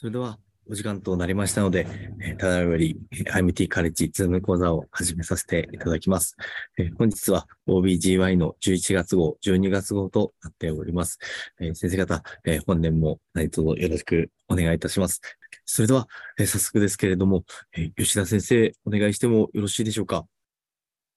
[0.00, 1.86] それでは、お時間となりましたので、
[2.22, 6.36] えーただいまより、えー IMT カレッジズーム講座を始めさせていただきます。
[6.78, 11.18] えー本日は OBGY の11月号、12月号となっております。
[11.60, 15.20] えー先生方、えー本年も何卒よろしくお願いいたします。
[15.66, 16.08] それでは、
[16.38, 17.44] えー早速ですけれども、
[17.76, 20.24] えー吉田先生、お願いしてもよろしいでしょうか？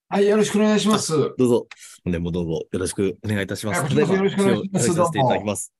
[0.09, 1.13] はい、よろしくお願いします。
[1.13, 1.67] どうぞ、
[2.03, 3.93] 本年もどうぞよろしくお願いいたします。
[3.95, 5.71] よろしくお願いしますそれでは発表させていただきます。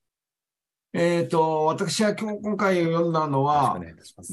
[0.96, 3.80] えっ、と、私は今日今回読んだのは。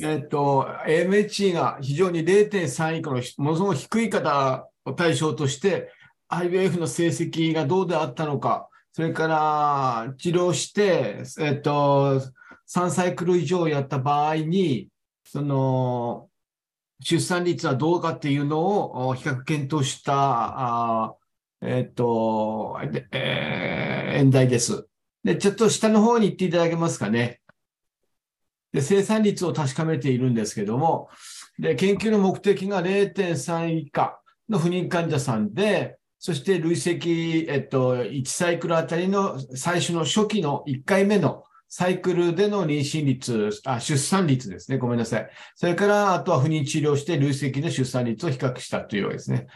[0.03, 5.91] えっ、と、AMH が非常に0.3以下のものすごく低い方を対象として、
[6.29, 12.21] IVF の成績がどうであったのか、それから治療して、えっ、と、
[12.69, 14.89] 3サイクル以上やった場合に、
[15.23, 16.30] その、
[16.99, 24.91] 出産率はどうかっていうのをお比較検討した、あーえっ、と、でえー演題です。
[25.23, 27.41] で、ちょっと下の方に行っていただけますかね。
[28.73, 31.09] で、生産率を確かめているんですけども、
[31.59, 44.77] で、研究の目的が0.3以下の不妊患者さんで、そして累積、えっと、1サイクルあたりの最初の初期の1回目のサイクルでの妊娠率、あ、出産率ですね。
[44.77, 45.30] ごめんなさい。
[45.55, 49.47] それから、あとは不妊治療して累積の出産率を比較したというわけですね。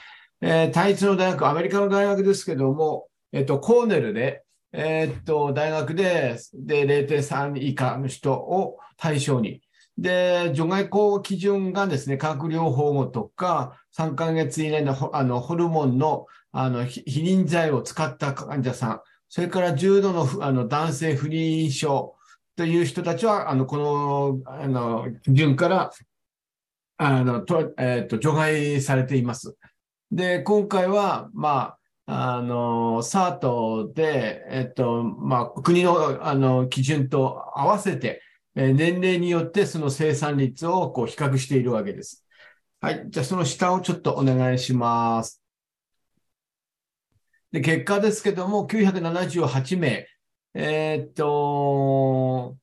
[0.42, 4.45] えー単一の大学、アメリカの大学ですけども、えっと、コーネルで、
[4.78, 9.62] えーっと、大学で、で、0.3以下の人を対象に。
[9.98, 22.16] で、除外交基準がですね、化学療法後とか、3ヶ月以内のホあのホルモンのあの避妊剤を使った患者さん、それから重度のあの男性不妊症
[22.58, 25.92] という人たちは、あのこのあの基準から
[26.98, 29.56] あのと、えーっと除外されています。
[30.12, 31.78] で、今回は、まあ、
[32.08, 38.22] あの、サートで、えっと、まあ、国の、あの、基準と合わせて、
[38.56, 42.26] え年齢によってその生産率をこう比較しているわけです。
[42.82, 43.06] はい。
[43.10, 45.44] じゃあ、その下をちょっとお願いします。
[47.52, 50.08] で、結果ですけども、978名、
[50.54, 52.58] えーっと、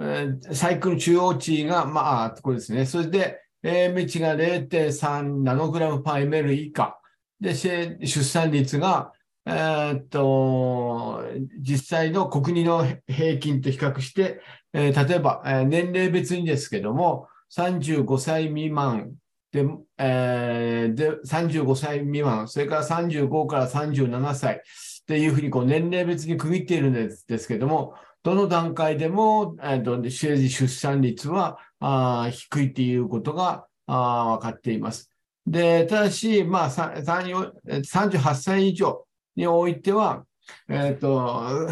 [0.00, 2.86] えーサイクル中央値が、まあ、これですね。
[2.86, 6.97] それで、AMH 値が0.3ナノグラムパー ml 以下。
[7.40, 9.12] で、出産率が、
[9.46, 11.22] えーっと、
[11.60, 14.40] 実際の国の平均と比較して、
[14.72, 19.14] えー例えば、えー年齢別にですけども、35歳未満
[19.52, 19.64] で、
[19.98, 24.58] えーで、35歳未満、それから35から37歳っ
[25.06, 35.10] ていうふうにこう年齢別に区切っているんですですけども、どの段階でも、えーと出産率はあ低いっていうことがあ分かっています。
[35.50, 40.24] で、ただし、まあ、38歳以上においては、
[40.68, 41.68] えっ、と、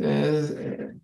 [0.00, 0.98] えー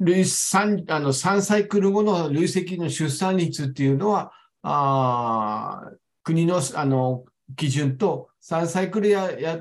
[0.00, 4.32] 累産あの3サイクル後の累積の出産率っていうのは、
[4.62, 5.90] あ
[6.22, 7.24] 国のあの
[7.56, 9.60] 基準と3サイクルやや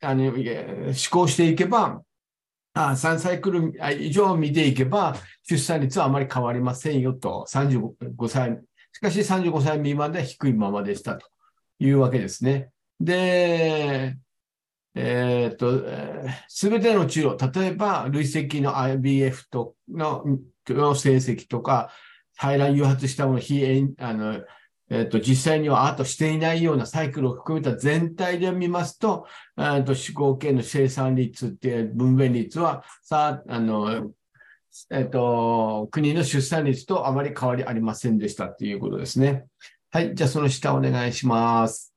[0.00, 0.32] あの
[0.94, 2.02] 施行していけば、
[2.74, 5.14] あ3サイクル以上見ていけば、
[5.48, 8.60] 出産率はあまり変わりませんよと、35歳、
[8.92, 11.26] しかし35歳未満では低いままでしたと
[11.78, 12.70] いうわけですね。
[13.00, 14.16] で、
[14.94, 15.82] えーっと、
[16.48, 20.24] すべての治療、例えば累積の IBF との
[20.68, 21.90] の成績とか、
[22.36, 23.64] 排卵誘発したもの、非
[23.98, 24.42] あの、
[24.90, 29.26] えっと、実際にはあとしていないようなサイクルを含めた全体で見ますと、
[29.56, 34.12] えーっと、思考系の生産率っていう分娩率は、さ、あの、
[34.90, 39.46] えっと、国の出産率とあまり変わりありませんでしたということですね。
[39.90, 40.14] はい。
[40.14, 41.92] じゃあ、その下お願いします。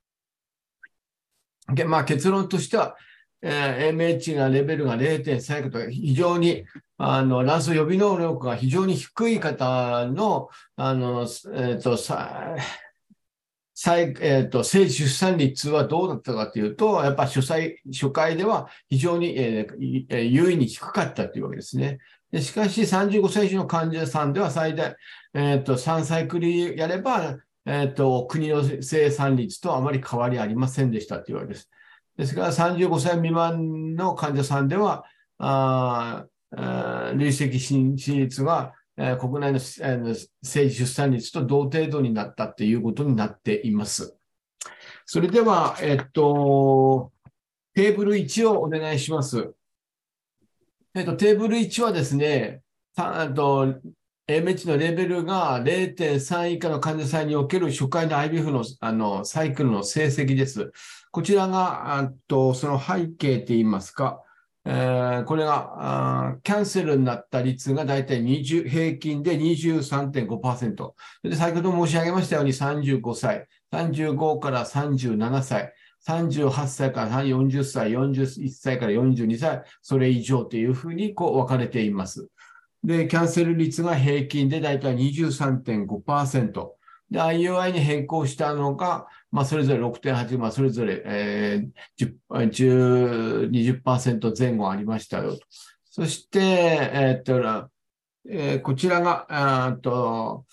[1.74, 2.96] でまあ、結論としては、
[3.42, 6.66] えー MH がレベルが0.3と非常に
[6.98, 11.22] あの卵巣予備能力が非常に低い方のあの、
[11.54, 12.56] えーとさ
[13.74, 22.00] 再えーと性出産率はどうだったかというと、やっぱ初初回では非常に、えーえー優位に低かったというわけですね。
[22.42, 24.96] しかし、35歳以上の患者さんでは最大、
[25.34, 31.70] えー、と3サイクルやれば、えー、と国の生産率とあまり変わりありませんでしたというわけです。
[32.18, 35.06] ですから、35歳未満の患者さんでは、
[35.38, 36.26] あ
[37.16, 44.16] 累積進進率が、えー国内のえー性出産率と同程度になったということになっています。
[45.06, 47.12] それでは、えっと、
[47.74, 49.54] テーブル1をお願いします。
[50.96, 52.62] えっと、テーブル1はですね、
[52.98, 60.72] AMH のレベルが0.3以下の患者さんにおける初回の IBF のあのサイクルの成績です。
[61.12, 64.24] こちらが、あとその背景といいますか、
[64.64, 70.94] えーこれがキャンセルになった率がだいたい20平均で23.5%。
[71.24, 75.74] で先ほど申し上げましたように35歳、35から37歳、
[76.08, 82.30] 38歳から40歳、41歳から42歳、それ以上というふうにこう分かれています。
[82.84, 86.70] で、キャンセル率が平均でだいたい23.5%。
[87.10, 95.40] で、IUI に変更したのが、まあ、それぞれ6.8、まあ、それぞれ、えー、10、10 20%前後ありましたよと。
[95.90, 97.70] そして、えーっと、
[98.30, 100.46] えーこちらが、あと、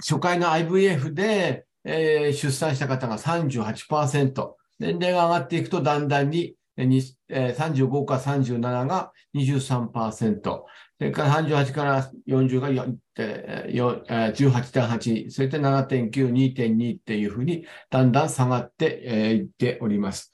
[0.00, 4.54] 初回の IVF で、えー出産した方が38%。
[4.78, 10.40] 年齢が上がっていくと、だんだんに、えー35から37が23%。
[10.42, 20.32] それから38から40がええー18.8、それで7.9、2.2っていうふうにだんだん下がってえーいっております。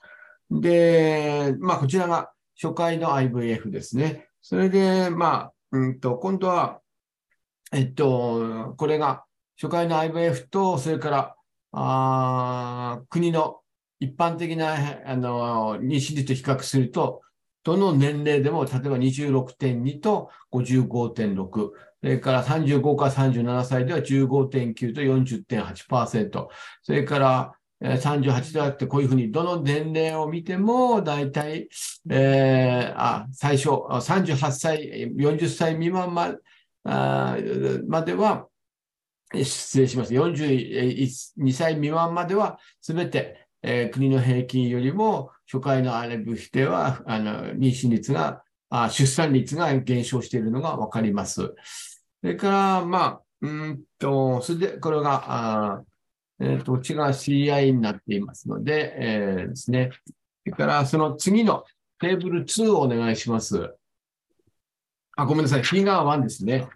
[0.50, 2.30] で、まあ、こちらが
[2.60, 4.28] 初回の IVF ですね。
[4.40, 6.80] それで、まあ、うんと、今度は、
[7.72, 9.24] えっと、これが
[9.60, 11.36] 初回の IVF と、それから、
[11.76, 13.60] あ国の
[14.00, 14.74] 一般的な、
[15.06, 17.22] あの、妊娠率と比較すると、
[17.64, 21.72] どの年齢でも、例えば26.2と55.6、そ
[22.02, 26.48] れから35から37歳では15.9と40.8%、
[26.82, 31.68] それから38であって、こういうふうに、どの年齢を見ても、大体、
[32.10, 36.34] えーあ、最初、38歳、40歳未満ま
[36.84, 38.46] までは、
[39.42, 40.12] 失礼します。
[40.12, 51.42] 42歳未満までは、すべて、えー国の平均よりも、初回のアレブヒでは、あの、妊娠率が、あ出産率が減少しているのがわかります。
[51.42, 51.54] そ
[52.22, 55.84] れから、まあ、うんと、それで、これが、あ
[56.40, 59.90] えっ、と、こっちが CI になっていますので、えーですね。
[60.44, 61.64] それから、その次の
[62.00, 63.74] テーブル2をお願いします。
[65.16, 65.62] あ、ごめんなさい。
[65.62, 66.68] フィガー1ですね。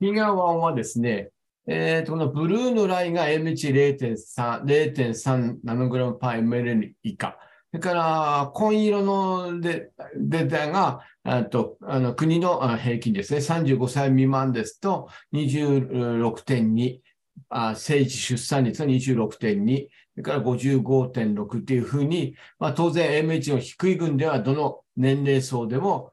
[0.00, 1.30] フィガー1はですね、
[1.66, 7.38] えーと、このブルーのラインが MH0.3、0.3ナノグラムパー ml 以下。
[7.70, 13.40] それから、紺色のデータが、あとあの国の平均ですね。
[13.40, 17.00] 35歳未満ですと26.2。
[17.48, 26.12] あ生児出産率が26.2、それから55.6っていうふうに、まあ、当然 MH の低い群ではどの年齢層でも、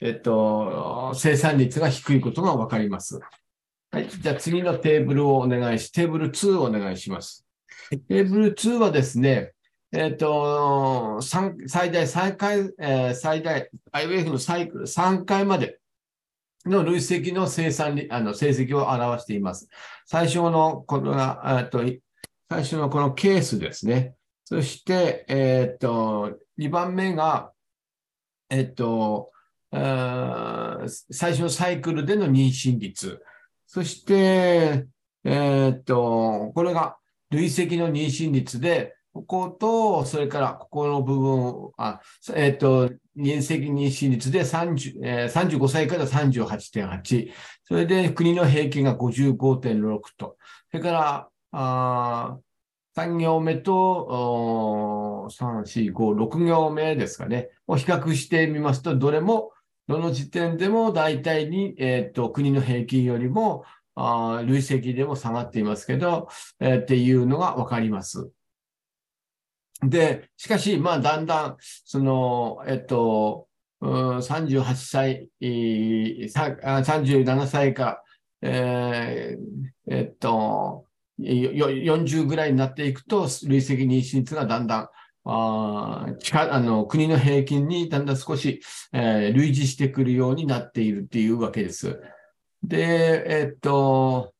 [0.00, 3.20] えっと、生産率が低いことがわかります。
[3.90, 4.08] はい。
[4.08, 7.46] じゃあ次のテーブルをお願いし、テーブル2をお願いします。
[7.90, 9.52] テーブル2はですね、
[9.92, 15.78] えっと、三最大3回、えー最大、IWF のサイクル3回まで
[16.66, 19.70] の累積の生産り、あの、成績を表しています。
[20.04, 22.02] 最初の、これが、えっと、い
[22.50, 24.14] 最初のこのケースですね。
[24.44, 27.52] そして、えっと、2番目が、
[28.50, 29.30] えっと、
[29.70, 33.22] 最初のサイクルでの妊娠率。
[33.68, 34.86] そして、
[35.24, 36.96] えっと、これが
[37.30, 42.00] 累積の妊娠率で、ここと、それからここの部分、あ
[42.34, 47.30] えっと、妊娠妊娠率で30、えー35歳から38.8。
[47.64, 50.38] それで国の平均が55.6と。
[50.70, 52.38] それから、あ
[52.96, 57.50] 3行目と、おー3、4、5、6行目ですかね。
[57.66, 59.52] を比較してみますと、どれも、
[59.88, 63.64] どの時点でも大体に、えっと、国の平均よりも、
[63.94, 66.28] あ累積でも下がっていますけど、
[66.60, 68.30] えーっていうのがわかります。
[69.82, 73.48] で、しかし、まあ、だんだん、その、えっと、
[73.80, 78.02] うん38歳、えーさあ37歳か、
[78.42, 80.84] えーえっと、
[81.20, 84.88] 40ぐらいになっていくと、累積妊娠率がだんだん、
[85.30, 86.06] あ
[86.50, 88.60] あの国の平均にだんだん少し、
[88.92, 92.00] えー類似してくるようになっているっていうわけです。
[92.62, 94.32] で、えっと、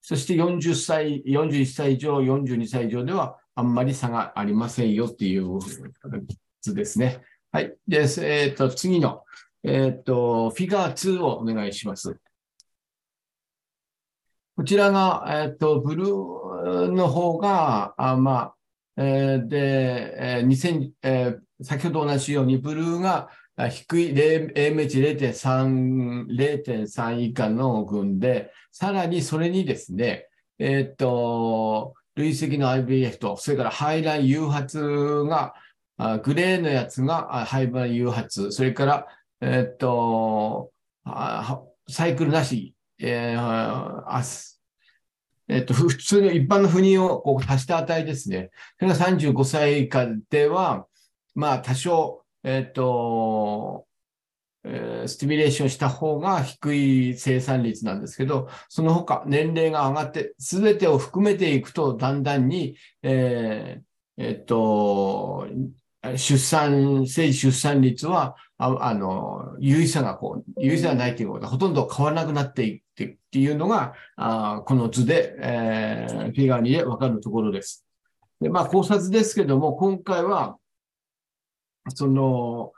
[0.00, 5.58] そして40歳、41歳以上、42歳以上ではあんまり差がありませんよっていう
[6.60, 7.22] 図ですね。
[7.52, 7.76] はい。
[7.86, 9.24] で、えっと、次の、
[9.62, 12.18] えっと、フィガー2をお願いします。
[14.56, 18.55] こちらが、えっと、ブルーの方が、あまあ、
[18.96, 23.30] で、えー2000えー先ほど同じように、ブルーが
[23.70, 30.26] 低い AMH0.3、0.3以下の群で、さらにそれにですね、
[30.58, 35.54] えっと、累積の IVF と、それから排卵誘発が、
[36.22, 39.06] グレーのやつがあ排卵誘発、それから、
[39.40, 40.70] えっと、
[41.88, 44.55] サイクルなし、えー
[45.48, 48.50] えっと、普通の一般の不妊をこう足した値ですね。
[48.78, 50.86] それが35歳以下では、
[51.34, 53.86] まあ多少、えっ、と、
[54.64, 63.86] スティミュレーションした方が低い生産率なんですけど、その他年齢が上がって、すべてを含めていくと、だんだんに、えー
[64.18, 65.46] えっと、
[66.16, 77.86] 出産、生出産率は、ああの、優位差がこう、優位差がないということで、ほとんど変わらなくなっていくっていうのが、あこの図で、えーフィガーにでわかるところです。
[78.40, 80.58] で、まあ考察ですけども、今回は、
[81.94, 82.72] その、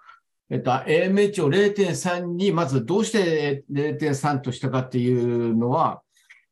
[0.50, 6.02] えっと、AMH を0.3に、まずどうして0.3としたかっていうのは、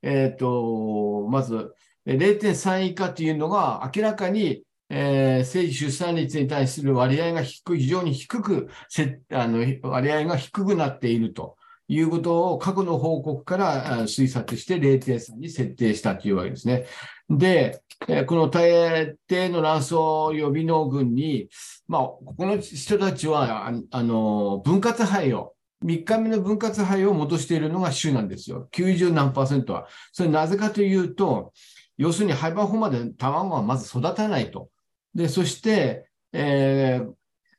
[0.02, 1.72] えっと、まず
[2.06, 11.56] 0.3以下っていうのが明らかに、えー、生児出産率に対する割合が低い、非常に低く、せあの割合が低くなっていると
[11.88, 16.86] いうことを過去の報告から推察して0.3に設定したというわけですね。
[17.30, 17.82] で、
[18.26, 19.92] この大抵の卵巣
[20.38, 21.48] 予備能群に、
[21.86, 28.68] まあ、ここの人たちは、あの、分割肺を、3日目の分割肺を戻しているのが主なんですよ。
[28.72, 29.86] 90何パーセントは。
[30.12, 31.52] それなぜかというと、
[31.98, 34.70] 要するに胚盤胞まで卵はまず育たないと。
[35.14, 37.12] で、そして、えー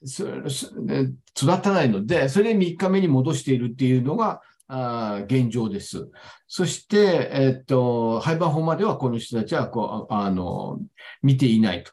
[0.03, 6.09] 育たないので、それで3日目に戻しているっていうのが、あ現状です。
[6.47, 10.79] そして、えっと、廃盤法まではこの人たちはこう、あの、
[11.21, 11.91] 見ていないと。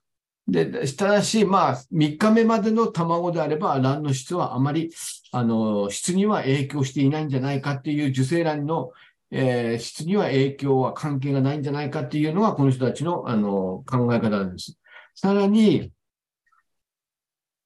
[0.48, 4.90] で、ただし、まあ、3日目までの卵であれば、卵の質はあまり、
[5.32, 8.90] あの、質には影響していないんじゃないかっていう受精卵の、
[9.30, 14.78] えー質には影響は関係がないんじゃないかっていうのが、この人たちの、あの、考え方なんです。
[15.14, 15.92] さらに、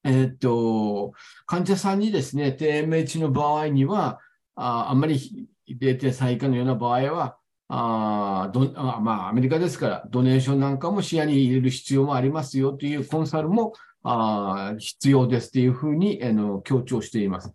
[0.09, 1.13] えっと、
[1.45, 4.19] 患者さんにですね、TMH の場合には、
[4.55, 7.37] ああんまり0.3以下のような場合は、
[7.67, 13.73] あどあまあ、アメリカですから、ドネーションなんかも視野に入れる必要もありますよというコンサルも
[14.03, 17.53] あ必要ですというふうにあの強調しています。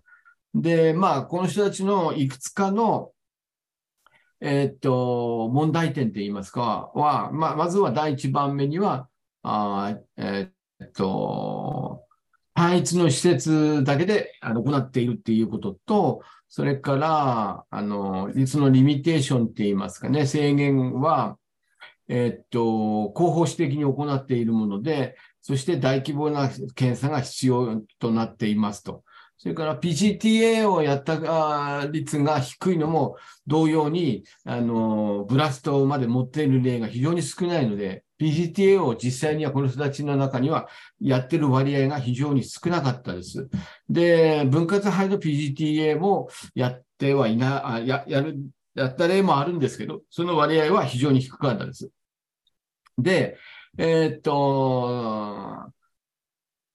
[0.54, 3.10] で、まあ、この人たちのいくつかの、
[4.40, 9.08] えーっと、問題点といいますか、は、まあ、まずは第一番目には、
[9.42, 12.04] あえーっと、
[12.54, 21.36] 単一の施設だけで行っているっていうことと、それから、あの、そのリミテーションって言いますかね、制限は、
[22.08, 29.02] えっと、広報誌的に行っているもので、そして大規模な検査が必要となっていますと。
[29.36, 40.68] それから PGTA をやった率が低いのも同様に、あの、ブラストまで持っている例が非常に少ないので、PGTA を実際にはこの人たちの中には
[41.00, 43.48] やってる割合が非常に少なかったです。
[43.88, 48.38] で、分割肺の PGTA もやってはいな、あや、やる、
[48.74, 51.90] やった例もあるんですけど、その割合は非常に低かったです。
[52.98, 53.36] で、
[53.78, 55.72] えーっと、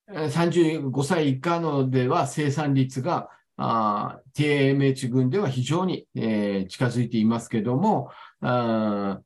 [0.08, 3.29] 35歳以下のでは生産率が、
[3.62, 8.10] あー TMH 群では非常に、えー近づいていますけども、
[8.41, 9.19] あ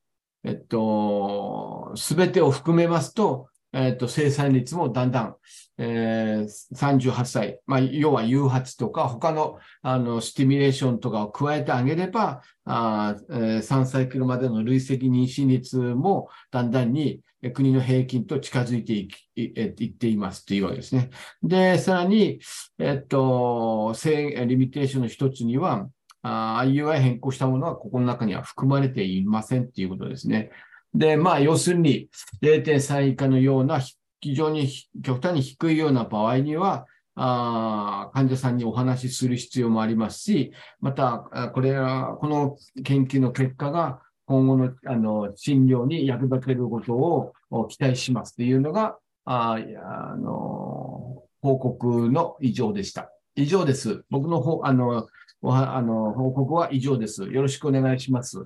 [0.44, 5.36] えっと、すべてを含めますと、えっと、生産率もだんだん、
[5.80, 17.22] えー38歳、まあ、要は誘発とか、他の、あの、スティミュレーションとかを加えてあげれば、あえー3歳来るまでの累積妊娠率もだんだんに
[17.54, 21.10] 国の平均と近づいていきいえいっていますというわけですね。
[21.42, 22.40] で、さらに、
[22.78, 25.90] えっと、制限リミテーションの一つには、
[26.24, 30.50] あ IUI 変更したものはここの中には含まれていませんということですね。
[30.96, 32.10] で、まあ、要するに
[32.42, 33.80] 0.3以下のような
[34.22, 34.70] 非常に
[35.04, 53.12] 極端に低いような場合には、あ患者さんにお話しする必要もありますし、また、これは、この研究の結果が今後のあの診療に役立てることを期待しますというのが、ああの報告の以上でした。
[53.36, 54.06] 以上です。
[54.10, 55.08] 僕の方、あの、
[55.46, 57.24] あの報告は以上です。
[57.24, 58.40] よろしくお願いします。
[58.40, 58.44] あ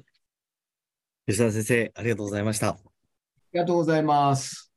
[1.27, 2.77] 吉田先生、ありがとうございました。
[3.53, 4.71] りがとうございます。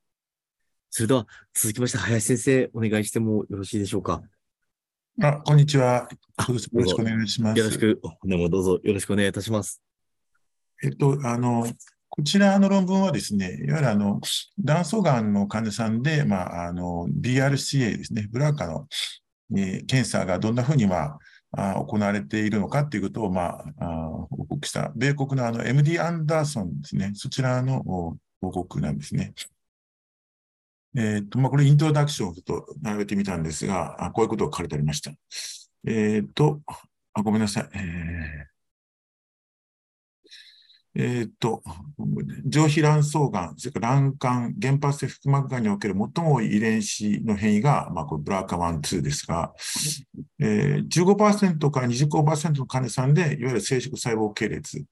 [0.91, 4.23] それでは、続きまして、林先生、お願いしてもよろしいでしょうか？
[5.23, 6.09] あ、こんにちは。
[6.37, 7.59] あよろしくお願いします。
[7.59, 9.81] よろしく、本年もどうぞよろしくお願いいたします。
[10.83, 11.67] えっと、あの、
[12.09, 14.21] こちらの論文はですね、いわゆるあの、
[14.59, 18.87] 卵巣がんの患者さんで、まあ、あの、BRCA ですね、ブラーカの、
[19.57, 21.19] えー検査がどんなふうに、まあ、
[21.53, 29.35] あ行われているのかということを、まあ、あ報告した、米国のあの、MD アンダーソンですね、そちらの報告なんですね。
[30.97, 35.13] えっと、まあ、これイントロダクションをちょっと並べてみたんですが、あこういうことが書かれてありました。
[35.87, 36.61] えっと、
[37.15, 37.69] あ、ごめんなさい。
[37.75, 38.50] えー
[40.95, 41.63] えっ、と、
[42.45, 49.53] 上皮卵巣がん、それから卵管、原発性腹膜がんにおける最も多い遺伝子の変異が、まあ、これブラーカ1、2ですが、
[50.41, 54.85] えー、15%から25%の患者さんで、いわゆる生殖細胞系列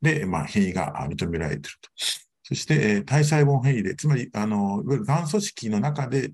[0.00, 1.90] で、まあ、変異が認められていると。
[2.44, 6.32] そして、えー、体細胞変異で、つまり、あの、いわゆるがん組織の中で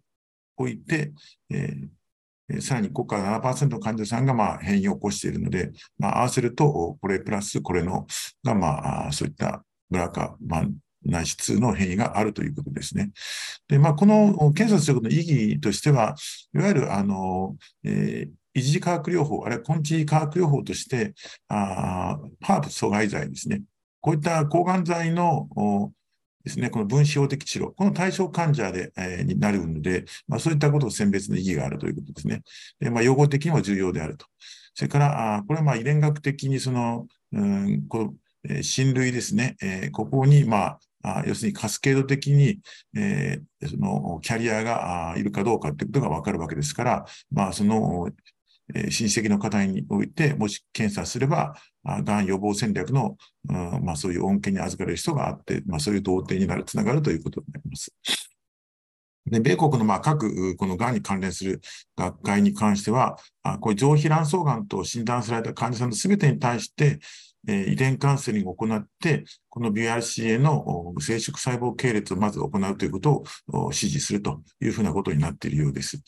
[0.59, 1.13] おいて、
[1.51, 1.96] えー
[2.61, 8.07] さらに5から7%の患者さんがまあ変異を起こしているので、まあ、合わせると、これプラスこれの
[8.45, 10.65] が、まあ、そういったブラカ、まあ、
[11.05, 13.11] 内質の変異があるということですね。
[13.69, 16.15] で、まあ、この検査することの意義としては、
[16.55, 21.15] いわゆる、あの、えー、一次化学療法、あるいは根治化学療法として、
[21.49, 23.63] あハーブ阻害剤ですね。
[24.01, 25.49] こういった抗がん剤の
[26.47, 32.43] ですね、この分子標的治療、この対象患者で、えー、になるので、まあ、そういったことを選別の意義があるということですね。
[32.79, 34.27] でまあ、用語的にも重要であると。
[34.73, 38.15] それから、あこれはまあ遺伝学的にその、うん、この、
[38.49, 42.61] え、親類ですね、えー、ここに、まあ、あ要するにカスケード的に、
[42.97, 48.09] えー、そのキャリアがあいるかどうかということがわかるわけですから、まあ、その、
[48.73, 51.57] えー、親戚の方において、もし検査すれば、
[52.03, 53.17] がん予防戦略の、
[53.49, 57.93] うんまあ、そういう恩恵に預かれる人があって、まあ、そういう童貞になる、つながるということになります。
[59.29, 61.61] で米国のまあ各このがんに関連する
[61.97, 67.01] 学会に関しては、あこういう上皮卵巣がんと診断された患者さんのすべてに対して、
[67.49, 76.03] えー、遺伝カウンセリングを行って、この BRCA の生殖細胞系列をまず行うということを指示するというふうなことになっているようです。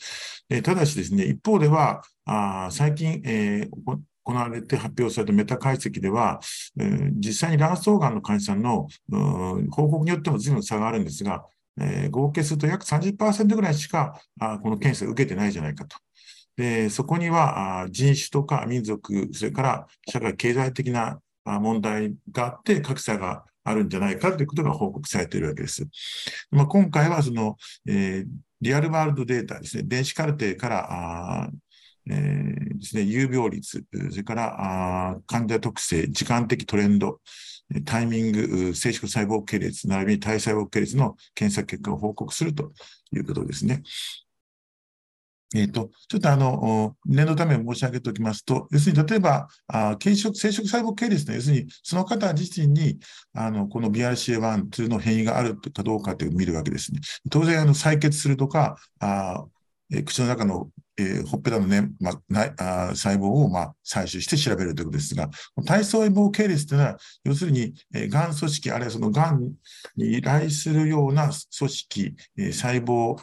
[0.49, 6.39] え、ただしですね、一方では、あ最近、えー、行われて発表されたメタ解析では、
[6.79, 8.87] えー、実際に卵巣がんの患者さんの
[9.71, 11.45] 報告によっても随分差があるんですが、
[11.79, 15.97] えー、合計すると約30%ぐらいしかあこの検査を受けてないじゃないかと。
[16.57, 25.87] でそこにはあ人種とか民族、それから社会経済的な問題があって、格差があるんじゃないかということが報告されているわけです。
[26.51, 27.55] まあ、今回はその、
[27.87, 28.27] えー、
[28.61, 31.49] リアルワールドデータですね、電子カルテから
[32.09, 37.19] えー、ですね、有病率、それからあ患者特性、時間的トレンド、
[37.85, 42.71] タイミング、生殖細胞系列、並びに体細胞系列の検査結果を報告すると
[43.13, 43.83] いうことですね。
[45.55, 52.99] えっ、ー、と、ちょっとあの、念のため申し上げておきますと、要するに例えば、あ生殖生殖細胞系列の、要するにその方自身に、
[53.33, 56.99] あの、この BRCA1、2の変異があるかどうかというのを見るわけですね。
[57.31, 59.45] 当然、あの、採血するとか、あ
[59.91, 65.29] え口の中のえー、ほっぺたのね、まなあ、細胞を、まあ、採取して調べるということですが、
[65.65, 69.53] 体細胞系列というのは、要するに、えー、がん組織、あるいはそのがん
[69.95, 73.17] に依頼するような組織、えー、細胞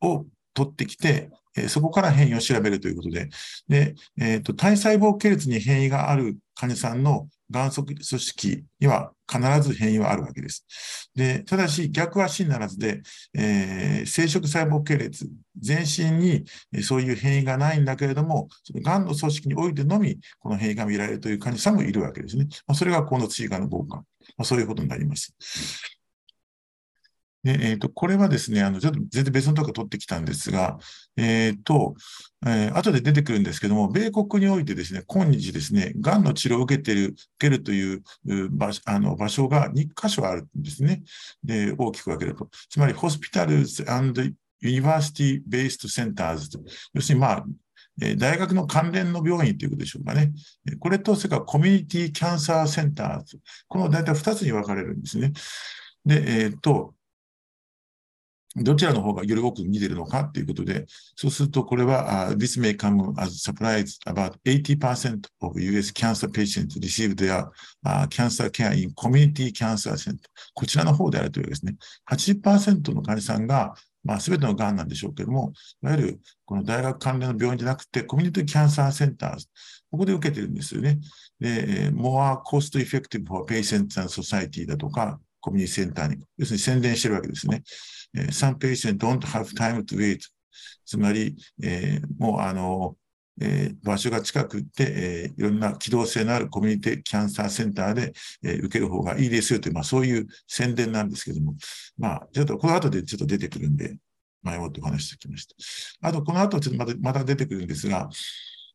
[0.00, 3.28] を取ってきて、えそこから変異を調べるということで、
[3.68, 10.66] でえーと、体細胞系列に変異がある患者さんのがん組織には必ず変異はあるわけです。
[11.14, 13.02] で、ただし逆は真ならずで、
[13.34, 16.44] えー、生殖細胞系列、全身に
[16.82, 22.46] そういう変異がないんだけれども、その癌の組織においてのみこの変異が見られるという患者さんもいるわけですね。
[22.66, 24.04] まあ、それがこの追加の傍観、
[24.36, 25.34] まあ、そういうことになります。
[27.48, 30.78] で、えっ、ー、と、これはですね、あの、ちょっと全然別のところ取ってきたんですが、
[31.16, 31.94] えっ、ー、と、
[32.46, 38.02] えー、後で出てくるんですけども、米国においてですね、今日ですね、がんの治療を受けてる、受けるという
[38.50, 41.02] 場あの場所が2箇所あるんですね。
[41.42, 42.50] で、大きく分けると。
[42.68, 44.20] つまり、ホスピタルズ and
[44.62, 46.60] University Based Centers と。
[46.92, 47.44] 要するに、まあ、
[48.18, 50.32] 大学の関連の病院ということでしょうかね。
[50.80, 53.38] これと、それからコミュニティキャンサーセンターズ。
[53.68, 55.32] この大体2つに分かれるんですね。
[56.04, 56.94] で、えっ、ー、と、
[58.62, 67.48] どちらの方がより多く見ているのかということで、そうするとこれは、uh, This may come as a surprise about 80% of US cancer patients receive their、
[67.84, 70.18] uh, cancer care in community cancer center
[70.54, 71.76] こちらの方であるというですね、
[72.10, 79.38] 80%の患者さんが、まあ、全てのがんなんでしょうけれども、いわゆるこの大学関連の病院じゃなくて、コミュニティキャンサーセンター
[79.90, 80.98] ここで受けてるんですよね。
[81.40, 87.62] で、more cost effective for patients and society だとか、コミュニティセンターに、要するに宣伝してるわけですね。
[88.30, 90.20] some patients don't have time to wait.
[90.84, 92.96] つまり、えー、もうあの、
[93.40, 101.54] えー、場所が近くて、えー、いろんな機動性のあるコミュニティキャンサーセンターで、えー、受ける方がいいですよという、まあ、そういう宣伝なんですけども、
[101.98, 103.96] まあ、ちょっとこの後でちょっと出てくるんで、
[104.42, 105.46] 前もってお話してきまし
[106.00, 106.08] た。
[106.08, 108.08] あと、この後ちょっとまたまた出てくるんですが、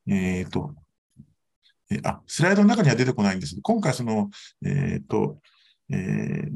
[0.08, 0.76] えっ、ー、と、
[1.90, 4.30] えあ、スライドの中には出てこないんですけど、今回その、
[4.66, 5.40] えっ、ー、と、
[5.94, 6.52] えー、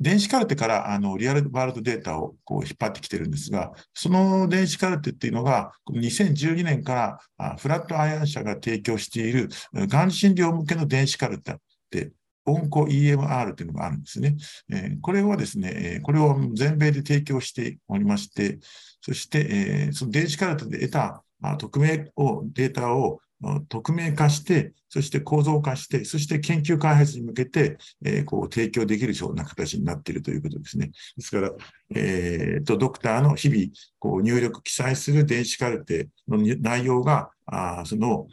[0.00, 11.56] 電子カルテからあのリアルワールドデータをこう引っ張ってきてるんですが、その電子カルテっていうのが、2012年からフラットアイアン社が提供しているがん診療向けの電子カルテっ
[11.90, 12.12] て
[12.46, 14.36] オンコ EMR というのがあるんですね。
[14.70, 18.58] え、これはですね、これを全米で提供しておりまして、
[19.00, 19.46] そして、
[19.88, 21.24] え、その電子カルテで得た
[21.58, 23.20] 匿名を、データを
[23.68, 30.90] 匿名化して、そして構造化して、そして研究開発に向けて、えー、こう提供できるような形になっているということですね。
[31.16, 31.52] ですから、
[31.94, 33.66] えー、と、ドクターの日々、
[33.98, 38.26] こう入力、記載する電子カルテの内容が、あその、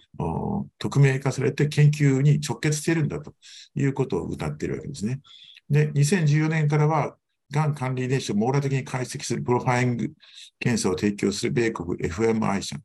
[0.79, 3.33] 匿名化されて研究に直結しているんだと
[3.75, 5.21] いうことを謳っているわけですね。
[5.69, 7.15] で、2014年からは、
[7.51, 10.11] がん関連遺伝子を網羅的に解析するプロファイリング
[10.59, 12.75] 検査を提供する米国 FMI 社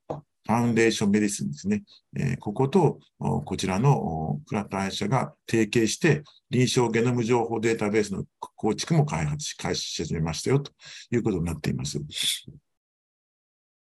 [0.50, 1.84] Foundation Medicine ですね。
[2.18, 8.24] え、ここと、こちらの Flatiron 社が提携して、臨床ゲノム情報データベースの
[8.56, 10.72] 構築も開発し、開始し始めましたよ、と
[11.12, 12.00] いうことになっています。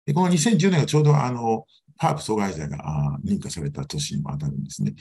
[0.05, 1.65] でこの2010年がちょうどあの、
[1.97, 2.77] ハープ阻害剤が
[3.25, 4.93] 認可された年にも当たるんですね。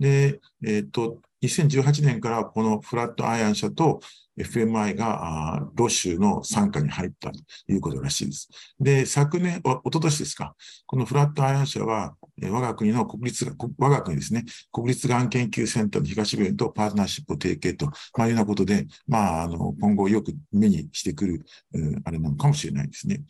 [0.00, 4.00] で、えっ、と、2018年からこのフラットアイアン社と
[4.38, 8.48] FMI がロシュの傘下に入ったということらしいです。
[8.80, 23.22] で、昨年、おととしですか、このフラットアイアン社は、我が国の国立、我が国ですね、国立がん研究センターの東病院とパートナーシップを提携と、まあ、いうようなことで、まあ、あの、今後よく目にしてくる、うあれなのかもしれないですね。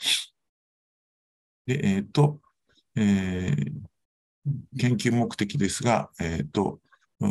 [1.66, 2.40] で、えっ、ー、と、
[2.96, 6.80] えー、研究目的ですが、えっ、ー、と、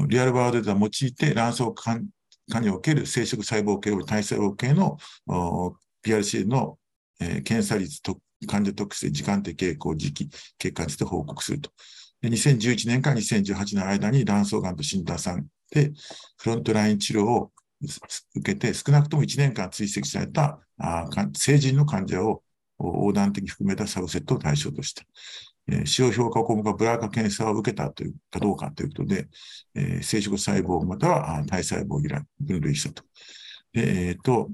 [0.07, 1.63] リアルバードデータを用いて卵巣
[2.51, 4.97] 化における生殖細胞系及び体細胞系の
[6.05, 6.77] PRC の、
[7.19, 11.71] えー、検査率と患者特性、時間的傾向、時期、結果について報告すると。
[12.21, 15.91] で2011年から2018年の間に卵巣がんと診断されて、
[16.37, 17.51] frontline 治療を
[18.35, 22.43] 受けて、少なくとも1年間追跡されたあ成人の患者を
[22.79, 25.03] 横断的に含めたサブセットを対象とした。
[25.85, 29.27] 主要評価項目が BRCA 検査を受けたというかどうかということで、
[29.75, 31.99] え、生殖細胞または体細胞を
[32.39, 33.03] 分類したと。
[33.71, 34.51] で、え、ー、と、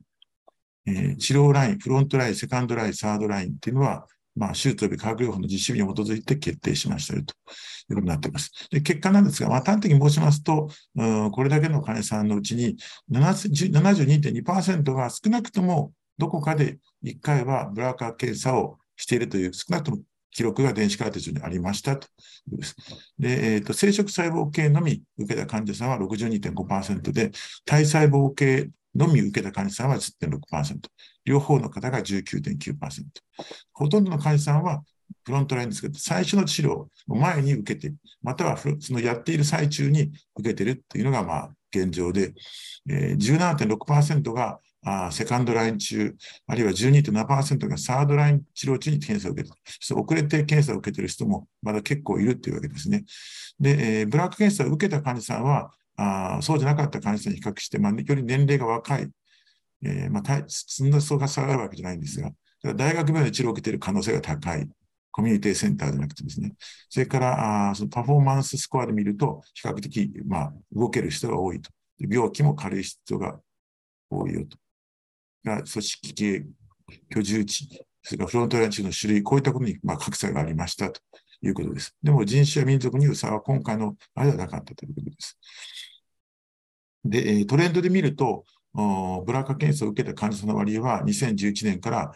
[0.86, 8.52] え、治療ライン、 frontline、second line、third line っていうのは、まあ、手術及び化学療法の実施日に基づいて決定しましたよということになっています。
[8.72, 12.78] で結果なんですが、まあ、端的に申しますと、うん、これだけの患者さんのうちに
[13.12, 20.00] 72.2%が少なくともどこかで1回はブラーカ検査をしているという、少なくとも
[20.32, 22.76] 記録が電子カルテにありましたということです。
[23.18, 27.32] で、え、ー、と、生殖細胞系のみ受けた患者さんは62.5%で、
[27.66, 30.80] 体細胞系のみ受けた患者さんは10.6%。
[31.26, 33.04] 両方の方が19.9%。
[33.74, 34.84] ほとんどの患者さんは
[35.26, 42.34] フロントラインですけど、最初の治療の前に受けて、またはそのやっている最中に受けているというのが、まあ、現状で、
[42.90, 46.16] えー、17.6%があセカンドライン中、
[46.48, 53.04] あるいは12.7%がサードライン治療中に検査を受けてそ遅れて検査を受けている人もまだ結構いるというわけですね。
[53.60, 59.10] で、えー、ブラック検査を受けた患者さんは、あそうじゃなかった患者さんに比較して、まあ、より年齢が若い、
[59.84, 62.32] えーまあ、そんな層が下がるわけじゃないんですが、
[62.76, 64.68] 大学病院で治療を受けている可能性が高い。
[65.12, 66.54] コミュニティセンターじゃなくてですね。
[66.90, 71.72] それから、あそのパフォーマンススコアで見ると、比較的、まあ、動ける人が多いと。
[72.00, 73.40] 病気も軽い人が
[74.10, 74.58] 多いよと。
[75.44, 76.46] が組織系、
[77.10, 77.68] 居住地、
[78.02, 81.02] それからフロントライン地の種類、こういったことにま格差がありましたと
[81.42, 81.96] いうことです。
[82.02, 85.38] でも人種や民族による差は今回のあれはなかったということです。
[87.06, 92.14] で、トレンドで見ると、ブラッカ検査を受けた患者さんの割合は2011年から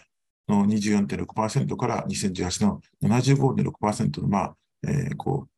[0.48, 4.56] の24.6%から2018年の75.6%の、まあ、
[4.88, 5.50] えー、こう、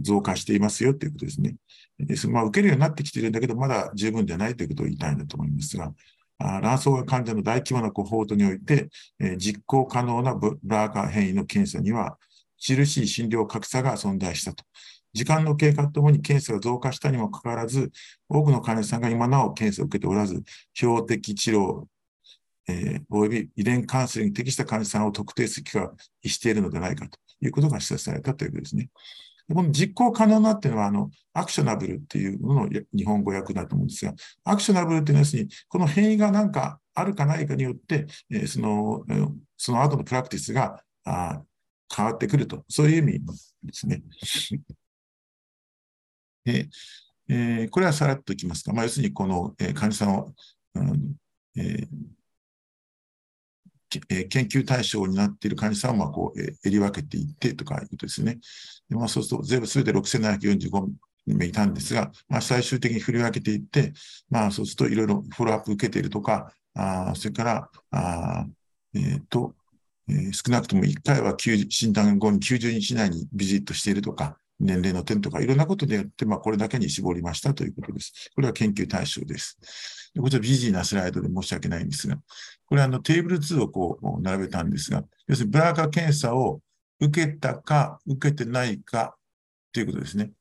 [0.00, 1.56] 増加していますよということですね。
[1.98, 5.92] ですまあ、受けるようになってきているんだけど、まだ十分ではないということを言いたいんだと思いますが、
[6.40, 12.18] 卵巣が患者の大規模なコホートにおいて、え、実行可能なブラーカ変異の検査には、
[12.58, 14.64] 著しい診療格差が存在したと。
[15.12, 17.90] 時間の経過とともに検査が増加したにもかかわらず、
[18.28, 21.84] 多くの患者さんが今なお検査を受けておらず、標的治療、
[22.68, 25.92] えー、および遺伝カウンセリングに適した患者さんを特定する機会を
[26.24, 28.88] しているのではないかということが示唆されたということですね。
[29.54, 39.04] この実行可能なっていうのは、あの、アクショナブルっていうのの日本語訳だと思うんですが、アクショナブルっていうのは、要するに、この変異が何かあるかないかによって、え、その、
[39.56, 41.42] その後のプラクティスがあ
[41.94, 43.20] 変わってくると、そういう意味
[43.62, 44.02] ですね。
[47.32, 48.72] えー、これはさらっといきますか。
[48.72, 50.34] まあ、要するに、この、えー、患者さんを、
[50.74, 51.14] うん
[51.56, 51.88] えー
[54.08, 58.38] え研究対象になっている患者さんをまあこう、ええり分けていってとかいうとですね。
[58.88, 60.88] でまあ、そうすると、全部すべて6745
[61.26, 63.92] 名いたんですが、まあ、最終的に振り分けていって、
[64.28, 68.46] まあ、そうするといろいろフォローアップ受けているとか、あそれから、あ
[68.94, 69.54] えっ、ー、と、
[70.08, 78.30] えー、少なくとも1回は診断後に90日以内にビジットしているとか、年齢の点とか、いろんなことによって、まあ、これだけに絞りましたということです。
[78.34, 79.58] これは研究対象です。
[80.14, 82.18] でこちらビジーなスライドで申し訳ないんですが、
[82.66, 86.60] これあのテーブル2をこう並べたんですが、要するにブラーカ検査を
[87.00, 89.16] 受けたか、受けてないか
[89.72, 90.32] ということですね。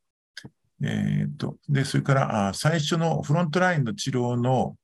[0.84, 4.76] えっ、と、で、それからあ最初のフロントラインの治療の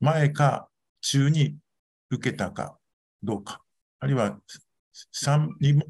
[0.00, 0.68] 前か
[1.00, 1.56] 中に
[2.10, 2.76] 受けたか
[3.22, 3.60] どうか、
[3.98, 4.38] あるいは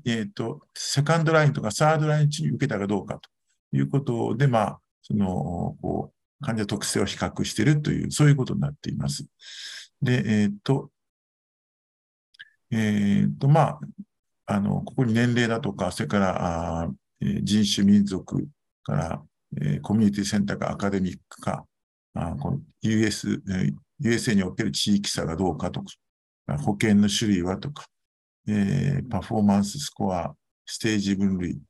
[0.04, 3.28] えーと、セカンドラインとかサードライン中に受けたかどうかと
[3.72, 9.26] いうことで、まあ、そのこう患者特性を比較しているという、そういうことになっています。
[10.02, 10.90] で、えっ、ー、と、
[12.70, 13.80] えっ、ー、と、まあ、
[14.46, 18.48] あの、ここに年齢だとか、それから、あ人種、民族
[18.82, 19.22] から、
[19.60, 21.66] えー、コミュニティセンターかアカデミックか、
[22.14, 23.42] あこの US、
[24.00, 27.86] USA における地域差がどうかとか、保険の種類はとか、
[28.48, 30.34] え、パフォーマンススコア、
[30.66, 31.60] ステージ分類、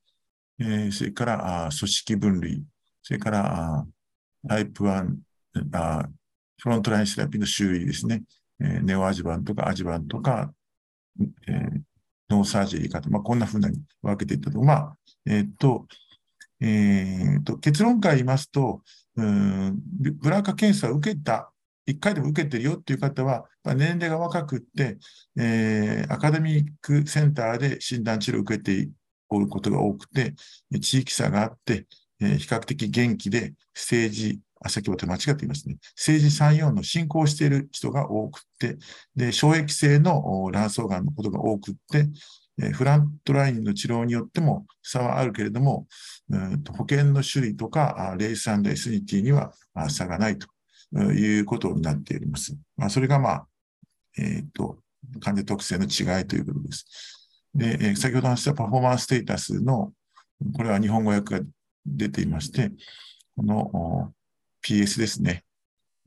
[0.59, 2.65] え、それからあ組織分類、
[3.03, 3.87] それからあ
[4.49, 5.17] タイプ1
[5.73, 6.09] あ、
[6.59, 8.23] フロントラインセラピーの種類ですね、
[8.61, 10.53] え、ネオアジバンとかアジバンとか、
[11.49, 11.81] えー、
[12.29, 14.61] ノーサージェリーかと、まあ、こんなふうに分けていったと。
[14.61, 15.87] まあ、えっ、と、
[16.61, 18.83] えっ、と、結論から言いますと、
[19.17, 21.53] うんブラーカ検査を受けた
[21.91, 24.99] 1回でも受けてるよっていう方はま、年齢が若くって、
[25.39, 28.89] えー、アカデミックセンターで診断治療を受けて
[29.29, 30.35] おることが多くて、
[30.81, 31.87] 地域差があって、
[32.21, 35.77] えー、比較的元気で、ステージ、あ、先ほど間違っていますね。
[35.95, 38.79] ステージ3、4の進行している人が多くて、
[39.15, 42.09] で、衝撃性の卵巣がんのことが多くって、
[42.63, 45.87] えフラントラインの治療によっても差はあるけれども、
[46.29, 49.53] うん保険の種類とか、レースエスニティには
[49.89, 50.47] 差がないと
[50.93, 52.57] いうことになっております。
[52.77, 53.47] まあ、それが、まあ、
[54.19, 54.79] えっ、ー、と、
[55.21, 57.29] 患者特性の違いということです。
[57.55, 59.93] で、え先ほど話したパフォーマンスステータスの、
[60.55, 61.45] これは日本語訳が
[61.87, 62.71] 出ていまして、
[63.37, 64.13] この
[64.63, 65.45] PS ですね。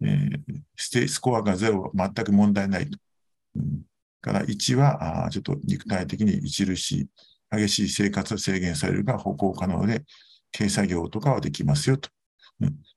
[0.01, 0.39] えー、
[0.75, 2.97] ステスコアが0は、全く問題ないと。
[3.55, 3.81] うん、
[4.21, 7.09] から1はあちょっと肉体的に著しい、
[7.51, 10.03] 激しい生活を制限されるが歩行可能で、
[10.55, 12.09] 軽作業とかはできますよと。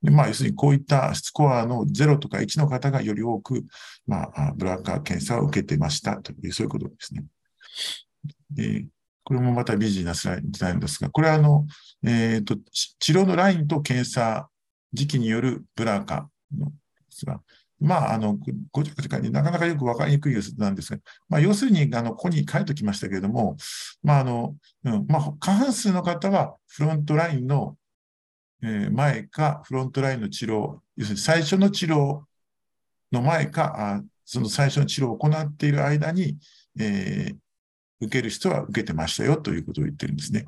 [0.03, 3.63] でまあ、要するにこういったスコアの0とか1の方がより多く、
[4.05, 7.25] まあ、ブラッカー検査を受けてましたという、そういうことですね。
[8.51, 8.85] で
[9.23, 11.65] これもまたビジネスラインなんですが、これはあの、
[12.05, 12.55] えーと、
[12.99, 14.47] 治療のラインと検査
[14.93, 16.73] 時期によるブラーカので
[17.09, 17.41] すが、
[17.79, 18.37] まあ、あの、
[18.71, 20.99] ごちゃごちゃになかなかよくわかりにくい様子なんですが、
[21.29, 23.57] まあ、要するに、あの、ここに書いておきましたけれども、
[24.01, 27.76] まあ、あの、うん、まあ、過半数の方はフロントラインの
[28.63, 32.21] え前かフロントラインの治療、要するに最初の治療
[33.11, 36.37] の前か、あその最初の治療を行っている間に、
[36.79, 37.35] えー、
[38.05, 40.45] 受ける人は受けてましたよということを言ってるんですね。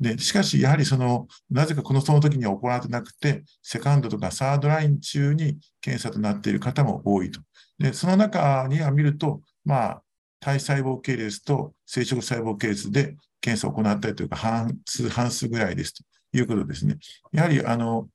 [0.00, 7.40] で、しかし、やはりその、なぜかこのその時には行ってなくて、セカンドとかサードライン中に検査となっている方も多いと。
[7.78, 10.02] で、その中には見ると、まあ、
[10.40, 16.02] 体細胞系列と生殖細胞系列で検査を行ったりというか、半数、半数ぐらいですと。
[16.32, 16.98] いうことですね。
[17.32, 18.08] やはり、あの、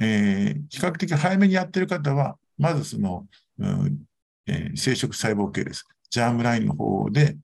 [0.00, 3.26] えー、比較的早めにやってる方は、まずその、
[3.58, 3.98] うん
[4.46, 5.86] えー、生殖細胞系です。
[6.10, 7.36] ジャームラインの方で、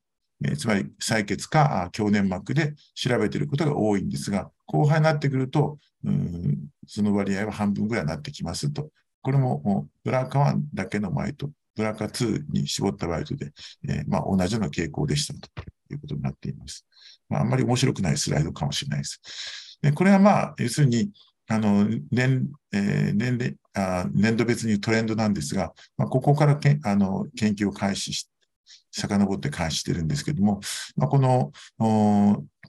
[0.44, 8.90] えー、つまり採血か強粘膜で調べていることが多いんですが、後半になってくると、うんその割合は半分ぐらいになってきますと。
[9.20, 13.52] これもブラーカ1だけの前と、ブラーカ2に絞った場合とで、
[13.86, 15.48] えー、まあ、同じような傾向でしたと
[15.90, 16.86] いうことになっています。
[17.28, 19.20] まあ、あんまり面白くないスライドかもしれないです。
[19.82, 21.10] でこれはまあ、要するに、
[21.48, 28.28] あの年えー、年あ年度別にトレンドなんですが、まあ、ここからけあの研究を開始し、
[28.90, 30.60] 遡って開始してるんですけども、
[30.96, 31.52] まあ、この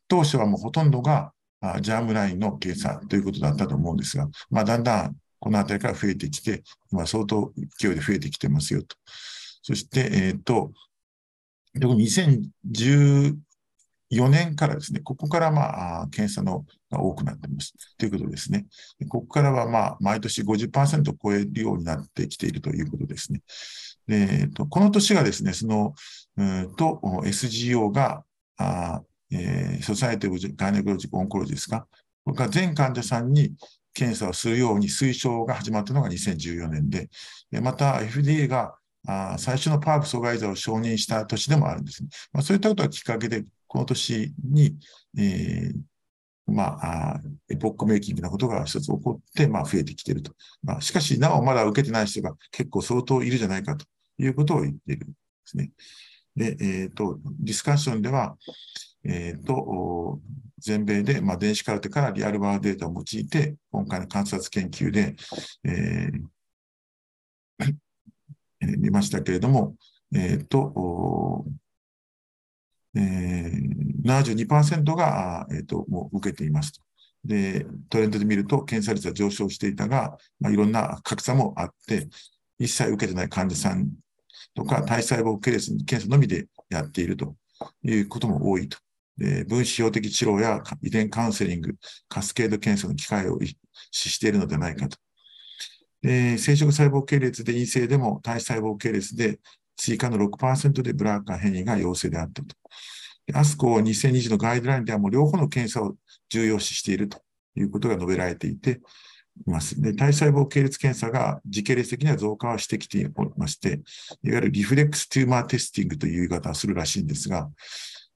[0.08, 8.96] 当初はもうほとんどがあジャームラインの計算ということだったと思うんですが、まあ、だんだんこの辺りから増えてきて、今相当勢いで増えてきてますよと。
[9.62, 10.72] そして、えっ、ー、と、
[11.80, 13.38] 特に2010
[14.12, 18.66] 4年からですね、ここからまあ、検査のが多くなっていますということですね。
[19.08, 23.42] ここからはまあ、毎年50%を超えるようになってきているということですね。
[24.08, 25.94] でこの年がですね、その、
[26.36, 28.24] うと、SGO が、
[28.58, 31.88] あえー、 Society of Gynecologic Oncology ですか、
[32.26, 33.54] これから全患者さんに
[33.94, 37.10] 検査をするように推奨が始まったのが2014年で、
[37.62, 38.74] また FDA が
[39.08, 42.10] あ最初のパーク阻害剤を承認した年でもあるんですね。
[42.34, 44.78] まあ、そういったことがきっかけで、この年に、
[45.18, 50.34] えー、まあ、エポックメイキングなことが一つ起こって、まあ、増えてきていると。
[50.64, 53.86] まあ、しかし、なおまだ受けてない人が結構相当いるじゃないかと
[54.18, 55.72] いうことを言っているんですね。
[56.36, 58.36] で、えっ、ー、と、ディスカッションでは、
[59.06, 60.20] えっ、と、
[60.58, 65.16] 全米で、まあ、電子カルテからリアルワーデータを用いて、今回の観察研究で、
[65.64, 66.22] えー
[68.62, 69.76] 見ましたけれども、
[70.14, 71.46] えっ、と、
[72.96, 76.82] えー、72%が、えっ、と、もう受けていますと。
[77.26, 82.08] で、トレンドで見ると検査率は上昇していたが、まあ、いろんな格差もあって、
[82.58, 83.90] 一切受けてない患者さん
[84.56, 87.36] とか、体細胞系列検査のみでやっていると
[87.84, 88.78] いうことも多いと。
[89.20, 91.76] で分子標的治療や遺伝カウンセリング、
[92.08, 93.58] カスケード検査の機会を実
[93.92, 94.98] 施しているのではないかと。
[96.02, 99.40] で生殖細胞系列で陰性でも体細胞系列で
[99.80, 102.56] 追加の6%でブラーカ変異が陽性であったと。
[103.34, 105.96] アスコ2020のガイドラインではもう両方の検査を
[106.30, 107.20] 重要視していると
[107.56, 108.82] いうことが述べられていて
[109.48, 109.80] います。
[109.82, 113.70] で、体細胞系列検査が時系列的には増加はしてきておりまして、
[114.24, 117.50] いわゆる reflex tumor testing という言い方をするらしいんですが、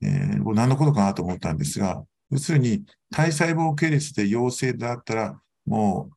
[0.02, 6.10] えー、何のことかなと思ったんですが、要するに体細胞系列で陽性であったら、も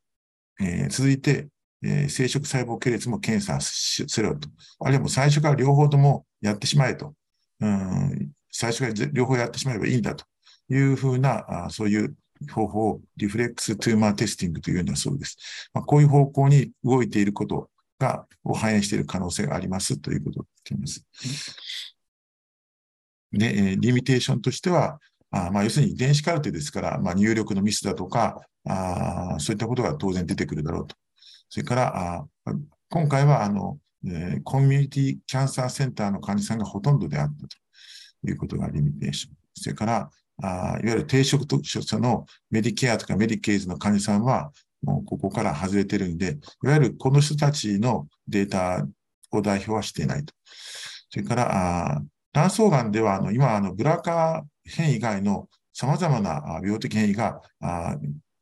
[0.59, 1.49] う、えー続いて、
[1.87, 4.49] えー生殖細胞系列も検査しせろと。
[4.81, 7.15] あるいはもう最初から両方ともやってしまえと。
[7.61, 10.25] うん最初からぜ両方やってしまえばいいんだと
[10.71, 12.17] いうふうな、あそういう
[12.51, 15.37] 方法を reflex tumor testing というのだそうです。
[15.73, 21.07] まあ、こういう方向に動いていることが、を反映している可能性がありますということを言っています。
[23.33, 30.97] で、えーリミテーションとしては、あまあ、要するに電子カルテですから、まあ、入力のミスだとかあ、そういったことが当然出てくるだろうと。
[31.49, 32.27] それから、あ
[32.89, 37.57] 今回はあの、えーコミュニティキャンサーセンターの患者さんがほとんどであったと
[38.29, 39.33] いうことがリミテーション。
[39.55, 40.11] それから、
[40.43, 48.87] あいわゆる低所得のメディケアとかメディケーズの患者さんは、もうここから外れてるんで、いわゆるこの人たちのデータ
[49.31, 50.35] を代表はしていないと。
[51.11, 57.97] それから、あ卵巣がんでは、あの今あの、ブラカ変異以外の様々な病的変異があ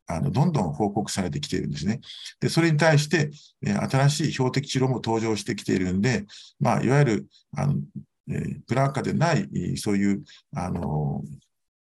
[0.06, 2.00] あのどんどん報告されてきているんですね。
[2.40, 3.30] で、それに対して、
[3.66, 6.24] えー新しい標的治療も登場してきているんで、
[6.60, 7.74] まあ、いわゆる、あの、
[8.30, 11.22] えーブラーカでない、えーそういう、あの、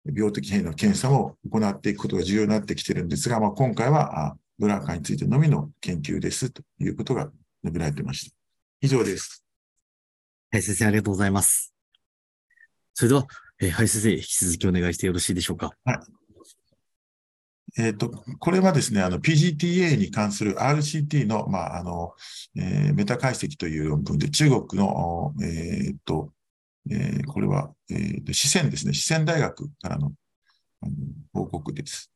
[0.04, 7.30] 病的変異の検査も行っていくことが重要になってきているんですが、まあ、今回は、あブラーカについてのみの研究ですということが
[7.62, 8.36] 述べられていました。
[8.80, 9.44] 以上です。
[10.50, 11.72] はい、先生、ありがとうございます。
[12.94, 13.26] それでは、
[13.60, 15.70] えーはい、先生、引き続きお願いしてよろしいでしょうか？
[17.78, 18.10] えっ、と、
[18.40, 22.12] これはですね、あの、PGTA に関する RCT の、まあ、あの、
[22.56, 26.32] えーメタ解析という論文で、中国の、えっ、と、
[26.90, 30.12] えーこれは、えー、四川ですね、四川大学からの
[30.80, 30.92] あの
[31.32, 32.10] 報告です。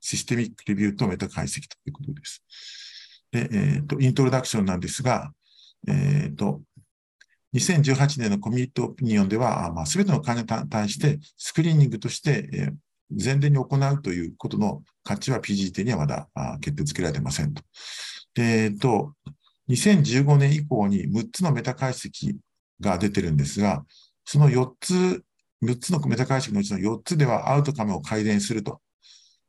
[0.00, 2.42] システミックレビューとメタ解析ということです。
[3.32, 5.32] で、えっ、と、イントロダクションなんですが、
[5.86, 6.60] えっ、と、
[7.54, 12.72] 2018年のコミュニティオピニオンでは、あまあ、全ての患者に対してスクリーニングとして、え
[13.10, 16.28] 前例に行うということの価値は PGT にはまだ
[16.60, 17.62] 決定づけられてませんと。
[18.36, 19.14] えっと、
[19.68, 22.36] 2015年以降に6つのメタ解析
[22.80, 23.84] が出てるんですが、
[24.24, 25.22] その4つ、
[25.62, 28.80] 6つのメタ解析のうちの4つではアウトカムを改善すると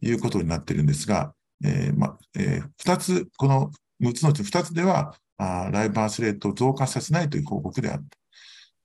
[0.01, 8.03] いうことになってるんですが、えーまえ2つ、この6つのうち2つでは、あライバースレートを増加させないという報告であっ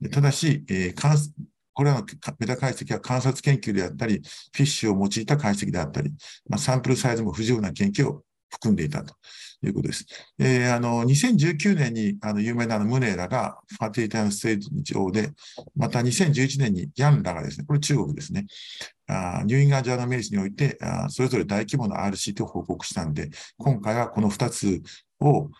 [0.03, 0.11] た。
[0.11, 2.07] ただし、えーこれらの
[2.39, 6.11] メタ解析は観察研究であったり、フィッシュを用いた解析であったり、
[6.49, 9.15] まあ、サンプルサイズも不十分な研究を含んでいたと
[9.63, 10.07] いうことです。
[10.39, 15.31] えーあの2019年にあの有名なムネラがファティタイムステージ上で、
[15.77, 18.47] また2011年にヤンラがですね、これ中国ですね、
[19.09, 24.83] あニューインガージャーナメディスにおいてあそれぞれ大規模な RCT を報告したんで、今回はこの2つ
[25.21, 25.51] を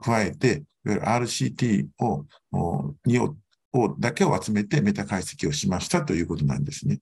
[0.00, 3.36] 加えて、いわゆる RCT をおにを
[3.72, 7.00] をだけを集めてメタ解析をしましたということなんですね。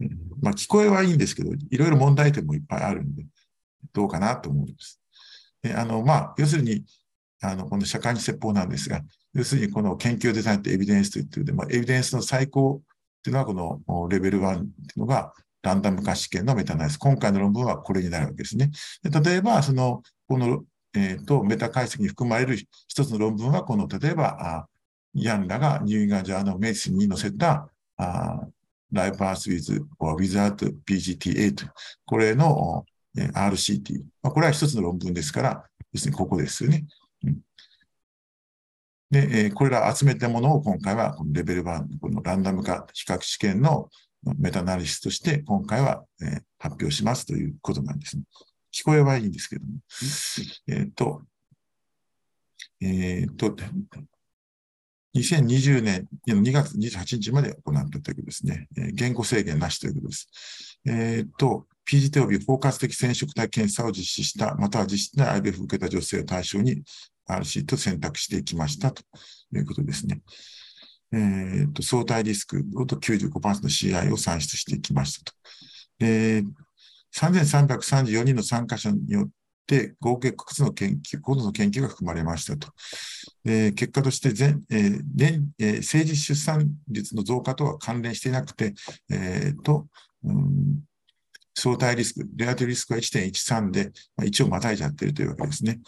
[0.00, 0.08] うん
[0.42, 3.26] まあ、聞こえはいいんですけど、いろいろ問題点もいっぱいあるんで、
[3.92, 5.00] どうかなと思います。
[5.62, 6.84] であのまあ、要するに、
[7.42, 9.02] あのこの社会に説法なんですが、
[9.34, 15.32] 要するにこの研究デザインとエビデンスといってで、まあ、エビデンスの最高っていうのはこのレベル1っていうのが
[15.66, 16.96] ランダム化試験のメタナイス。
[16.96, 18.70] 今回の論文はこれになるわけですね。
[19.02, 24.66] で例えば、その、この、えーと、メタ解析に含まれる一つの論文は、この、例えば、あ
[25.22, 28.40] ヤンらがニューインガージャーのメディスンに載せた、あ
[28.92, 30.54] ライブパースウィズ or without
[30.84, 31.72] PGTA という、
[32.04, 32.84] これの
[33.16, 34.02] えー RCT。
[34.22, 36.86] まあ、これは一つの論文ですから、要するにここですよね。
[37.24, 37.38] うん
[39.08, 43.88] で、えーこれら集めたものを今回はこのレベル1、このランダム化比較試験の
[44.36, 48.24] メタアナリシスとして今回は、えー発表しますということなんですね。
[48.72, 49.78] 聞こえはいいんですけども。
[50.66, 51.22] えっ、と、
[52.80, 53.54] えっ、と、
[55.16, 58.68] 2020年の2月28日まで行ったということですね。
[58.76, 60.80] え言語制限なしということです。
[60.86, 66.82] えーっと、PGT 及び包括的染色体検査を実施した、または実施してない IBF を受けた女性を対象に
[67.28, 69.02] RC と選択していきましたと
[69.54, 70.20] いうことですね。
[71.12, 75.32] えーっと、相対リスクと95%の CI を算出していきましたと。
[75.98, 76.44] で、
[77.14, 79.28] 3334人の参加者によっ
[80.00, 82.68] 合計9つの研究、9つの研究が含まれましたと。
[83.44, 88.74] で結果として全、えー年えー政治出産率の増加とは関連していなくて、
[89.10, 89.86] えーと、
[90.24, 90.80] うん
[91.54, 95.80] 相対リスク、レアティブリスクは1.13で、まあ、1をまたいじゃってるというわけですね。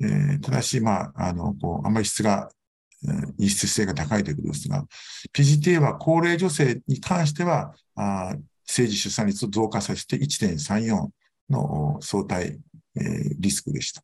[0.00, 2.50] えーただし、まあ、あの、こう、あんまり質が、
[3.04, 4.84] えー異質性が高いということですが、
[5.32, 8.34] PGTA は高齢女性に関しては、あ
[8.66, 11.08] 政治出産率を増加させて1.34
[11.50, 12.58] の相対、
[12.96, 14.02] えーリスクでした。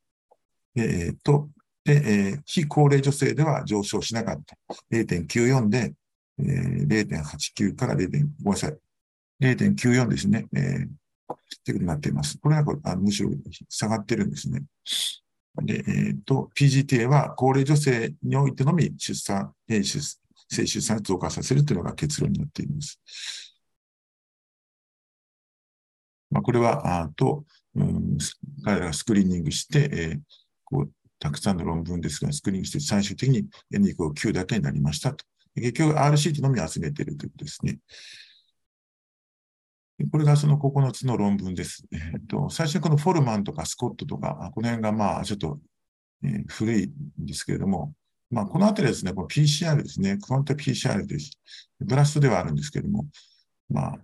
[0.74, 1.48] でえーと、
[1.84, 4.56] で、えー非高齢女性では上昇しなかった。
[4.90, 5.94] 0.94で、
[6.38, 8.06] えー0.89から 0.
[8.06, 8.76] ごめんなさい。
[9.40, 10.46] 0.94ですね。
[10.54, 12.38] えーってことになっています。
[12.38, 13.30] これはこれあむしろ
[13.68, 14.62] 下がってるんですね。
[15.62, 20.18] で、えーと、PGTA は高齢女性においてのみ出産、えー出
[20.48, 22.98] 性出産を増加させるというのが結論になっています。
[26.30, 27.44] まあ、これは、あと、
[27.78, 28.18] うん、
[28.64, 30.20] 彼らがスクリーニングして、えー
[30.64, 35.24] こう、たくさんの論文ですが、スクリーニングして最終的に N イコール9だけになりましたと。
[35.54, 37.78] 結局 RCT のみ集めているということですね。
[40.12, 41.84] これがその9つの論文です。
[41.90, 45.58] えっと、最初にこのフォルマンとかスコットとか、この辺がまあちょっと、
[46.22, 46.86] えー古い
[47.20, 47.94] んですけれども、
[48.30, 51.32] まあこのあたりですね、この PCR ですね、クワンタ PCR です。
[51.80, 53.06] ブラストではあるんですけれども、
[53.68, 53.98] まあ、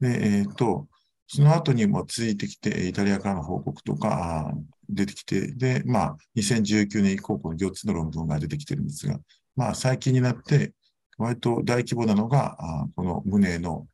[0.00, 0.88] で、えっと、
[1.28, 4.52] その後にも続いてきて、イタリアからの報告とか
[4.88, 9.18] 出てきて、で、まあ、2019年以降、この4つの論文が出てきてるんですが、
[9.56, 10.72] まあ、最近になって、
[11.18, 12.56] 割と大規模なのが、
[12.94, 13.86] このムネの、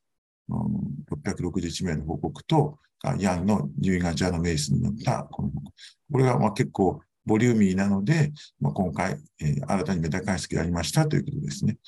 [0.49, 2.79] うん、661名の報告と、
[3.19, 5.73] ヤンのニューインガジャーナメイスに載ったこの報告。
[6.13, 11.79] これがまあ結構ボリューミーなので、まあ、今回、えー新たにメタ解析をやりましたということですね。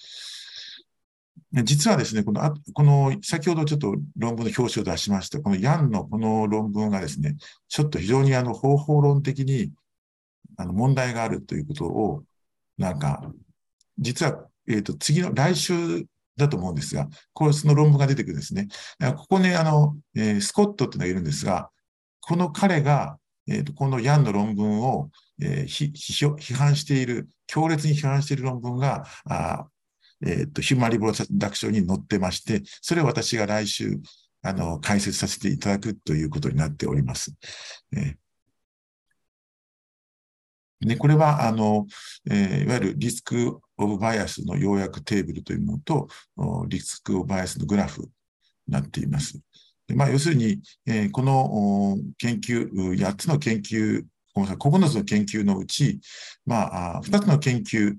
[1.63, 7.37] 実はですね、この、この、先ほどちょっと論文の表紙を出しました、このヤンのこの論文がですね、
[7.69, 9.71] ちょっと非常にあの方法論的に
[10.57, 12.25] あの問題があるということを、
[12.77, 13.23] なんか、
[13.99, 16.07] 実は、えっ、と、次の来週
[16.37, 18.69] だと思うんですが、こうその論文が出てくるんですね。
[19.17, 21.71] ここね、あの、えースコットっていうのがいるんですが、
[22.21, 25.11] この彼が、えーとこのヤンの論文を、
[25.41, 29.69] えーひ批評批判している、強烈に批判している論文が、あ
[30.23, 34.01] えーと、ヒューマンリプロダクションに載ってまして、それを私が来週、
[34.43, 37.35] あの、解説させていただくということになっております。
[37.97, 38.15] えー
[40.81, 41.87] で、これは、あの、
[42.31, 46.09] えーいわゆるリスクオブバイアスの要約テーブルというものと、
[46.69, 48.09] リスクオブバイアスのグラフに
[48.69, 49.41] なっています。
[49.87, 54.05] でまあ、要するに、えーこの研究、8つの研究、
[54.35, 56.01] ごめんなさい、9つの研究のうち、
[56.45, 57.97] ま、あ2つの研究、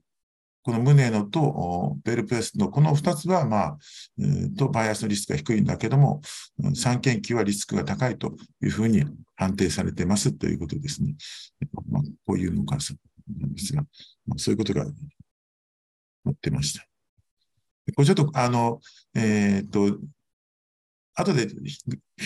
[0.65, 3.77] このムネノとベルプレスのこの2つは、まあ、
[4.19, 6.21] えーと、バイアスのリスクが低いんだけども、
[6.59, 9.05] 3研究はリスクが高いというふうに
[9.35, 11.13] 判定されてますということですね。
[11.87, 12.77] まあ、こういうのが
[13.39, 13.83] なんですが、
[14.25, 14.93] まあ、そういうことが載
[16.31, 16.83] ってました。
[17.95, 18.81] これちょっと、あの、
[19.13, 19.99] えっ、と、
[21.13, 21.53] 後でフ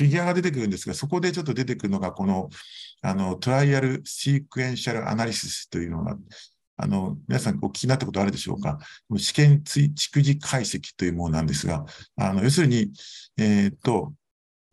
[0.06, 2.50] ィギュアが出てくるんですが、そこでちょっと出てくるのが、この、
[3.02, 6.18] あの、トライアルシークエンシャルアナリシスというのが、
[6.82, 8.80] あの、皆さんお聞きになったことあるでしょうか？
[9.18, 12.92] 試験追蓄次解析というものなんですが、あの、要するに、
[13.38, 14.14] えっ、と、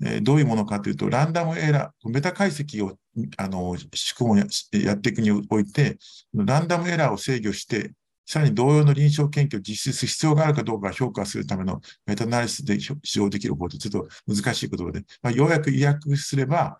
[0.04, 2.96] えーどういうものかというと、ランダムエラー、メタ解析を、
[3.38, 5.98] あの、仕組みをややっていくにおいて、
[6.32, 7.92] ランダムエラーを制御して、
[8.24, 16.78] さらに同様の臨床研究を実施する必要があるかどうか評価するためのメタアナリシスで使用できる方法とちょっと難しい言葉で、まあ、ようやく意訳すれば、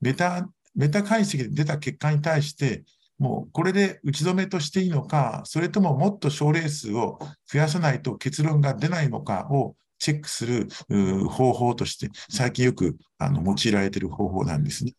[0.00, 2.84] メタ、メタ解析で出た結果に対して、
[3.18, 7.18] もうこれで打ち止めとしていいのか、それとももっと症例数を
[7.50, 10.68] 増やさないと結論が出ないのかをチェックする
[11.28, 14.92] 方法として、最近よくあの用いられている方法なんですね。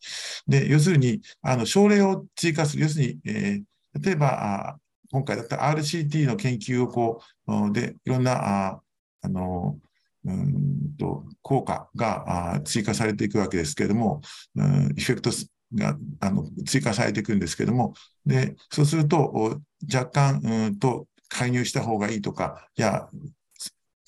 [0.48, 3.64] で、要するに、あの症例を追加する、要するに、えー
[4.02, 4.28] 例えば、
[4.72, 4.80] あ
[5.12, 8.82] 今回だったら RCT の研究をこう、で、いろんな、あ
[9.22, 9.78] あの、
[10.26, 14.22] うんと効果があ追加されていくわけですけれども、
[14.56, 15.30] うん、エフェクト
[15.76, 17.94] があの追加されていくんですけども、
[18.26, 19.60] でそうすると、
[19.94, 23.08] 若干うんと介入した方がいいとか、いや、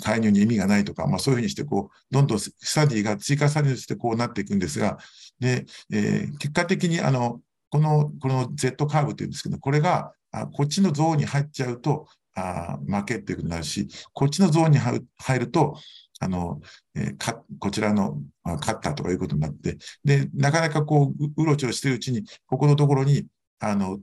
[0.04, 4.98] 介入に意味がないとか、まあ、そういうふうにしてこう、どんどんスタディが追加されてこうなっていくんですが、
[5.40, 12.08] でえー結果的にあのこのこの Z カーブというんですけど、これがあこっちのゾーンに入っちゃうと、
[12.38, 15.02] あ負けっていうことになるし、こっちのゾーンに入
[15.40, 15.78] ると、
[16.20, 16.62] あの、
[16.96, 23.26] えー、か、こちらの、まあ、勝ったとかいうことになって、で、なかなかこう、うろちょろしてるうちに、ここのところに、
[23.60, 24.00] あの、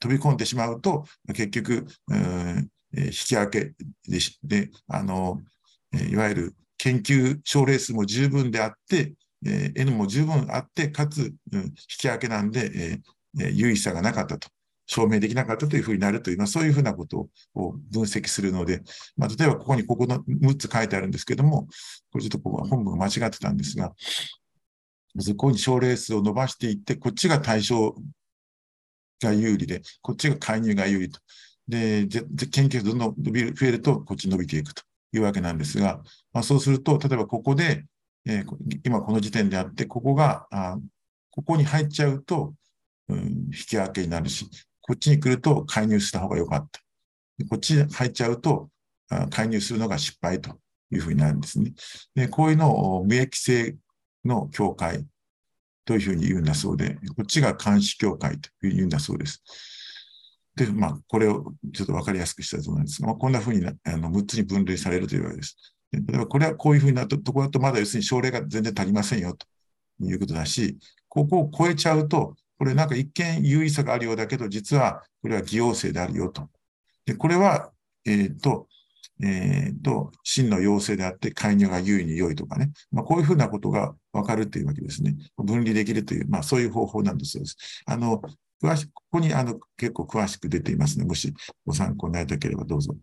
[0.00, 3.74] 飛び込んでしまうと、結局、うん、えー、引き分け
[4.08, 5.40] でで、あの、
[5.92, 9.14] えー、いわゆる研究賞レースも十分であって、
[9.46, 13.00] えー、N も十分あって、かつ、うん、引き分けなんで、
[13.36, 14.48] えー、優位さがなかったと。
[14.88, 18.82] 証明できなかったというふうになるという、まあ、そういうふうなことを分析するので、
[19.16, 21.68] まあ、例えばここにここの6つ書いてあるんですけども、
[22.10, 23.92] これちょっとここは本文が間違ってたんですが、
[25.14, 27.94] まずここに賞レースを伸ばしていって、こっちが対象
[29.22, 31.20] が有利で、こっちが介入が有利と。
[31.68, 34.82] で、研究がどんどん伸びる、増えると、こっち伸びていくと
[35.12, 36.00] いうわけなんですが、
[36.32, 37.84] まあ、そうすると、例えばここで、
[38.24, 40.78] えー、今この時点であって、ここが、あ
[41.30, 42.54] ここに入っちゃうと、
[43.08, 44.48] うん、引き分けになるし、
[44.88, 46.80] こっちに来ると介入した方が良かった。
[47.50, 48.70] こっちに入っちゃうと、
[49.30, 50.58] 介入するのが失敗と
[50.90, 51.74] いうふうになるんですね。
[52.14, 53.76] で、こういうのを無益性
[54.24, 55.06] の境界
[55.84, 59.42] というふうに言うんだそうで、こっちが監視境界というふうに言うんだそうです。
[60.56, 65.56] で、まあ、これをちょっとわかりやすくしたいと思うんですが、まあ、こんなふうにあの6つに分類されるというわけです。
[65.92, 69.46] 例えば、これはこういうふうになったところだと、まだ要するに症例が全然足りませんよと
[70.00, 70.78] いうことだし、
[71.08, 76.48] ここを超えちゃうと、これなんか一見優位さがあるようだけど、実はこれは偽陽性であるよと。
[77.06, 77.70] で、これは、
[78.04, 78.66] えっ、ー、と、
[79.22, 82.70] えっ、ー、と、真の陽性であって介入が優位に良いとかね。
[82.92, 85.16] まあ、こういうふうなことがわかるというわけですね。
[85.36, 87.56] 分離できるという、まあそういう方法なんだそうです。
[87.86, 88.20] あの、
[88.62, 91.04] 詳しく、ここにあの結構詳しく出ていますね。
[91.04, 91.32] もし
[91.66, 92.96] ご参考になりたければどうぞ。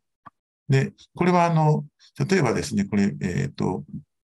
[0.70, 1.86] で、これはあの、
[2.30, 3.84] 例えばですね、これ、えっ、ー、と、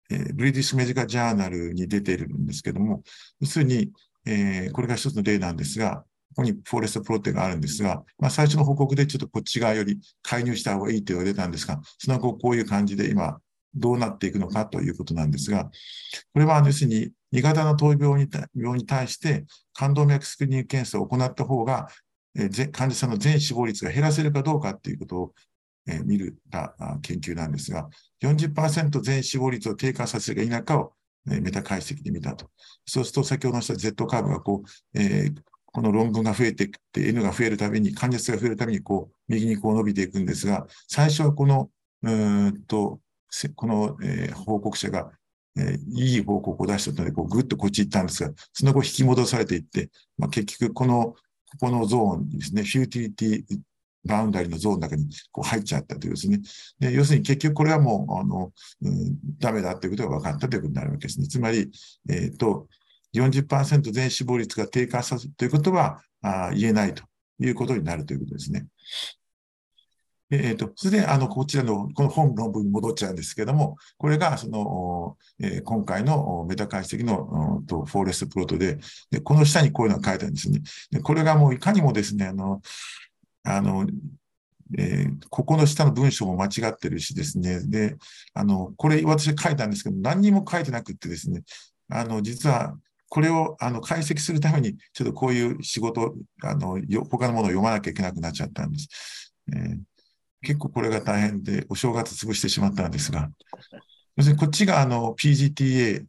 [0.09, 3.03] えー、ブリティッシュメジカジャーナルに出ているんですけども、
[3.39, 3.91] 要するに、
[4.25, 6.03] えー、これが一つの例なんですが、
[6.35, 13.39] ここにフォーレストプロテがあるんですが、まあ、最初の報告でちょっとこっち側より介入した方がいいと言われたんですが、その後こういう感じで今
[13.75, 15.65] どうなっていくのかということなんですが、
[16.33, 21.87] これは要するに2型の闘病病に対して冠動脈スクリーニング検査を行った方が、
[22.35, 25.33] えー、患者さんの全死亡率が減らせるかどうかということを、
[25.87, 26.37] えー、見る
[27.01, 27.89] 研究なんですが、
[28.21, 30.93] 40%全死亡率を低下させるか否かを
[31.25, 32.49] メタ解析で見たと。
[32.85, 41.69] そうすると、先ほどのした Z カーブがこう、えー、この論文が増えていって、N が増えるたびに、患者数が増えるたびに、こう、右にこう伸びていくんですが、最初はこの、
[42.03, 42.99] うんと、
[43.55, 45.11] この、えー、報告者が、
[45.57, 51.15] えー、いい報告を出したので、こう、ぐっとこっち行ったんですが、その後引き戻されていって、まあ、結局、この、
[51.51, 56.39] ここのゾーンですね、 futility boundary のゾーンの中にこう入っちゃったというですね。
[56.79, 61.27] で要するに結局これはもう、あの、うん、ダメだということが分かったということになるわけですね。
[61.27, 61.69] つまり、
[62.09, 62.67] えっ、ー、と、
[63.13, 67.03] 40%全死亡率が低下させるということはあ言えないと
[67.39, 68.65] いうことになるということですね。
[70.31, 78.79] えっ、ー、と、それで、あの、こちらの、この本論文に戻っちゃうんですけども、これが、その、えー、今回のメタ解析の、とフォーレストプロトで
[79.09, 80.61] で、この下にこういうのが書いてあるんですね。
[80.89, 82.61] でこれがもういかにもですね、あの、
[83.43, 83.87] あの、
[84.77, 87.61] えー、ここの下の文章も間違ってるしですね。
[87.67, 87.97] で、
[88.33, 91.43] あの、これ私書いたんですけど、何にも書いてなくってですね、
[91.89, 92.75] あの、実は、
[93.09, 96.79] これをあの解析するために、ちょっとこういう仕事、あの、
[97.09, 99.33] 他のものを読まなきゃいけなくなっちゃったんです。
[99.53, 99.79] えー、
[100.41, 103.29] 結構これが大変で、お正月潰してしまったんですが、
[104.15, 106.05] 要するにこっちがあの PGTA、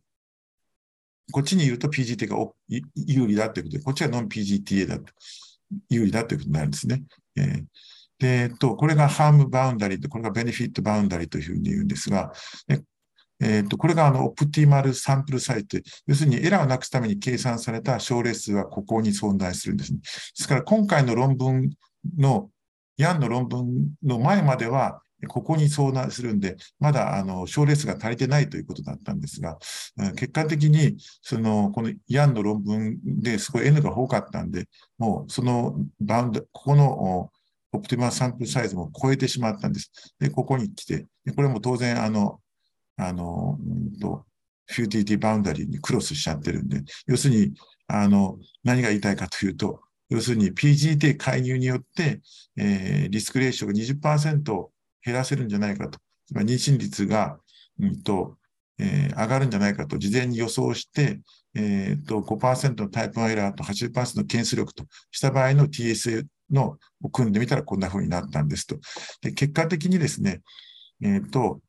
[1.32, 2.36] こっちにいると PGTA が
[2.94, 5.12] 有利だということで、こっちがノン PGTA だと。
[5.88, 7.02] 有利だということになるんですね。
[7.36, 7.64] えー、
[8.26, 12.32] えっと、これがハームバウンダリーと、これがベネフィットバウンダリーというふうに言うんですが、
[13.40, 19.98] えっと、これがあのオプティマルサンプルサイト、要するにエラーをなくすために計算された症例数はここに存在するんですね。
[19.98, 20.04] で
[20.36, 21.70] すから今回の論文
[22.16, 22.50] の、
[22.96, 29.58] ヤンの論文の前までは、ここに相談するんで、まだあの症例数が足りてないということだったんですが、
[30.16, 34.68] 結果的にそのこのヤンの論文ですごい N が多かったんで、
[34.98, 37.30] もうその bound、ここの
[37.72, 39.90] optimal sample size も超えてしまったんです。
[40.18, 42.40] で、ここに来て、これも当然、あの、
[42.96, 44.26] あの、うんと、
[44.66, 47.52] futility boundary にクロスしちゃってるんで、要するに、
[47.88, 52.20] あの、何が言いたいかというと、要するに PGT 介入によって、
[52.56, 54.68] えー、 risk reduction が20%
[55.04, 55.98] 減らせるんじゃないかと。
[56.26, 57.38] つまり妊娠率が、
[57.80, 58.36] うんと
[58.78, 61.20] えー、上がるんじゃないかと事前に予想して、
[61.54, 68.76] えーと、5%のタイプ1エラーと80%の検出力とした場合の TSA のを組んでみたらこんな風になったんですと。
[69.22, 70.42] で結果的にですね、
[71.02, 71.60] えーと、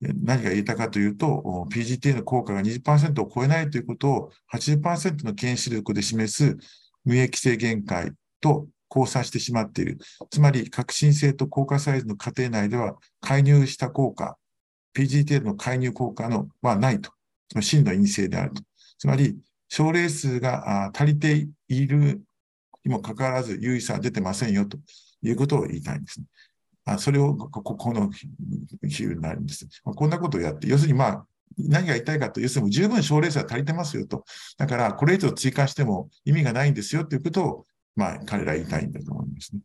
[0.00, 6.56] 何が言えたかというと、PGT の効果が20%を超えないということを80%の検出力で示す
[7.04, 9.98] 無益性限界と交差してしまっている。
[10.30, 14.36] つまり、革新性と効果サイズの過程内では、介入した効果、
[14.94, 17.10] PGTL の介入効果のはないと。
[17.48, 18.62] つまり、真の陰性であると。
[18.98, 19.38] つまり、
[19.68, 22.22] 症例数が足りている
[22.84, 24.78] にもかかわらず、有意差は出てませんよと
[25.22, 26.26] いうことを言いたいんですね。
[26.84, 28.28] あそれをここの比
[28.84, 29.66] 喩になるんです。
[29.84, 31.26] まこんなことをやって、要するにまあ、
[31.58, 34.24] 何が言いたいかと、要するに十分症例数は足りてますよと。
[34.56, 37.66] だから、これ以上追加しても意味がないんですよということを、
[37.96, 39.62] まあ、彼ら言いたいんだと思いますね。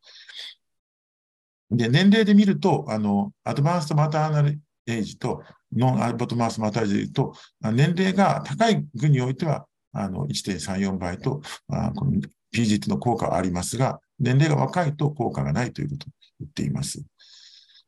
[1.71, 5.43] で、年齢で見ると、あの、アドバンストマターナルエイジと
[5.75, 12.21] ノンアルバトマースマタージでと、年齢が高い群においては、あの、1.34倍と、あこの
[12.53, 16.09] PGT の効果はありますが、年齢が若いと効果がないということを
[16.39, 17.03] 言っています。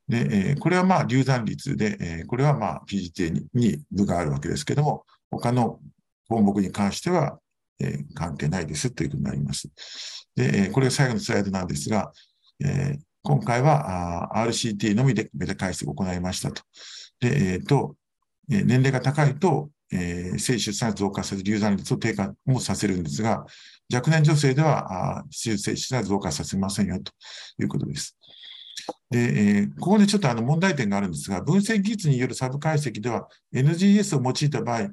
[0.07, 5.79] で、えー、これはまあ流産率で、えー、これはまあ PGT にに部があるわけですけども、他の
[6.29, 7.39] 項目に関しては、
[7.79, 9.69] えー、関係ないですということになります。
[10.38, 12.11] で、これが最後のスライドなんですが、
[12.63, 16.61] えー、今回は RCT のみでメタ解析を行いましたと。
[17.19, 17.95] で、えっ、ー、と、
[18.47, 23.45] 年齢が高いと、えー、性出産増加させる流産率を低下もさせるんですが、
[23.91, 27.11] 若年女性では、性出産増加させませんよと
[27.59, 28.15] いうことです。
[29.09, 34.89] で、えー、ここでちょっとあの問題点があるんですが、分析技術によるサブ解析では、NGS を用いた場合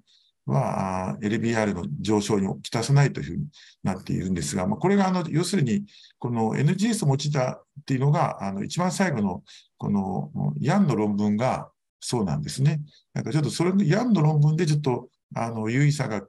[0.46, 3.46] は、LBR の上昇にきたさないというふうに
[3.82, 5.84] なっているんですが、まあ、これがあの要するに、
[6.18, 9.42] この NGS を用いたっていうのが、あの一番最後の
[9.78, 10.30] この
[10.60, 11.70] ヤンの論文が
[12.00, 12.80] そうなんですね。
[13.14, 16.22] なんかちょっとそれ、ヤンの論文でちょっとあの優位さが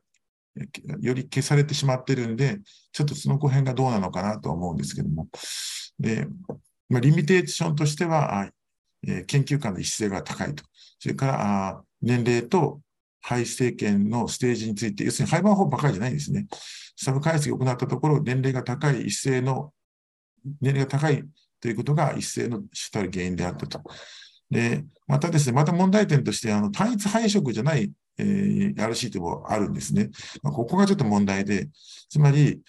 [1.01, 2.59] より消されてしまってるんで、
[2.91, 5.28] ちょっとその後辺がどうなのかなと思うんですけども。
[5.99, 6.28] で、
[6.89, 8.49] まあ、リミテーションとしては、
[9.05, 10.63] えー、研究官の一致性が高いと。
[10.99, 12.82] それから、あ年齢と
[13.26, 16.46] 肺政権のステージについて、要するに肺盤法ばかりじゃないんですね。
[16.96, 19.74] サブ解析を行ったところ、年齢が高い一斉の、
[20.62, 21.24] 年齢が高い
[21.60, 23.82] ということが一斉の主たる原因であったと。
[24.52, 30.12] で、またですね、また問題点として、あの、単一配色じゃない、えー、RCT もあるんですね。
[30.44, 31.68] まあ、ここがちょっと問題で、
[32.10, 32.62] つまり、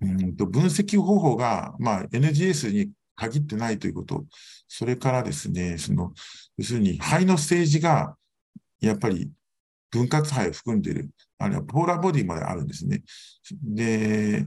[0.00, 4.24] うんと分析方法が、まあ、NGS に限ってないということ、
[4.66, 6.14] それからですね、その、
[6.56, 8.16] 要するに肺のステージが、
[8.80, 9.30] やっぱり
[9.92, 13.02] 分割肺を含んでいる、あるいはポーラーボディまであるんですね。
[13.62, 14.46] で、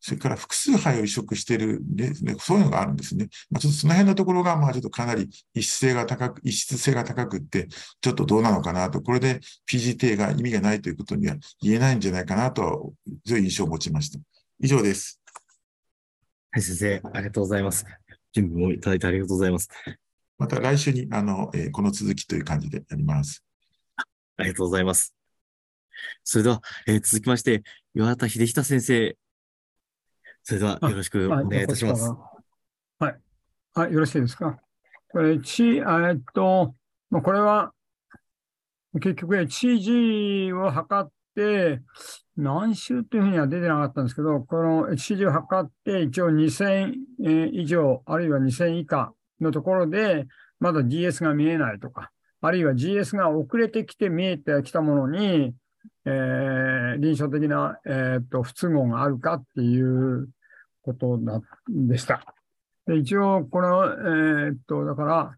[0.00, 3.28] それから複数肺を移植しているですね、そういうのがあるんですね。
[3.50, 7.68] まあ、ちょっとその辺のところが、まあちょっとかなり異質性が高く、異質性が高くって、
[8.02, 12.92] ちょっとどうなのかなと、これで PGT が意味がないということには言えないんじゃないかなと、
[13.24, 14.18] そういう印象を持ちました。
[14.60, 15.22] 以上です。
[16.50, 17.86] はい、先生、ありがとうございます。
[18.34, 19.70] 準備もいただいてありがとうございます。
[20.36, 23.42] また来週に、あの、えー、この続きという感じでやります。
[24.36, 25.14] ありがとうございます。
[26.24, 27.62] それでは、えー、続きまして、
[27.94, 29.16] 岩田秀久先生、
[30.42, 32.12] それではよろしくお願いいたします。
[32.98, 33.16] はい。
[33.74, 34.58] はい、よろしいですか？
[35.10, 35.84] これ、ち、えっ
[36.34, 36.74] と、
[37.10, 37.72] まあ、これは、
[38.94, 41.80] 結局、HCG を測って、
[42.36, 46.94] 何週っていうふうには出てなかったんですけど、この HCG を測って、一応2000
[47.52, 50.26] 以上、あるいは2000以下のところで、
[50.58, 52.10] まだ GS が見えないとか、
[52.46, 55.54] あるいは GS が遅れてきて見えてきたものに、
[56.04, 60.28] えー、臨床的な、えーと、不都合があるかっていう
[60.82, 61.18] こと
[61.68, 62.34] でした。
[62.86, 65.36] で一応、この、えー、っと、だから、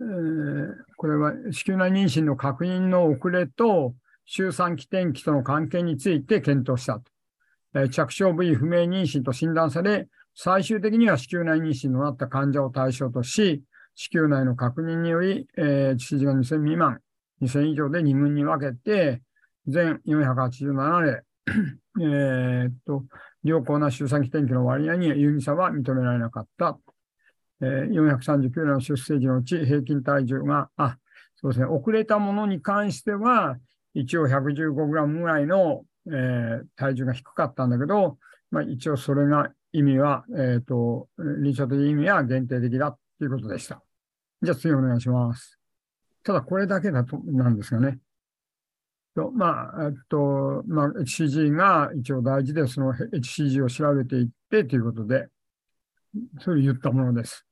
[0.00, 7.02] えー、これは子宮内妊娠の確認の遅れと周産期転機との関係について検討したと。
[7.74, 10.06] えー、着床部位不明妊娠と診断され、
[10.36, 13.64] 最終的には子宮内妊娠のなった患者を対象とし、
[13.94, 17.00] 子宮内の確認により、えー、致死時が2000未満、
[17.42, 19.22] 2000以上で2群に分けて、
[19.66, 21.22] 全487例、
[22.00, 23.04] えっと、
[23.42, 26.78] 良好な周産期転機の割合に有意差は認められなかった。
[27.62, 30.96] えー、439例の出生時のうち平均体重が、あ、
[31.36, 33.56] そうですね、遅れたものに関しては、
[33.94, 38.18] 一応 115g ぐらいの、えー、体重が低かったんだけど、
[38.50, 43.82] まあ、一応それが意味は、えっ、ー、と、臨床的意味は限定的だということでした。
[44.40, 45.58] じゃあ次お願いします。
[46.24, 47.98] ただこれだけだと、なんですがね。
[49.14, 55.28] とまあ、えっと、まあ、HCG が一応大事で、その HCG を調べていってということで、
[56.38, 57.44] それを言ったものです。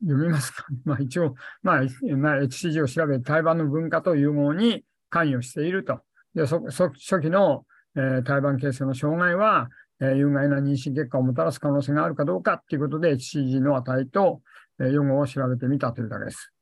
[0.00, 0.64] 読みますか？
[0.84, 6.02] まあ一応、まあ、HCG を調べて胎盤の文化と融合に関与していると。
[6.36, 7.66] で、そ初期の、
[7.96, 14.42] えー、胎盤形成の障害は、えー、有害な妊娠結果をもたらす可能性があるかどうかということで、HCG の値と、
[14.80, 16.52] えー、融合を調べてみたというだけです。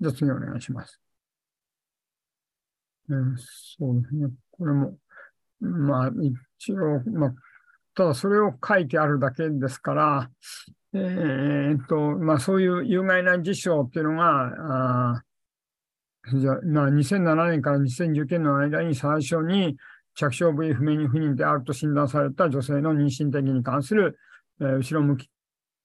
[0.00, 1.00] じゃあ次お願いします。
[3.08, 4.28] うん、そうですね。
[4.50, 4.96] これも、
[5.60, 6.10] まあ、
[6.58, 7.34] 一応、まあ、
[7.94, 10.30] ただそれを書いてあるだけですから、
[10.94, 15.22] えーっと、まあそういう有害な事象っていうのが、あ
[16.32, 19.76] じゃあまあ、2007年から2019年の間に最初に
[20.14, 24.18] 着床部位不明に不妊であると診断された女性の妊娠的に関する、
[24.60, 25.28] えー後ろ向き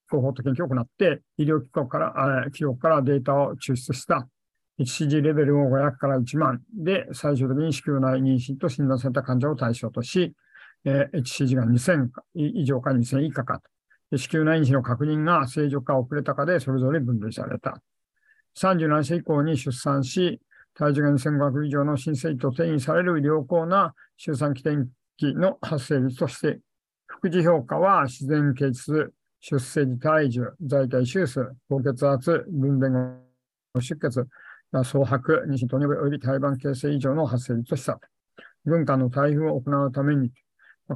[0.09, 4.27] コホート研究を行って、医療機構から、記録からデータを抽出した。
[4.79, 10.33] HCG レベルを500から1万で、最終的に子宮内妊娠と診断された患者を対象とし、
[10.85, 13.61] えー HCG が2000以上か2000以下か
[14.11, 14.17] と。
[14.17, 17.81] 子宮内妊娠の確認が正常か遅れたかでそれぞれ分類された。
[18.57, 20.41] 37歳以降に出産し、
[20.73, 24.87] 体重が2500以上の新生児と転移される良好な周産期転
[25.17, 26.59] 機の発生率として、
[27.05, 32.91] 副次評価は自然形質、出生時体重、在体周数、高血圧、分娩
[33.73, 34.27] 後出血、
[34.83, 37.99] 総白、妊娠糖尿病及び胎盤形成以上の発生率とした。
[38.65, 40.31] 文化の対応を行うために、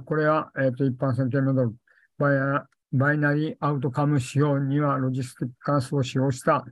[0.06, 1.76] これは、えっ、と、一般線形メドル、
[2.18, 6.64] バイナバイナリーアウトカム仕様にはロジスティック関数を使用した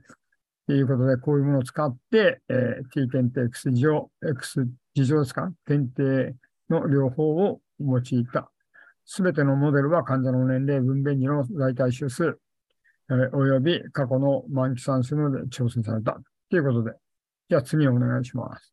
[0.68, 5.52] ということで、こういうものを使って、えー T 検定 X 事情、X 事情ですか？
[5.66, 6.36] 検定
[6.70, 8.51] の両方を用いた。
[9.04, 12.38] すべてのモデルは患者の年齢、分娩時の在体周数、
[13.10, 16.18] えーおよび過去の満期算数ので調整された。
[16.50, 16.92] ということで、
[17.48, 18.72] じゃあ次お願いします。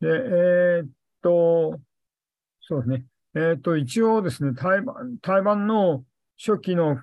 [0.00, 0.88] で、えーっ
[1.22, 1.78] と、
[2.60, 3.04] そうですね。
[3.34, 6.04] えーっと、一応ですね、胎盤胎盤の
[6.38, 6.98] 初期の、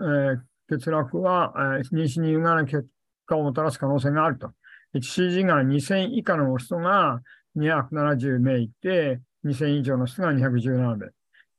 [0.00, 2.86] えー欠落は、えー妊娠に有害な結
[3.26, 4.52] 果をもたらす可能性があると。
[4.94, 7.20] HCG が2000以下の人が
[7.56, 11.10] 270名いて、2000以上の人が217名。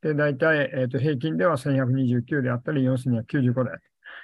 [0.03, 3.81] で、大体、えーと平均では1129であったり、4295であった。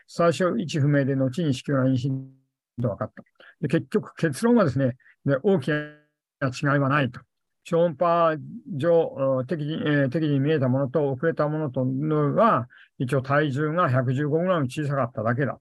[0.07, 3.23] 最初、位置不明で、後に子宮内妊娠と分かった。
[3.61, 5.77] で結局、結論はですね、で大きな
[6.47, 7.21] 違いはないと。
[7.63, 8.38] 超音波
[8.75, 12.67] 上、適宜、えー適宜に見えたものと遅れたものとのは、
[12.97, 15.59] 一応体重が 115g 小さかっただけだ。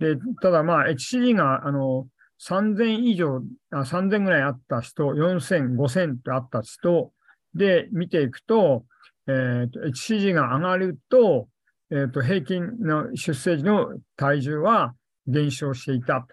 [0.00, 2.08] で、ただまあ、HCG が、あの、
[2.40, 7.12] 3000以上、あ3000ぐらいあった人、4000、5000とあった人
[7.54, 8.84] で見ていくと、
[9.26, 11.48] えーと HCG が上がると、
[11.90, 14.94] えーと、平均の出生時の体重は
[15.26, 16.26] 減少していた。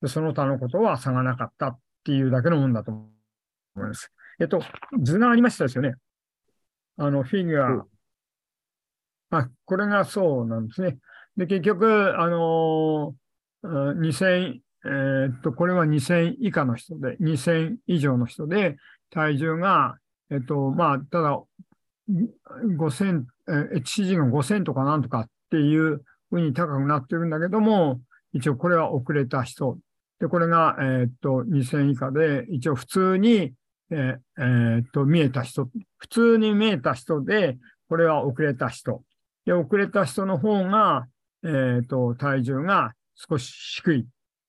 [0.00, 3.08] でその他のことは差がなかったっていうだけのもんだと思
[3.76, 4.12] います。
[4.40, 4.62] えっと、
[5.00, 5.94] 図がありましたですよね。
[6.96, 7.86] あの、フィギュア。
[9.30, 10.98] あ、これがそうなんですね。
[11.36, 13.14] で、結局、あのー
[13.64, 18.76] うん2000、えーっと、これは2000以下の人で、2000以上の人で、
[19.10, 19.96] 体重が、
[20.30, 21.40] えっと、まあ、ただ、
[22.78, 28.00] 5000、HCG が5000とかなんとかっていうふうに高くなってるんだけども、
[28.32, 29.78] 一応これは遅れた人。
[30.18, 33.52] で、これが、えーっと、2000以下で、一応普通に、
[33.90, 35.68] えーえーっと、見えた人。
[35.98, 37.58] 普通に見えた人で、
[37.88, 39.02] これは遅れた人。
[39.44, 41.06] で、遅れた人の方が、
[41.44, 43.52] えっ、と、体重が少し
[43.82, 44.06] 低い。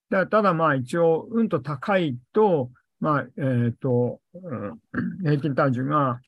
[0.09, 4.79] だただまあ一応、うんと高いと、まあ、えっ、と、うん
[5.23, 6.19] 平均体重が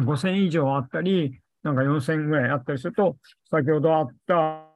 [0.00, 3.16] 5000以上あったり、なんか4000ぐらいあったりすると、
[3.50, 4.68] 先ほどあった、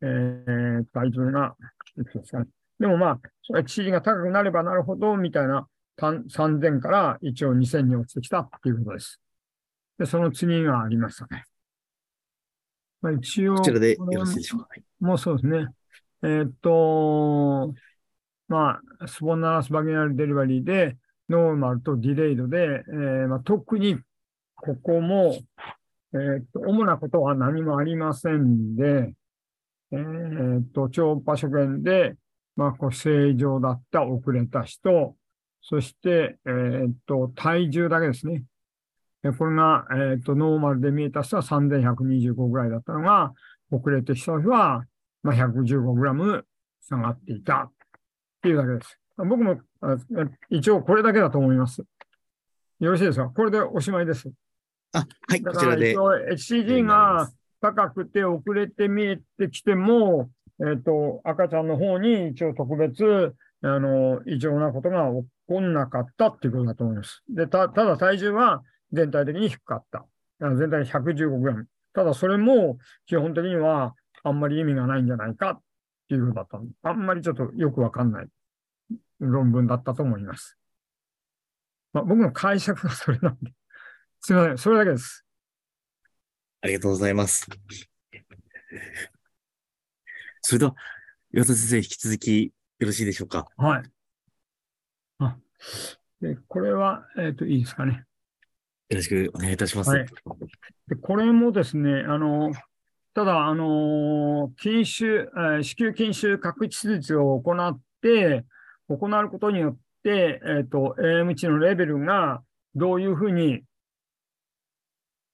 [0.00, 1.54] えー体重が、
[1.96, 2.46] ですかね。
[2.78, 5.66] でもまあ、それ地位が高くなればなるほど、みたいな、
[5.96, 9.20] たん3000から一応2000に落ちてきたっていうことです。
[9.98, 11.44] で、その次がありましたね。
[13.00, 14.68] まあ、一応、こちらでよろしいでしょうか。
[14.70, 15.66] はいもうそうですね。
[16.22, 17.74] えーっと、
[18.46, 20.96] まあ、スポンナラスバギナルデリバリーで、
[21.28, 23.98] ノーマルとディレイドで、えーまあ、特に
[24.64, 25.34] ここも、
[26.14, 29.12] えーっと、主なことは何もありませんで、
[29.90, 32.14] えーっと、超音波所見で、
[32.54, 35.16] まあ、こう正常だった遅れた人、
[35.62, 38.44] そして、えーっと、体重だけですね。
[39.36, 43.32] これが、えーっと、ノーマルで見えた人は3125ぐらいだったのが、
[43.72, 44.84] 遅れてきた人は、
[45.24, 46.44] まあ、115グラム
[46.88, 47.70] 下がっていたっ
[48.42, 48.98] ていうだけです。
[49.16, 49.58] 僕も
[50.50, 51.82] 一応これだけだと思います。
[52.80, 53.28] よろしいですか？
[53.28, 54.32] これでおしまいです。
[54.92, 55.96] あ、はい、だからこちらで一。
[55.98, 57.30] 応 HCG が
[57.60, 60.30] 高くて遅れて見えてきても、
[60.60, 67.22] えっ、と、赤ちゃんの方に一応特別、あの、異常なことが起こんなかったっていうことだと思います。
[67.28, 68.62] で、た、ただ体重は
[68.92, 70.04] 全体的に低かった。
[70.40, 71.66] あ全体115グラム。
[71.94, 75.60] ただそれも基本的にはあんまり意味がないんじゃないかっ
[76.08, 76.64] ていうことだったの。
[76.82, 78.26] あんまりちょっとよくわかんない
[79.20, 80.58] 論文だったと思います。
[81.92, 83.52] まあ、僕の解釈がそれなんで。
[84.24, 84.58] すみません。
[84.58, 85.24] それだけです。
[86.60, 87.44] ありがとうございます。
[90.42, 90.76] それでは、
[91.34, 93.48] 岩田先生、引き続きよろしいでしょうか？
[93.56, 93.82] はい。
[95.18, 95.36] あ、
[96.20, 98.04] で、これは、えっ、と、いいですかね。
[98.90, 99.90] ろしくお願いいたします。
[99.90, 100.06] はい
[100.86, 102.52] でこれもですね、あの、
[103.14, 108.44] ただ、あの、禁酒、えー子宮筋腫確地手術を行って、
[108.88, 112.44] 行うことによって、えっ、と、AM 値のレベルが
[112.76, 113.64] どういうふうに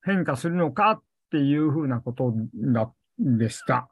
[0.03, 3.89] 変化するのかっていうふうなことだでした。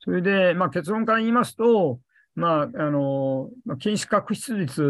[0.00, 2.00] それで、まあ、結論から言いますと、
[2.34, 4.82] まあ、あの、まあ禁止確執率、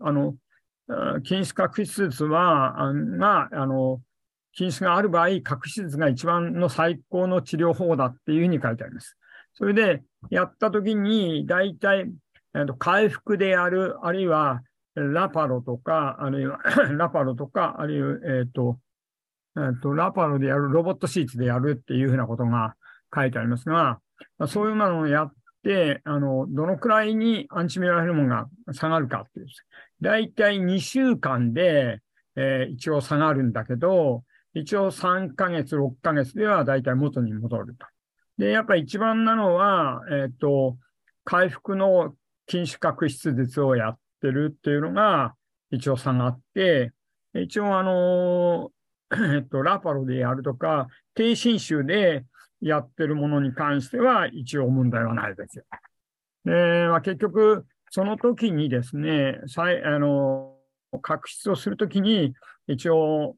[0.00, 0.34] あの、
[1.22, 4.00] 禁止確執率は、あが、あの、
[4.52, 9.18] 禁止がある場合、確執率が一番の最高の治療法だっていうふうに書いてあります。
[9.52, 12.10] それで、やったときに、大体、
[12.54, 14.62] えっと回復でやる、あるいは、
[14.94, 16.58] ラパロとか、あるいは、
[16.96, 18.78] ラパロとか、あるいは、えっ、と、
[19.66, 22.74] えっ、と、ラパロでやる、ロボットシーツでやるっていうふうなことが
[23.14, 24.00] 書いてありますが、
[24.38, 25.32] まあそういうのをやっ
[25.64, 29.46] て、あの、どのくらいにアンチミラーホルモンが下がるかっていう。
[30.00, 32.00] 大体2週間で、
[32.36, 34.22] えー一応下がるんだけど、
[34.54, 37.86] 一応3ヶ月、6ヶ月では大体元に戻ると。
[38.38, 40.76] で、やっぱり一番なのは、えっ、と、
[41.24, 42.14] 回復の
[42.46, 45.34] 禁止確執術をやってるっていうのが
[45.70, 46.92] 一応下がって、
[47.34, 48.70] 一応あの、
[49.34, 52.24] えっと、ラパロでやるとか、低侵襲で
[52.60, 55.64] やってるものに関しては一応問題はないですよ。
[56.44, 60.54] で、まあ、結局、その時にですね、再あの、
[61.02, 62.34] 確執をするときに、
[62.66, 63.36] 一応、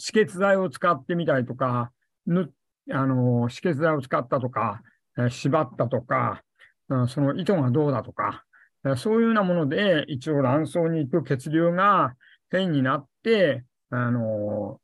[0.00, 1.90] 止血剤を使ってみたりとか、
[2.26, 2.52] ぬ
[2.90, 4.82] あの止血剤を使ったとか、
[5.30, 6.42] 縛ったとか、
[7.08, 8.44] その糸がどうだとか、
[8.96, 12.14] そういうようなもので、一応卵巣に行く血流が
[12.50, 14.80] 変になって、あの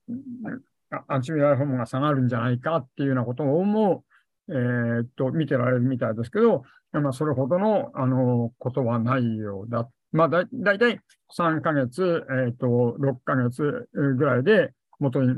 [1.08, 4.04] アンチミラルホルモンが下がるんじゃないかっていうようなことをも、
[4.48, 9.88] えーっと、見てられるみたいですけど、まあ、それほどの、あの、ことはないようだ。
[10.12, 11.00] まあ、だ、だいたい
[11.34, 12.66] 3ヶ月、えーっと、
[13.00, 15.36] 6ヶ月ぐらいで元に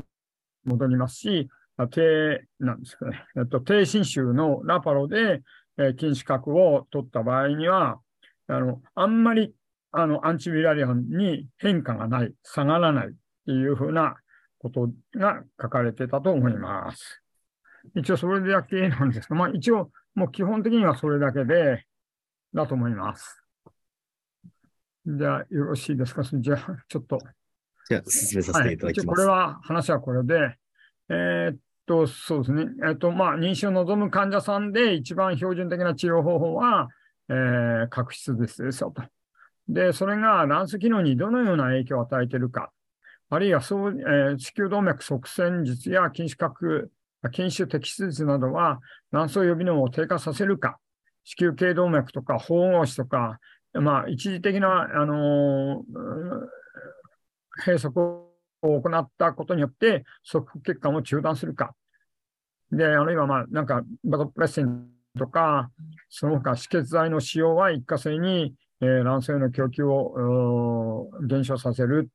[0.65, 1.49] 戻りますし、
[1.91, 5.41] 低、なんですかね、えっと、低侵襲のラパロで、
[5.77, 7.99] えー禁止核を取った場合には、
[8.47, 9.53] あの、あんまり、
[9.91, 13.13] あの、アンチミラリアンに変化がない、下がらない。
[13.51, 14.15] いうふうな
[14.59, 17.21] ことが書かれてたと思います。
[17.95, 21.85] 一応それだけなんですが、まあ一応、もう基本的にはそれだけで、
[22.53, 23.43] だと思います。
[25.05, 26.23] じゃあ、よろしいですか？
[26.23, 27.19] じゃあ、ちょっと。
[27.87, 29.05] じゃあ、進めさせていただきます。
[29.05, 30.57] 一応これは、話はこれで、
[31.09, 32.65] えーっと、そうですね。
[32.81, 36.87] えーっと、まあ、妊娠を望む患者さんで一番標準的な治療方法は、
[37.29, 39.03] えー、角質ですですよと。
[39.67, 42.71] で、それが卵巣機能にどのような影響を与えているか、
[43.29, 46.91] あるいはそう、えー子宮動脈側栓術や筋腫核、
[47.33, 48.79] 筋腫摘出術などは
[49.11, 50.77] 卵巣予備能を低下させるか、
[51.23, 53.39] 子宮頸動脈とか縫合子とか、
[53.73, 56.47] まあ、一時的な、あのー
[57.65, 58.27] 閉塞を
[58.61, 61.73] 行ったことによって、側腹血管を中断するか。
[62.71, 65.71] で、あるいは、まあ、なんか、バソプレッシンとか、
[66.09, 72.09] その他、止血剤の使用は一過性に、えー卵巣への供給を減少させる。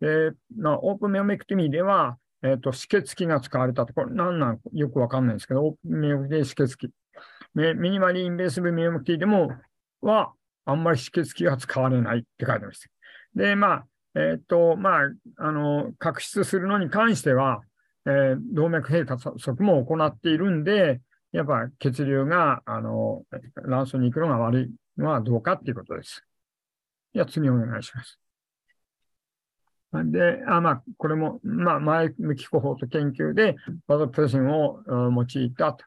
[0.00, 6.92] で、まあ、 open myomectomy では、えっ、と、止血器が使われたところ、なんなんよくわかんないんですけど、 open myomectomy 止血器。
[7.54, 9.50] minimally invasive myomectomy でも、
[10.02, 10.32] は、
[10.66, 12.90] あんまり止血器が使われないって書いてます。
[13.34, 17.60] で、まあ、えっ、と、まあ、あの、確執するのに関しては、
[18.06, 19.04] えー動脈閉
[19.38, 21.00] 塞も行っているんで、
[21.32, 23.24] やっぱ血流が、あの、
[23.68, 26.22] 卵巣に行くのが悪いのはどうかっていうことです。
[27.14, 28.18] じゃ次お願いします。
[30.04, 35.84] で、あまあ、これも、まあ、前向きコホート研究で、バドプレシンを用いたと。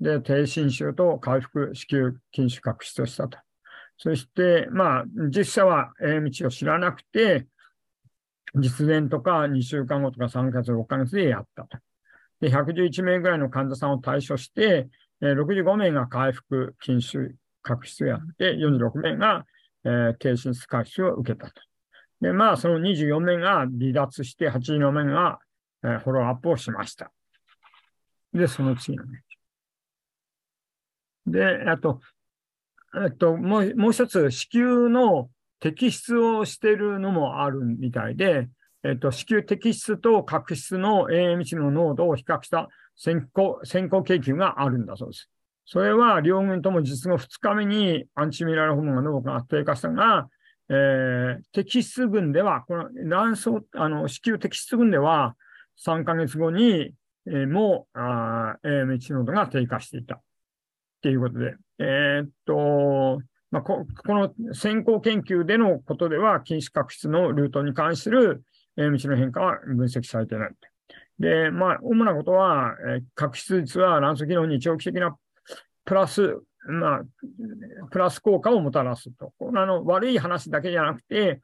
[0.00, 3.38] で、低侵襲と回復、子宮筋腫確執をしたと。
[3.98, 7.46] そして、まあ、実際は AM 値を知らなくて、
[8.54, 11.78] 実現とか2週間後とか3ヶ月、6ヶ月でやったと。
[12.40, 14.88] で、111名ぐらいの患者さんを対処して、
[15.20, 19.46] 65名が回復、筋腫、確執をやって、46名が、
[19.84, 21.71] えー低進出確執を受けたと。
[22.22, 25.40] で、まあ、その24名が離脱して、84名が、
[25.84, 27.10] えーフォローアップをしました。
[28.32, 29.24] で、その次のね。
[31.26, 32.00] で、あと、
[33.04, 38.48] えっと、もう、もう一つ、子宮の摘出をしているのもあるみたいで、
[38.84, 45.28] えっと、子宮摘出と角質の AM 値の濃度を比較した先行、先行研究があるんだそうです。
[45.64, 50.28] それは両軍とも実後2日目にアンチミラルホルモンが濃度が低下したが、
[50.68, 55.34] えー、摘出群では、この卵巣、あの、子宮摘出群では
[55.84, 56.94] 3ヶ月後に、
[57.26, 60.16] えーもう、あ AM 値濃度が低下していた。
[60.16, 60.20] っ
[61.02, 68.42] ていうことで、えーっと、まあ、ここの先行研究でのことでは、禁止確執のルートに関する
[68.78, 70.50] AMH の変化は分析されていない。
[71.18, 75.16] で、まあ、主なことは、えー、核出率は乱素機能に長期的な
[75.84, 77.02] プラス、まあ、
[77.90, 79.32] プラス効果をもたらすと。
[79.40, 81.40] あの悪い話だけじゃなくて、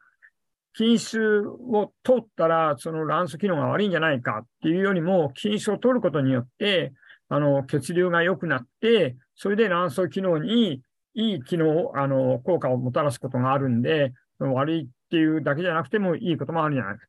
[0.74, 6.92] 禁酒を取ったら、その乱素機能が悪いんじゃないかっていうよりも、禁酒を取ることによって、
[7.28, 10.82] あの、血流が良くなって、それで卵巣機能に
[11.14, 17.07] いい機能、あの、効果をもたらすことがあるんで、悪いっていうだけじゃなくてもいいこともあるんじゃないか。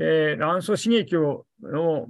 [0.00, 2.06] で、卵巣刺激をを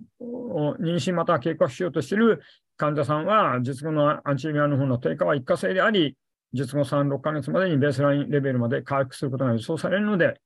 [0.78, 2.41] 妊娠または計画しようとしている
[2.76, 6.16] 患者さんは、術後のアンチミアの方の低下は一過性であり、
[6.53, 10.41] 術後3、6ヶ月までにベースラインレベルまで回復することが予想されるので、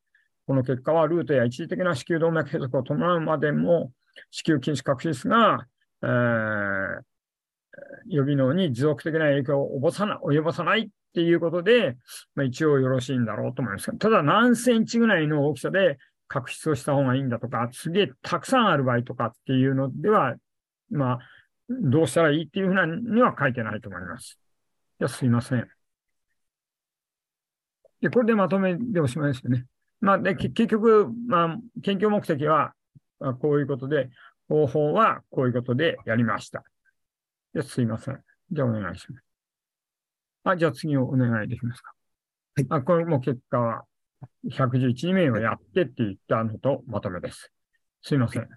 [0.46, 3.92] この結果はルートや一時的な子宮動脈閉塞を伴うまでも、
[4.30, 5.66] 子宮筋腫確率が、
[6.02, 6.08] えー、
[8.08, 11.98] 予備能に持続的な影響を及ぼさない及ぼさないっていうことで、
[12.34, 20.34] まあ、一応よろしいんだろうと思いますただ何センチぐらいの大きさで確執をした方がいいんだとか、すげえたくさんある場合とかっていうのでは、
[20.90, 21.18] まあ、
[21.68, 24.38] どうしたらいいっていうふうなには書いてないと思います。
[24.98, 25.68] じゃすいません。
[28.00, 29.66] で、これでまとめでおしまいですよね。
[30.00, 32.74] まあ、で結局、まあ、研究目的は
[33.40, 34.10] こういうことで、
[34.48, 36.62] 方法はこういうことでやりました。
[37.62, 38.20] すいません。
[38.50, 39.24] じゃあお願いします。
[40.44, 41.94] あ、じゃあ次をお願いできますか。
[42.56, 42.66] はい。
[42.68, 43.84] あ、これも結果は
[44.50, 47.52] 111名をやってって言ったのとまとめです。
[48.02, 48.48] すいません。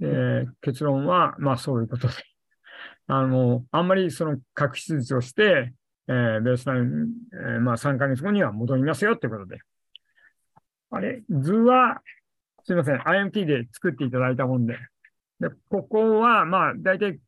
[0.00, 2.14] で結論は、まあそういうことで。
[3.08, 5.72] あの、あんまりその確執術をして、
[6.08, 9.60] えー、ベースライン、えー、まあ3ヶ月後には戻りますよってことで。
[10.90, 12.02] あれ、図は、
[12.64, 14.78] すいません、IMT で作っていただいたもんで。
[15.40, 17.20] で、ここは、まあ、大体、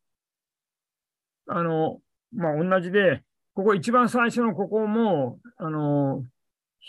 [1.47, 2.01] あの、
[2.33, 6.23] まあ、同じで、ここ一番最初のここも、あの、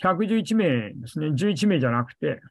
[0.03, 1.27] 111名ですね。
[1.27, 2.41] 11名じゃなくて、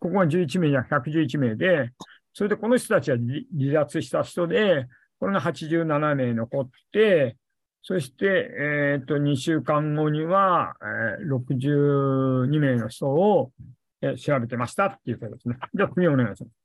[0.00, 1.90] ここが11名じゃ111名で、
[2.32, 4.86] それでこの人たちは離脱した人で、
[5.18, 7.36] これが87名残って、
[7.82, 10.74] そして、えっ、と、2週間後には、
[11.20, 13.52] えー、62名の人を、
[14.00, 15.56] えー、調べてましたっていうことですね。
[15.74, 16.64] じゃあ次お願いします。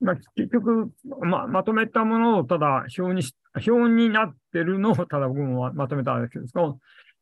[0.00, 0.90] まあ、結局、
[1.20, 3.22] ま、まとめたものをただ表に、
[3.54, 6.78] 表になってるのをただ僕もまとめたんですけど、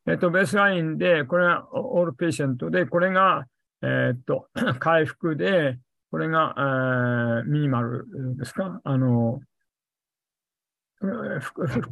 [0.09, 3.45] えっと、ベースラインで、これがオールペーシェントで、これが、
[3.81, 4.47] えっと、
[4.79, 5.79] 回復で、
[6.11, 8.05] これが、えー、ミニマル
[8.37, 8.79] ですか？
[8.85, 9.41] あの、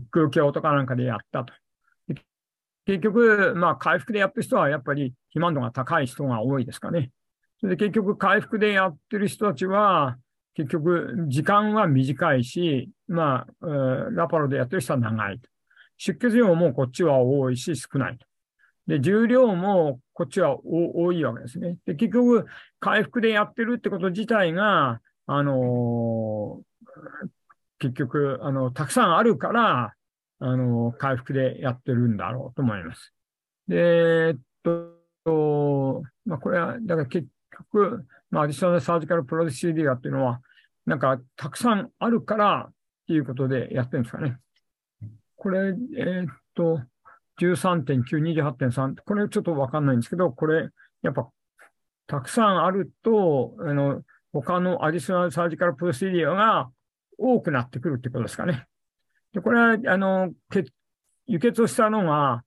[0.08, 1.54] 副教とかなんかでやったと。
[2.86, 7.12] 結局、まあ、回復でやってる人はやっぱり肥満度が高い人が多いですかね。
[7.60, 10.18] それで結局、回復でやってる人たちは、
[10.54, 13.66] 結局、時間は短いし、まあ、
[14.12, 15.50] ラパロでやってる人は長いと。
[15.98, 18.26] 出血量もこっちは多いし少ないと。
[18.88, 21.78] で、重量もこっちは多いわけですね。
[21.86, 22.46] で、結局、
[22.80, 27.30] 開腹でやってるってこと自体が、あのー、
[27.80, 29.94] 結局、あの、たくさんあるから、
[30.40, 33.14] あの、開腹でやってるんだろうと思います。
[33.68, 34.38] で、えっ
[35.24, 37.28] と、まあ、これは、だから結
[37.72, 40.42] 局、まあ、 additional surgical procedure っていうのは、
[40.86, 42.74] なんか、たくさんあるからっ
[43.08, 44.38] ていうことでやってるんですかね。
[45.46, 46.82] これ、えー、っと、
[47.40, 50.70] 13.9、28.3、これちょっとわかんないんですけど、これ、
[51.04, 51.30] やっぱ、
[52.08, 54.02] たくさんあると、あの、
[54.34, 56.72] 他のアディショナルサージカルプロシディアが
[57.20, 58.66] 多くなってくるってことですかね。
[59.34, 60.32] で、これは、あの、
[61.28, 62.44] 輸血をしたのが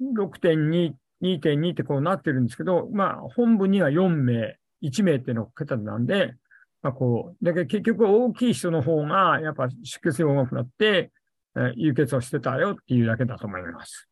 [0.00, 6.34] 6.2、2.2ってこうなってるんですけど、まあ、本部には4名、1名っていうのが桁なんで、
[6.80, 11.10] まあ、こう、だけど結局大きい人の方が、やっぱ出血量が多くなって、
[11.56, 14.08] え輸血をしてたよっていうだけだと思います。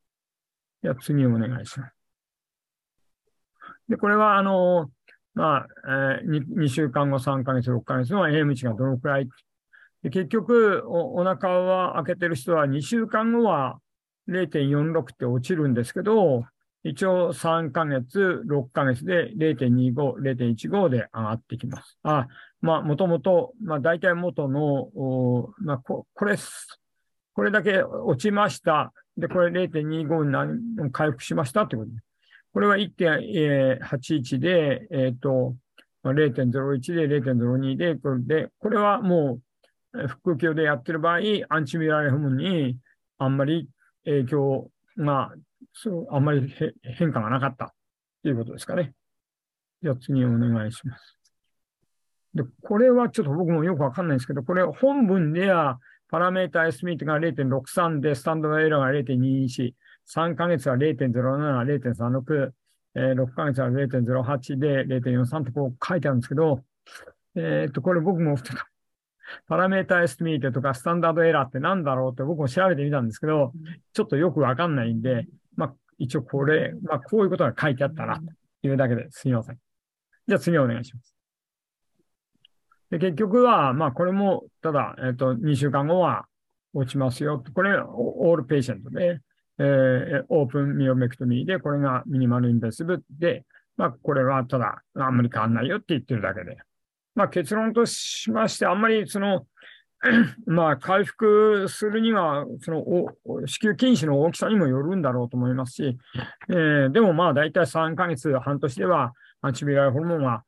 [0.83, 1.95] では次お願いします。
[3.89, 4.91] で、これは、あの、
[5.35, 5.67] まあ、
[6.21, 9.29] えー、2, 2週間後、3ヶ月、6ヶ月の AM 値がどのくらい
[10.03, 13.81] で結局お、お腹は開けてる人は2週間後は
[14.29, 16.45] 0.46って落ちるんですけど、
[16.85, 21.99] 一応3ヶ月、6ヶ月で0.25、0.15で上がってきます。
[22.05, 22.29] あ、
[22.61, 24.91] まあ、もともと、まあ、大体元の、
[25.59, 26.37] まあこ、これ、
[27.37, 28.95] これだけ落ちました。
[29.19, 32.03] で、これ0.25に回復しましたってことです。
[32.55, 35.55] これは1.81で、えっ、ー、と、
[36.03, 39.41] 0.01で0.02で、これで、これはも
[39.93, 41.19] う、腹腔でやってる場合、
[41.51, 42.79] アンチミラーホムに
[43.19, 43.69] あんまり
[44.07, 45.31] 影響が、
[45.75, 46.51] そう、あんまり
[46.83, 47.75] 変化がなかった
[48.23, 48.95] ということですかね。
[49.83, 51.19] じゃあ次お願いします。
[52.35, 55.79] で、これはちょっと僕もよくわかんないんですけど、これ本文では、
[56.09, 59.73] パラメータエスミートが0.63で、スタンドのエラーが0.24、
[60.09, 62.53] 3ヶ月は0.07、0.36、
[62.95, 66.65] えー6ヶ月は0.08で0.43ってこう書いてあるんですけど、
[67.35, 68.37] えっと、これ僕も
[69.49, 73.53] パラメータエスティミートとかスタンダードエラーって何だろうって僕も調べてみたんですけど、
[73.93, 75.27] ちょっとよくわかんないんで、
[75.57, 78.23] まあ、一応これ、まあ、こういうことが書いてあったな、と
[78.69, 79.59] いうだけですみません。
[80.27, 81.16] じゃあ次お願いします。
[82.91, 86.27] で結局は、まあ、これも、ただ、えっ、と、2週間後は
[86.73, 87.43] 落ちますよ。
[87.55, 89.21] これ、 all patient で、
[89.59, 93.45] えー open myomectomy で、これが minimal invasive で、
[93.77, 96.59] まあ、これはただ、あんまり変わんないよって言ってるだけで。
[97.15, 99.47] まあ、結論としまして、あんまりその、
[100.47, 105.99] まあ、回復するには、その、子宮筋腫の大きさにもよるんだろうと思いますし、
[106.51, 110.43] えーでもまあ、大体3ヶ月、半年では、アンチビラルホルモンは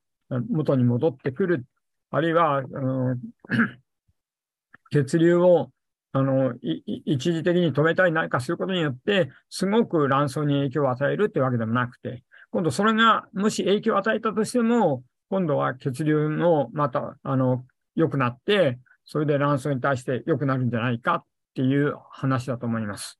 [0.51, 1.65] 元に戻ってくる、
[2.11, 3.17] あるいは、あの
[4.91, 5.71] 血流を
[6.13, 23.19] あの一時的に止めたり何かすることによって、すごく卵巣に影響を与えるってわけでもなくて、今度それがもし影響を与えたとしても、今度は血流のまた、あの、良くなって、それで卵巣に対して良くなるんじゃないかっていう話だと思います。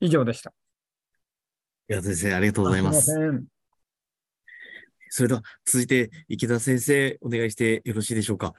[0.00, 0.52] 以上でした。
[1.88, 3.02] いや、先生、ありがとうございます。
[3.02, 3.53] すいません。
[5.16, 8.52] それでは、続いて、池田先生、お願いしてよろしいでしょうか？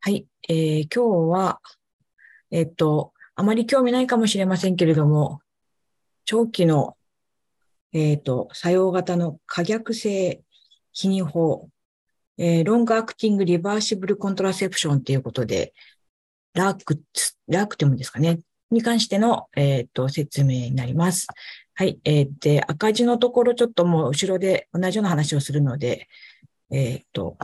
[0.00, 1.62] はい、えー今日は、
[2.50, 5.40] えっと、あまり興味ないかもしれませんけれども、
[6.26, 6.98] 長期の、
[7.94, 10.42] えっと、作用型の可逆性
[10.94, 11.70] 避妊法、
[12.36, 15.72] えーロングアクティングリバーシブルコントラセプションということで、
[16.52, 17.00] ラーク、
[17.48, 21.28] ラークテムですかね、に関しての、えっと、説明になります。
[21.74, 26.08] はい、えーで、赤字のところちょっともう後ろで同じような話をするので、
[26.70, 27.36] えっと、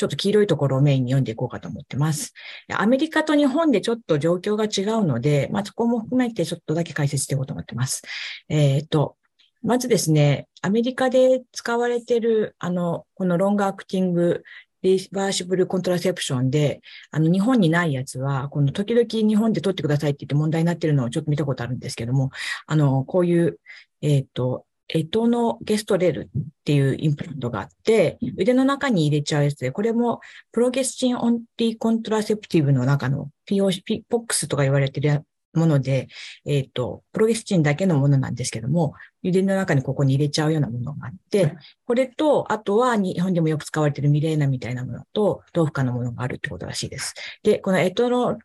[0.00, 2.32] ちょっと黄色いところをメインに読んでいこうかと思ってます。
[2.72, 8.02] アメリカと日本でちょっと状況が違うので、まあ、そこも含めてちょっとだけ解説していこうと思ってます。
[8.48, 9.16] えっ、と、
[9.62, 14.42] まずですね、アメリカで使われている、あの、この long-acting
[14.82, 22.30] reversible contraception で、あの、日本にないやつは、この時々日本で取ってくださいって言って問題になってるのをちょっと見たことあるんですけども、
[22.66, 23.58] あの、こういう、
[24.02, 30.20] えっ、と、エトノゲストレルっていうインプラントがあって、腕の中に入れちゃうやつで、これも
[30.52, 35.22] progestin-only contraceptive の中の POC、 POCs とか言われてるや
[35.52, 36.08] もので、
[36.46, 47.14] えっ、と、プロゲスチンだけのものなんですけども、腕の中にここに入れちゃうようなものがあって、これと、あとは日本でもよく使われているミレーナみたいなものと、豆腐化のものがあるってことらしいです。
[47.42, 48.38] で、このエトロ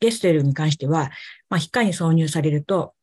[0.00, 1.10] ゲストレルに関しては、
[1.48, 2.94] まあ、皮下に挿入されると、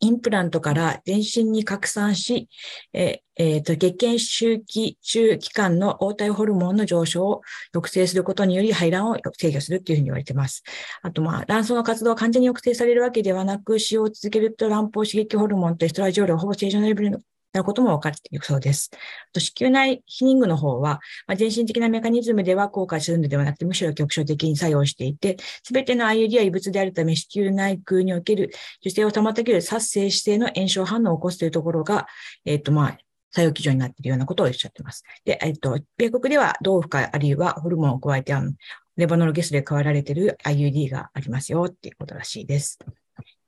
[0.00, 2.48] インプラントから全身に拡散し、
[2.92, 7.42] ええーと月経周期中期間の応体ホルモンの上昇を
[7.72, 10.62] 抑制することにより排卵を制御するっていうふうに言われています。
[11.02, 17.20] あと、まあ、卵巣の活動は完全に抑制されるわけではなく、使用を続けると卵胞刺激ホルモンとエストラジオールはほぼ正常なレベルの
[17.56, 18.90] なることも分かっているそうです。
[18.92, 18.98] あ
[19.32, 28.50] と子宮内避妊具の方は、まあ、全身的なメカニズムでは効果するのではなくて、むしろ局所的に作用していて、すべての IUD は異物であるため、子宮内腔における
[28.80, 32.06] 受精を妨げる殺生指定の炎症反応を起こすというところが、
[32.44, 32.98] えっ、と、まあ、
[33.32, 35.02] 作用基準になっているようなことをおっしゃっています。
[35.24, 38.52] で、えっ、と、米国では豆腐かあるいはホルモンを加えて、あの、
[38.96, 42.78] レバノルゲスで加えられている IUD がありますよっていうことらしいです。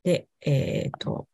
[0.03, 1.29] で、えっ、と、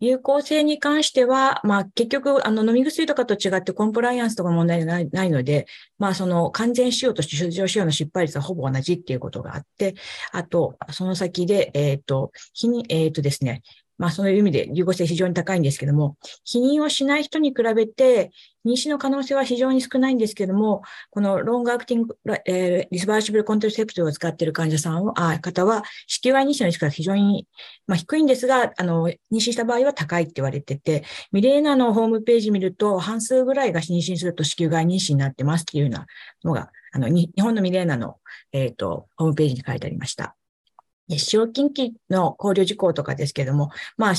[0.00, 5.66] 有効性に関しては、まあ結局、あの飲み薬とかと違ってコンプライアンスとか問題ないないので、
[5.98, 9.94] まあその完全使用と出場使用の失敗率はほぼ同じっていうことがあって、
[10.32, 13.62] あと、その先で、えっ、と、日に、えっ、とですね、
[13.98, 18.30] まあそういう意味で有効性非常に高いんですけども、否認をしない人に比べて、
[18.68, 22.16] 妊娠の可能性は非常に少ないんですけども、このロングアクティング、
[22.46, 27.46] えーリスバーシブルコントラセプトを使っている患者さんを、あ方は、子宮外妊娠のリスクが非常に、
[27.86, 36.06] まあ、低いんですが、あの、妊娠した場合は高いって言われてて、ミレーナのホームページ見ると、半数ぐらいが妊娠すると子宮外妊娠になってますっていうような
[36.44, 38.16] のが、あの、に日本のミレーナの、
[38.52, 40.34] えっ、と、ホームページに書いてありました。
[41.08, 44.14] で使用禁忌の考慮事項とかですけども、まあ、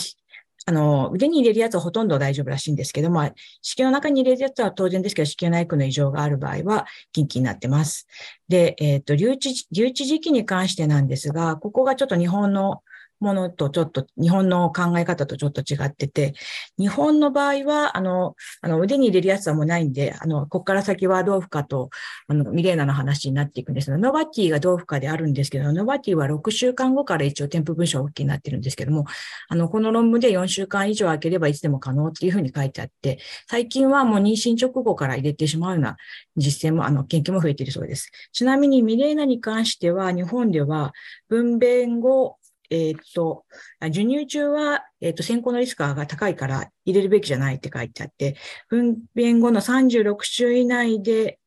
[0.69, 3.27] あの、腕に入れるやつはほとんど大丈夫らしいんですけど、も、
[3.63, 8.07] 子宮の中に入れるやつは当然ですけど、子宮内腔の異常がある場合は禁忌になってます。
[8.49, 12.83] で、えっ、と、留置、留置時期に関してなんですが、ここがちょっと日本の
[13.19, 16.33] ものとちょっと、日本の考え方とちょっと違ってて、
[16.77, 21.89] 日本の場合は、あの、あの腕に入れるやつはもうないんで、あの、ここから先は豆腐化と、
[22.27, 29.05] あの、ミレーナの話になっていくんですが、ノバティが豆腐化であるんですけど、ノバティは6週間後から一応添付文書 OK になってるんですけども、
[29.49, 33.19] あの、この論文で4週間以上空ければいつでも可能っていうふうに書いてあって、
[33.49, 35.97] 最近はもう妊娠直後から入れてしまうような
[36.37, 38.11] 実践も、あの、研究も増えているそうです。
[38.31, 40.93] ちなみにミレーナに関しては、日本では
[41.27, 42.37] 分娩後、
[42.69, 43.45] えっ、と、
[43.79, 48.35] 授乳中は、えっ、と、先行のリスクが高いから入れるべきじゃないって書いてあって、
[48.67, 51.39] 分娩後の36週以内で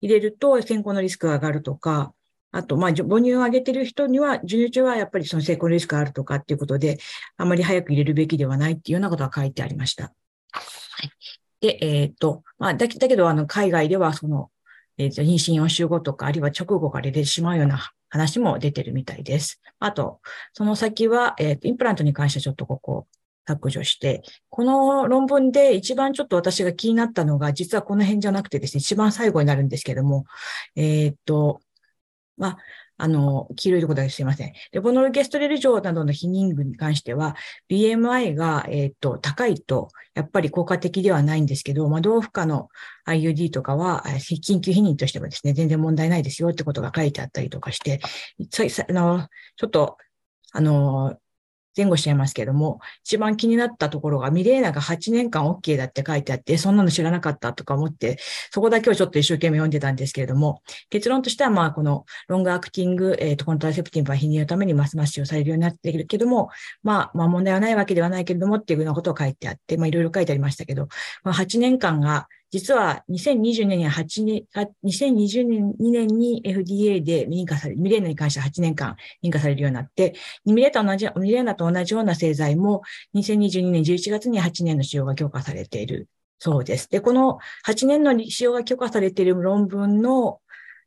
[0.00, 2.14] 入れると先行のリスクが上がるとか、
[2.50, 6.98] あと、まあ、母乳をあげてる人には、授乳中はやっぱりその成功リスクがあるとかっていうことで、
[7.36, 10.04] あまり早く入れるべきではないっていうようなことが書いてありました。
[10.04, 10.10] は
[11.02, 11.10] い。
[11.60, 14.50] で、えっ、ー、と、まあ、だけど、あの、海外では、その、
[14.98, 19.60] えっ、ー、と、妊娠4週後とか、あるいは直後から出てしまうような話も出てるみたいです。
[19.78, 20.20] あと、
[20.52, 23.06] その先は、えっ、ー、と、インプラントに関してちょっとここ、
[23.46, 30.26] 削除して、この論文で一番ちょっと私が気になったのが、実はこの辺じゃなくてですね、一番最後になるんですけども、
[30.76, 31.60] えっ、と、
[32.36, 32.58] まあ、
[33.00, 34.52] あの、黄色いところですいません。
[34.72, 37.36] レボノルゲストレル錠などの避妊具に関しては、
[37.70, 42.68] BMI が、えっ、ー、と、高いと、やっぱり効果的ではないんですけど、まあ、同負荷の
[43.06, 48.00] IUD とかは、緊急避妊としてはですね、全然問題ないですよってことが書いてあったりとかして、
[48.88, 49.96] あの、ちょっと、
[50.52, 51.16] あの、
[51.78, 58.18] 前後しちゃいますけども、一番気になったところが、ミレーナが8年間 OK だって書いてあって、そんなの知らなかったとか思って、
[58.50, 60.60] そこだけをちょっと一生懸命読んでたんですけれども、
[60.90, 66.50] 結論としては、まあ、このロングアクティング、えっ、ー、と、コントラセプティブは避妊のためにますます使用されるようになっているけども、
[66.82, 70.88] まあ、まあ、問題はないわけではないけれどもっていうようなことを書いてあって、まあ、いろいろ書いてありましたけど、
[71.22, 74.44] まあ、8年間が実は2020年に8年、
[74.84, 80.14] 2020年に FDA で認可され、ミレーナに関して8年間認可されるようになって、
[80.46, 82.82] ミレーナと同じ、ミレーナと同じような製剤も
[83.14, 86.08] 2022年11月に8年の使用が許可されている
[86.38, 86.88] そうです。
[86.88, 90.40] で、この8年の使用が許可されている論文の、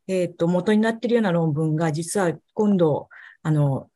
[0.08, 3.10] えっ、ー、と、元になっているような論文が、実は今度、
[3.44, 3.90] あの、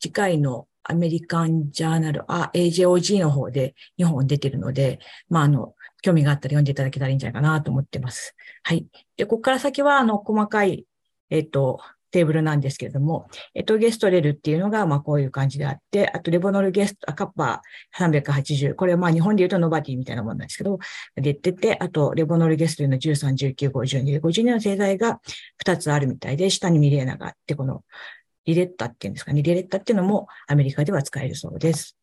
[0.00, 5.74] 次回のアメリカンジャーナル、あ、AJOG の方で2本出てるので、まあ、あの、
[6.06, 8.36] 興味があったら読んでいただけたらいいんじゃないかなと思ってます。
[8.62, 8.86] はい。
[9.16, 10.86] で、ここから先は、あの、細かい、
[11.30, 11.80] えっ、と、
[12.12, 18.76] テーブルなんですけれども、エトゲストレルっていうのが、まあ、こういう感じであって、あと、レボノルゲスト、カッパー380。
[18.76, 20.78] これはまあ、日本で言うとノバティみたいなものなんですけど、
[21.16, 25.20] 出てて、あと、レボノルゲストレルの13、19、52で、52の製剤が
[25.64, 27.82] 2つあるみたいで、下にミレーナがあって、この
[28.44, 31.96] リレッタっていうんですかね、リレッタっていうのもアメリカでは使えるそうです。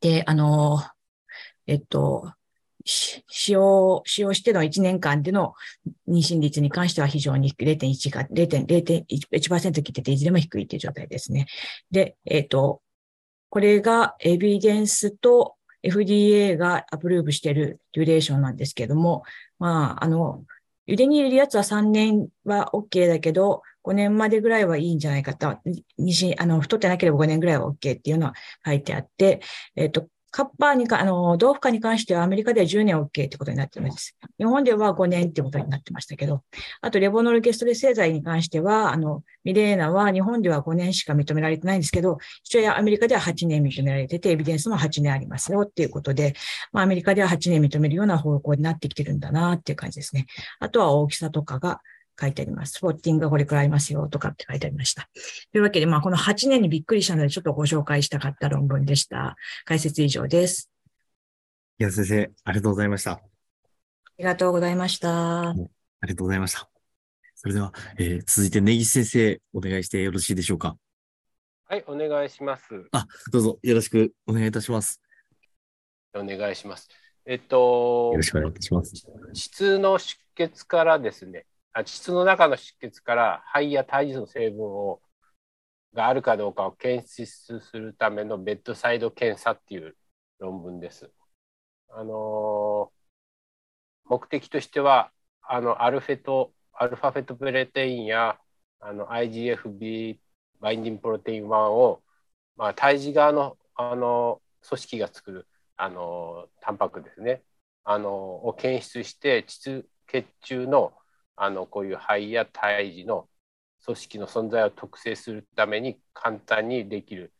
[0.00, 0.78] で、あの、
[1.66, 2.32] えっと、
[2.86, 5.54] 使用、使用しての1年間での
[6.08, 11.46] 妊娠率に関しては非常に0.1が、0.1%切ってていずれも低いという状態ですね。
[11.90, 12.80] で、えっ、と、
[13.50, 19.24] これがエビデンスと FDA がアプローブしているデュレーションなんですけども、
[19.58, 20.44] まあ、あの、
[20.86, 25.58] 茹でに入れるやつは3年は OK だけど、5年までぐらいはいいんじゃないかと、
[25.98, 28.34] 妊娠、あの、太ってなければ5年ぐらいは OK っていうのは
[28.64, 29.40] 書いてあって、
[29.76, 34.18] えっ、と、カッパーにか、あの、同負荷に関してはアメリカでは10年 OK ってことになっています。
[34.36, 36.42] 日本では5年ってことになってましたけど、
[36.82, 46.34] あとレボノルゲストレ製剤に関しては、あの、ミレーナは日本では5年しか認められてないんですけど、一応アメリカでは8年認められてて、エビデンスも8年ありますよっていうことで、
[46.70, 50.26] まあアメリカでは8年認めるような方向になってきてるんだなっていう感じですね。
[50.60, 51.80] あとは大きさとかが、
[52.18, 52.74] 書いてあります。
[52.74, 55.08] スポッティングがこれくらいありますよとかって書いてありました。
[55.52, 59.36] というわけで、まあ、この8年にびっくりしたので、ちょっとご紹介したかった論文でした。
[59.64, 60.70] 解説以上です。
[61.78, 63.12] いや、先生、ありがとうございました。
[63.12, 63.20] あ
[64.18, 65.50] りがとうございました。
[65.50, 66.70] ありがとうございました。
[67.34, 70.76] それでは、えー、続いて根岸先生、お願いしてよろしいでしょうか？
[71.68, 72.62] はい、お願いします。
[72.92, 75.02] あ、どうぞよろしくお願いいたします。
[76.14, 76.88] お願いします。
[77.26, 78.94] えっと、よろしくお願いいたします。
[79.34, 81.42] 膣の出血からですね、あ
[81.84, 85.00] 膣の中の出血から肺や胎児の成分を
[85.94, 87.26] があるかどうかを検出
[87.60, 89.96] するためのベッドサイド検査っていう
[90.38, 91.10] 論文です。
[91.88, 95.10] あのー、目的としては
[95.42, 98.38] あのアルフェト alpha-fetoprotein や
[98.80, 100.18] あの IGFB
[100.60, 102.02] バインディングプロテイン1を、
[102.56, 107.42] まあ、胎児側のあの組織が作るあのタンパクですね
[107.84, 108.10] あの
[108.46, 110.92] を検出して膣血中の
[111.36, 113.28] あのこういう胚や胎児の
[113.84, 117.32] 組織の存在を特定するために簡単にできる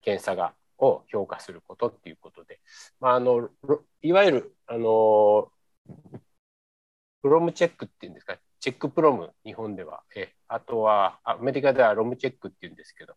[0.00, 2.60] 検査がを評価することっていうことで、
[3.00, 3.48] まあ、あの
[4.02, 5.50] いわゆるあの
[7.22, 8.36] プロムチェックっていうんですか？
[8.60, 10.02] チェックプロム日本では。
[10.14, 13.14] えあとはアメリカではロムチェックっていうんですけど。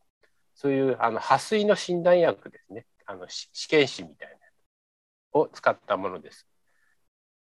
[0.60, 2.88] そういうあの破水の診断薬ですね。
[3.06, 6.48] あの試験紙みたいなを使ったものです。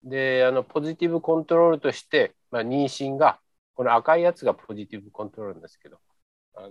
[0.03, 3.39] であのポジティブコントロールとして、まあ、妊娠が
[3.75, 5.99] この赤いやつがポジティブコントロールなんですけど
[6.55, 6.69] あの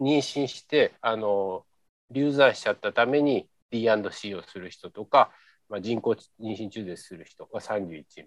[0.00, 1.64] 妊娠してあの
[2.10, 5.30] 流産しちゃったために D&C をする人とか、
[5.68, 8.26] まあ、人工妊娠中絶する人が31名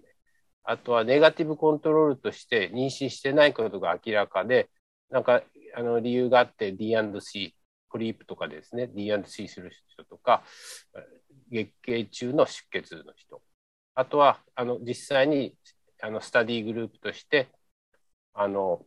[0.64, 4.68] あとはネガティブコントロールとして妊娠してないことが明らかで
[5.10, 5.42] なんか
[5.74, 7.54] あの理由があって D&C、
[7.90, 10.42] ポリープとかですね、D&C する人とか、
[11.50, 13.42] 月経中の出血の人、
[13.94, 15.54] あとはあの実際に
[16.02, 17.48] あのスタディグループとして、
[18.34, 18.84] あの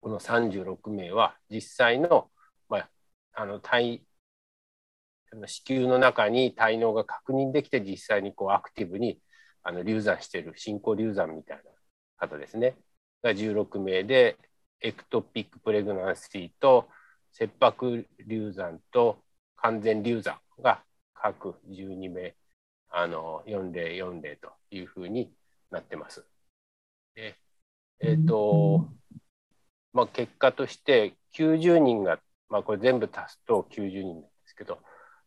[0.00, 2.30] この36名は実際の,、
[2.68, 2.90] まあ、
[3.34, 9.20] あの子宮の中に胎嚢が確認できて実際にこうアクティブに
[9.62, 11.62] あの流産している進行流産みたいな
[12.16, 12.76] 方ですね。
[13.22, 14.38] が16名で
[14.80, 16.88] ectopic pregnancy と
[17.32, 19.22] 切迫流産と
[19.56, 20.82] 完全流産が
[21.14, 22.34] 各12名
[22.88, 25.30] あの4例4例というふうに
[25.70, 26.24] なってます。
[27.14, 27.36] で
[28.00, 28.88] えっ、ー、と
[29.92, 34.78] まあ、結果として90人が、まあ、これ全部足すと90人なんですけど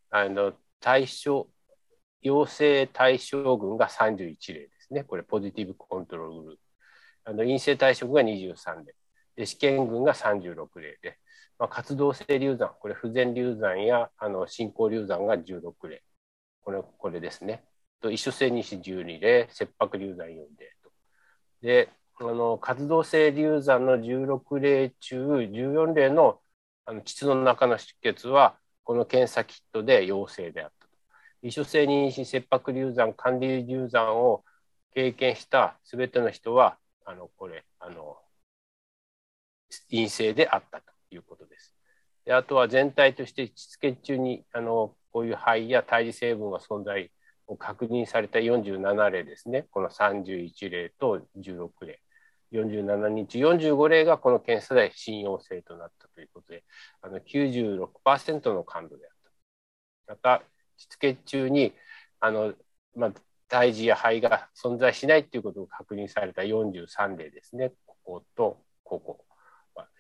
[0.10, 1.48] あの対象
[2.22, 5.03] 陽性対象群が31例ですね。
[5.03, 6.64] これポジティブコントロールグループ
[7.26, 8.95] あの陰性対象群が23例
[9.36, 11.18] で試験群が36例で、
[11.60, 12.72] まあ、活動性流産。
[12.80, 16.02] これ不全流産やあの進行流産が16例
[16.61, 17.65] これこれですね
[18.04, 20.92] と一緒性妊娠12例切迫流産4例と
[21.62, 21.90] で
[22.20, 26.40] あの活動性流産の16例中14例の
[26.86, 30.94] あの膣の中の出血はこの検査キットで陽性であったと。
[31.42, 34.44] 異所性妊娠切迫流産管理流産を
[34.94, 38.18] 経験したすべての人はあのこれあの
[39.90, 41.74] 陰性であったということです。
[42.26, 47.23] であとは全体として膣血中にあのこういう肺や胎児成分が存在を
[47.58, 52.00] 確認された47例ですね、この31例と16例。
[52.52, 56.64] 47日、45例がこの検査で信用性となったということで、
[57.02, 59.12] あの96%の感度であっ
[60.08, 60.14] た。
[60.14, 60.44] また、
[60.78, 61.74] 膣血中に
[62.20, 62.54] あの、
[62.96, 63.14] まあ、
[63.48, 69.26] 胎児や肺が存在しないということが確認された43例ですね、こことここ。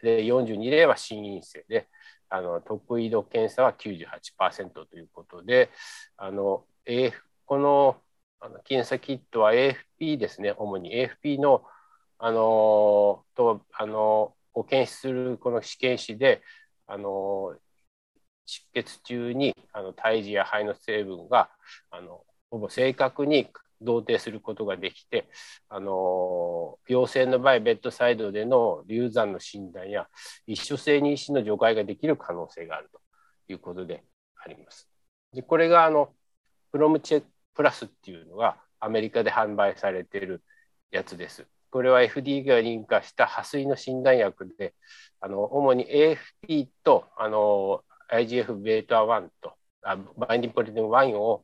[0.03, 1.87] で42例は心陰性で、
[2.29, 5.69] あの特異度検査は98%ということで、
[6.17, 7.97] あの AF この
[8.39, 10.91] あの検査キットは AFP ですね、主に
[11.23, 11.63] AFP の
[12.17, 16.41] あのとあのを検出するこの試験紙で
[16.87, 17.55] あの
[18.45, 21.49] 出血中にあの胎児や肺の成分が
[21.89, 23.49] あのほぼ正確に
[23.81, 25.29] 同定することができて
[25.69, 30.07] あの陽性の場合ベッドサイドでの流産の診断や
[30.47, 32.99] 一緒性妊娠の除外ができる可能性があると
[33.51, 34.03] いうことで
[34.43, 34.89] あります。
[35.33, 36.09] でこれがあの
[36.71, 37.23] プロムチェ
[37.53, 40.43] プラスっていうのがアメリカで販売されている
[40.91, 41.47] やつです。
[41.71, 44.75] これは FDA が認可した破水の診断薬で、
[45.19, 51.43] あの主に AFP とあの IGF-β1 とあバインディングプロテイン1を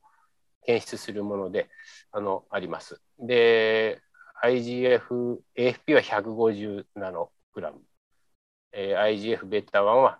[0.65, 1.69] 検出するもので
[2.11, 3.01] あのあります。
[3.17, 4.01] で、
[4.43, 7.79] IGF、AFP は150ナノグラム、
[8.71, 10.19] えー、IGF-β1 は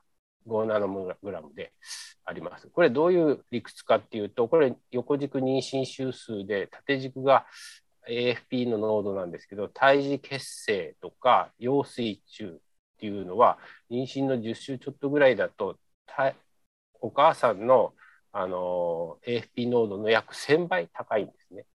[0.49, 1.71] 5ナノグラムで
[2.25, 2.67] あります。
[2.67, 7.45] これどういう理屈かっていうと、これ横軸妊娠周数で縦軸が
[8.09, 12.59] AFP の濃度なんですけど、胎児血清とか羊水中っ
[12.99, 13.57] ていうのは、
[13.91, 15.77] 妊娠の10週ちょっとぐらいだと、
[17.01, 17.93] お母さんの
[18.31, 21.65] あの AFP 濃度の約1000倍高いんですね。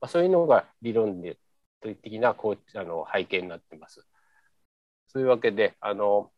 [0.00, 1.38] まあ、そういうのが理論で
[1.80, 4.06] 的なこうあの背景になってます。
[5.08, 6.32] そういうわけで、あの、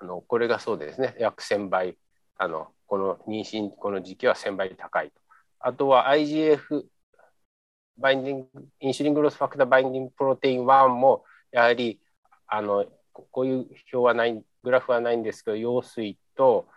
[0.00, 1.96] あのこれがそうですね、約1000倍、
[2.36, 5.20] あのこの妊娠、この時期は1000倍高いと。
[5.58, 6.84] あとは IGF、
[7.98, 8.48] バインディング、
[8.80, 12.00] インシュリングロスファクターバインディングプロテイン1も、やはり、
[12.46, 16.68] あの、こういう表はない、グラフはないんですけど、羊水と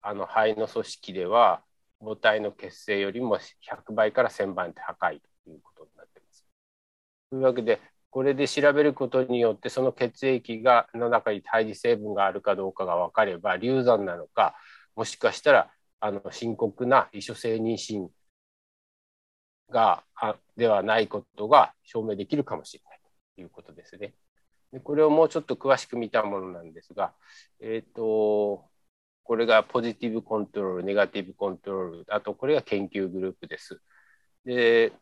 [0.00, 1.62] あの肺の組織では、
[2.00, 6.46] 母体の血清よりも100倍から1000倍高いということになっています。
[7.30, 7.80] というわけで、
[8.10, 14.54] これで調べることによって、その血液がの中に胎児成分があるかどうかが分かれば、流産なのか、
[14.96, 15.70] もしかしたら
[16.00, 18.08] あの深刻な異所性妊娠
[19.70, 20.02] が
[20.56, 23.00] ではないことが証明できるかもしれない
[23.36, 24.14] ということですね。
[24.72, 27.14] でこれをもうちょっと詳しく見たものなんですが、
[27.60, 28.68] えーと、
[29.22, 33.80] これがポジティブコントロール、ネガティブコントロール、あとこれが研究グループです。
[34.44, 34.92] で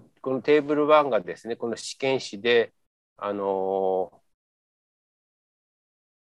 [0.00, 2.72] このテーブル1がですね、この試験紙で、
[3.16, 4.12] あの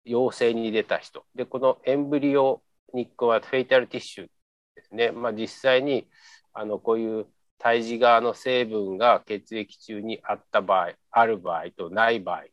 [0.05, 1.25] 陽性に出た人。
[1.35, 2.63] で、このエンブリオ
[2.93, 4.27] ニックはフェイタルティッシュ
[4.75, 5.11] ですね。
[5.11, 6.09] まあ、実際に
[6.53, 7.27] あのこういう
[7.59, 12.45] 胎児側の成分が血液中にあった場合、ある場合とない場合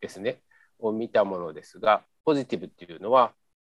[0.00, 0.42] ですね、
[0.78, 3.34] を見たものですが、ポジティブっていうのは、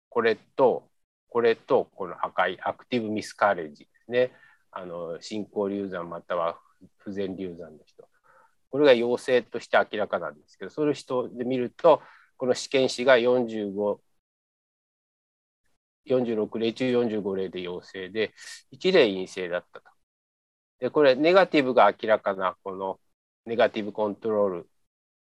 [0.09, 0.91] これと、
[1.29, 4.33] これと、この赤いアクティブミスカレッジですね。
[4.73, 6.59] あの進行流産または
[6.99, 8.09] 不全流産の人。
[8.71, 12.03] これが陽性として明らかなんですけど、そういう人で見ると、
[12.37, 14.01] この試験紙が45、
[16.07, 18.33] 46例中45例で陽性で、
[18.73, 19.91] 1例陰性だったと。
[20.79, 23.01] で、これ、ネガティブが明らかな、この
[23.45, 24.71] ネガティブコントロール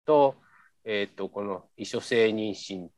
[0.05, 0.35] と、
[0.83, 2.89] え、ー、と、この異所性妊娠、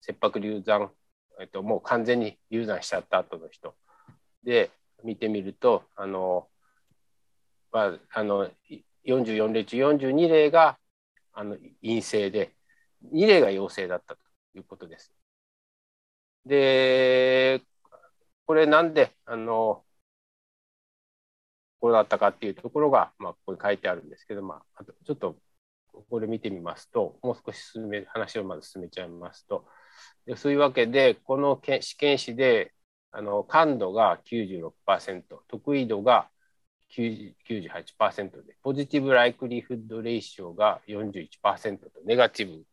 [0.00, 0.92] 切迫流産、
[1.40, 3.74] えっ、ー、と、もう完全に流産しちゃった後の人
[4.42, 4.70] で
[5.06, 6.48] 見てみると、あの、
[7.72, 8.50] まあ、あの、
[9.04, 10.78] 44例中42例が
[11.32, 12.54] あの陰性で、
[13.12, 14.20] 2例が陽性だったと
[14.54, 15.12] いうことです。
[16.44, 17.62] で、
[18.46, 19.84] これなんで、あの、
[21.80, 25.36] こうだったかっていうところが、まあ、ここに書いてあるんですけど、まあ、あとちょっと
[26.10, 29.66] これ見てみますと、もう少し進め話をまず進めちゃいますと、
[30.26, 32.72] でそういうわけで、この試験紙で
[33.16, 36.28] あの感度が96%、得意度が
[36.94, 42.66] 98%で、ポジティブライクリフッドレーションが41%と、ネガティブ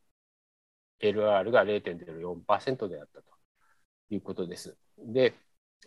[1.00, 3.26] LR が0.04%であったと
[4.10, 4.76] いうことです。
[4.98, 5.34] で、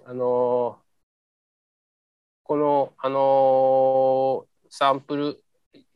[0.07, 0.79] あの
[2.43, 5.45] この、あのサンプル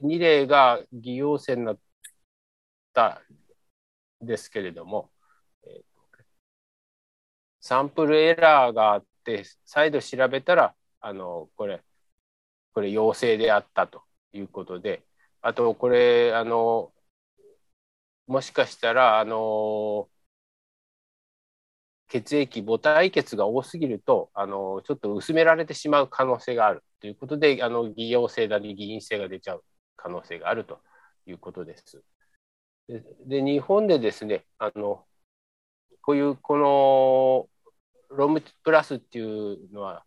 [0.03, 1.79] 2例が偽陽性になっ
[2.93, 3.23] た
[4.21, 5.11] ですけれども、
[7.71, 11.85] サンプルエラーがあって、再度調べたら、あのこれ、
[12.75, 14.03] これ陽性であったと
[14.33, 15.05] いうことで、
[15.41, 16.93] あと、これ、あの、
[18.27, 20.09] もしかしたら、あの、
[22.09, 29.65] 血液、母体血が多すぎると、あの、ちょっと薄められてしまう可能性があるということで、あの、偽陽性だり、偽陰性が出ちゃう
[29.97, 30.81] 可能性があると
[31.27, 32.03] いうことです。
[32.89, 35.07] で、で日本でですね、あの、
[36.03, 37.49] こういう、この、
[38.11, 40.05] ロムプラスっていうのは、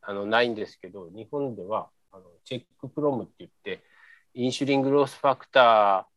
[0.00, 3.82] あの、ないんですけど、日本では、あのチェックプロムって言って、
[4.34, 6.08] インシュリングロースファクタ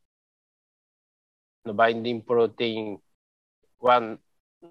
[1.66, 3.00] ーのバインディングプロテイン
[3.82, 4.20] 1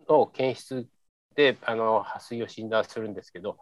[0.09, 0.89] の検出
[1.35, 3.59] であの破水を診断するんですけど、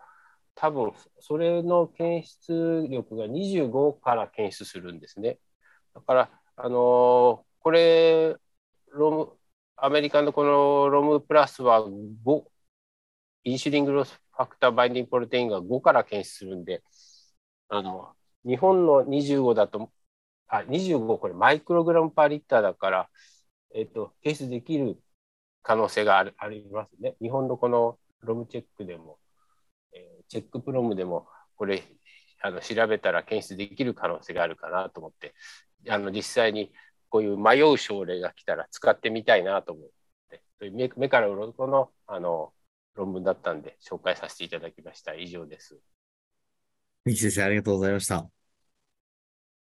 [0.54, 5.38] 多分それの検出力が25から検出するんですね。
[5.94, 8.36] だから、あのこれ、
[8.92, 9.38] ロム、
[9.76, 11.80] アメリカのこのロムプラスは
[12.24, 12.51] 5、
[13.44, 16.82] インシュリングロスファクターバインディングプロテインが5から検出するんで、
[17.69, 18.12] あの、
[18.44, 19.90] 日本の25だと、
[20.48, 23.10] あ、25これマイクログラムパーリッターだから、
[23.74, 24.98] えっ、と、検出できる
[25.62, 27.16] 可能性があるありますね。
[27.20, 29.19] 日本のこのロムチェックでも、
[29.94, 31.82] えー、チェックプロムでも、これ、
[32.43, 35.35] あの調べたら検出できる可能性があるかなと思って、
[35.89, 36.73] あの実際に
[37.09, 39.89] こういう迷う症例が来たら使ってみたいなと思っ
[40.31, 42.52] て、そういう目目から鱗のあの
[42.94, 45.14] 論文だったんで紹介させていただきました。
[45.14, 45.78] 以上です。
[47.05, 48.28] ネキ先生、ありがとうございました。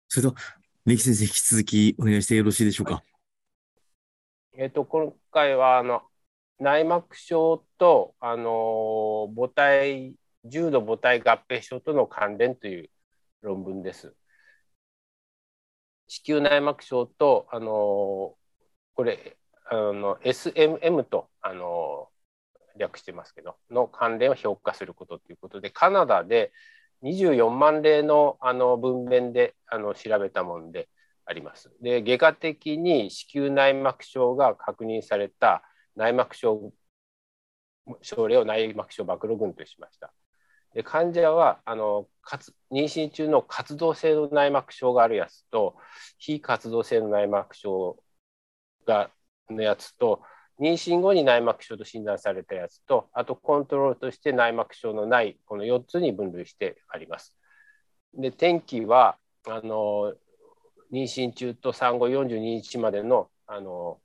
[0.08, 0.34] それと、
[0.86, 2.94] ネキ先生、引き続きお願いしてよろしいでしょうか？
[2.94, 3.02] はい、
[4.54, 6.02] えっ、ー、と、今回は、あの、
[6.58, 12.90] 内膜症と、あの、母体、重度母体合併症との関連という
[13.42, 14.14] 論文です。
[16.08, 18.34] 子宮内膜症と、あの、
[18.94, 19.36] これ、
[19.70, 22.08] あの、SMM と、あの、
[22.78, 26.52] 略してますけど、の関連を評価することということで、カナダで、
[27.02, 30.88] 24万例のあの文面であの調べたもので
[31.26, 31.70] あります。
[31.80, 35.62] で、外科的に子宮内膜症が確認された
[35.94, 36.72] 内膜症
[38.02, 40.12] 症例を内膜症暴露群としました。
[40.74, 42.08] で患者はあの
[42.70, 45.76] 妊娠中の活動性の内膜症があるやつと
[46.18, 47.96] 非活動性の内膜症
[48.86, 49.10] が
[49.50, 50.22] のやつと
[50.60, 57.34] 妊娠後に内膜症と診断されたやつと、あとコントロールとして内膜症のない、この4つに分類してあります。
[58.14, 60.14] で、天気は、あの、
[60.92, 64.00] 妊娠中と産後42日までの、あの、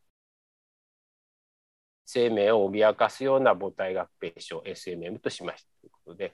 [2.06, 6.34] 生命を脅かすような母体合併症 SMM としましたということで、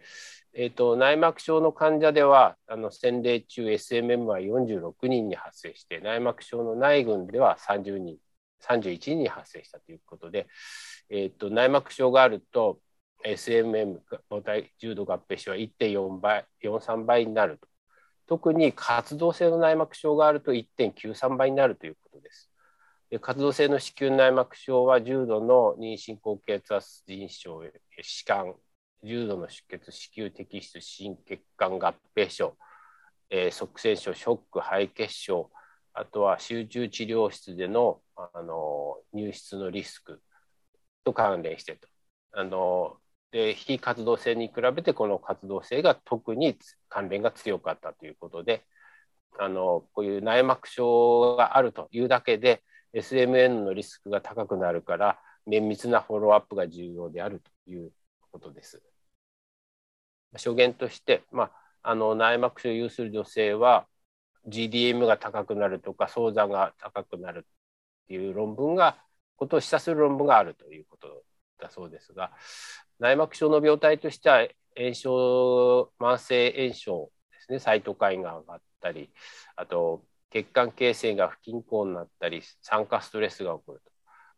[0.53, 8.17] えーと、内膜症の患者ではあの洗礼中 SMM は46人に発生して内膜症の内群では30人
[8.67, 10.47] 31人に発生したということで、
[11.09, 12.79] えーと、内膜症があると
[13.25, 13.99] SMM
[14.29, 17.67] 母体重度合併症は1.4倍43倍になると
[18.27, 22.51] 特に活動性の内膜症があると1.93倍になるということです。
[23.09, 27.63] で活動性の子宮内膜症は重度の妊娠高血圧腎症
[27.97, 28.53] 弛緩
[29.03, 32.55] 重度の出血子宮摘出心血管合併症、
[33.31, 35.49] えー、側線症ショック肺血症
[35.99, 40.21] あとは集中治療室でのあの入室のリスク
[41.03, 41.89] と関連してと。
[42.31, 42.95] あの
[43.31, 46.57] で非活動性に比べてこの活動性が特に
[46.87, 48.63] 関連が強かったということで
[49.37, 52.63] あのこういう内膜症があるというだけで
[52.93, 57.91] SMN のリスクが高くなるから綿密なフォローアップが重要であるという
[58.31, 58.81] ことです。
[60.37, 61.51] 証言として、ま
[61.83, 63.85] あ、あの内膜症を有する女性は
[64.47, 68.97] GDM が高くなるとか早産が高くなるっていう論文が
[69.35, 71.23] ことを示唆する論文があるということ
[71.59, 72.31] だそうですが
[72.99, 74.47] 内膜症の病態としては
[74.77, 77.59] 炎症慢性炎症ですね。
[77.59, 79.09] サイトカインが上がったり
[79.55, 83.91] あと血管形成が不均衡になったり酸化ストレスが起こると、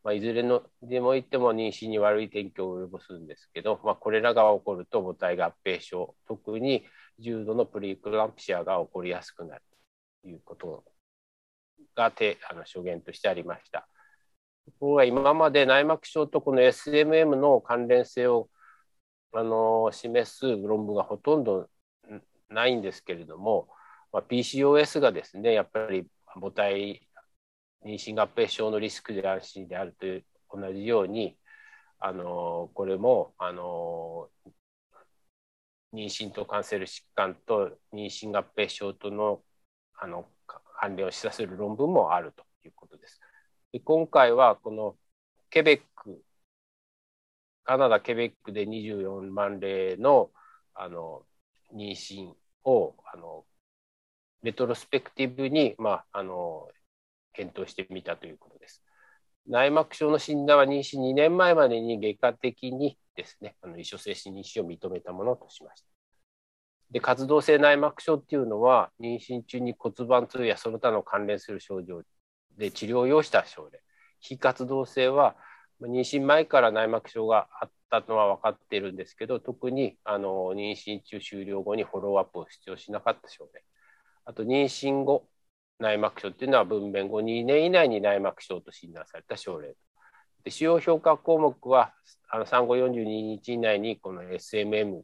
[0.04, 6.84] まあ、いずれのでも言っても妊娠に悪い転機を及ぼすんですけど、まあ、これらが起こると母体合併症特に
[7.18, 9.62] 重度のプリクランプシアが起こりやすくなる。
[10.24, 10.84] いうこと
[11.94, 13.88] がてあの証言としてありました。
[14.64, 18.48] ところが今まで内膜症とこの SMM の関連性を
[19.32, 21.68] あの示す論文がほとんど
[22.48, 23.68] ないんですけれども、
[24.12, 27.08] まあ、PCOS がですねやっぱり母体
[27.84, 31.36] 妊娠合併症のリスクで安心であるという同じように
[31.98, 34.28] あのこれもあの
[35.94, 39.40] 妊娠と関する疾患と妊娠合併症との
[40.02, 40.26] あの
[40.80, 43.20] 関連を示唆する論文もあるということです。
[43.72, 44.96] で今回はこの
[45.48, 46.20] ケベック
[47.64, 50.30] カナダ・ケベックで24万例の
[50.74, 51.22] あの
[51.72, 52.32] 妊娠
[52.64, 53.44] をあの
[54.42, 56.68] レトロスペクティブに、まあ、あの
[57.32, 58.82] 検討してみたということです。
[59.46, 65.91] 内膜症の診断は妊娠2年前までに外科的にですね、あの異所性妊娠を認めたものとしました。
[66.92, 72.02] で、活動性内膜症っていうのは、妊娠中に骨盤痛やその他の関連する症状
[72.58, 73.80] で治療を要した症例。
[74.20, 75.34] 非活動性は、
[75.80, 83.64] 妊娠前から内膜症があったのは分かっているんですけど、特にあの妊娠中終了後にフォローアップを必要しなかった症例。
[84.26, 85.26] あと、妊娠後、
[85.82, 89.74] 内膜症っていうのは分娩後2年以内に内膜症と診断された症例
[90.44, 91.92] で主要評価項目は
[92.30, 95.02] あの産後42日以内にこの SMM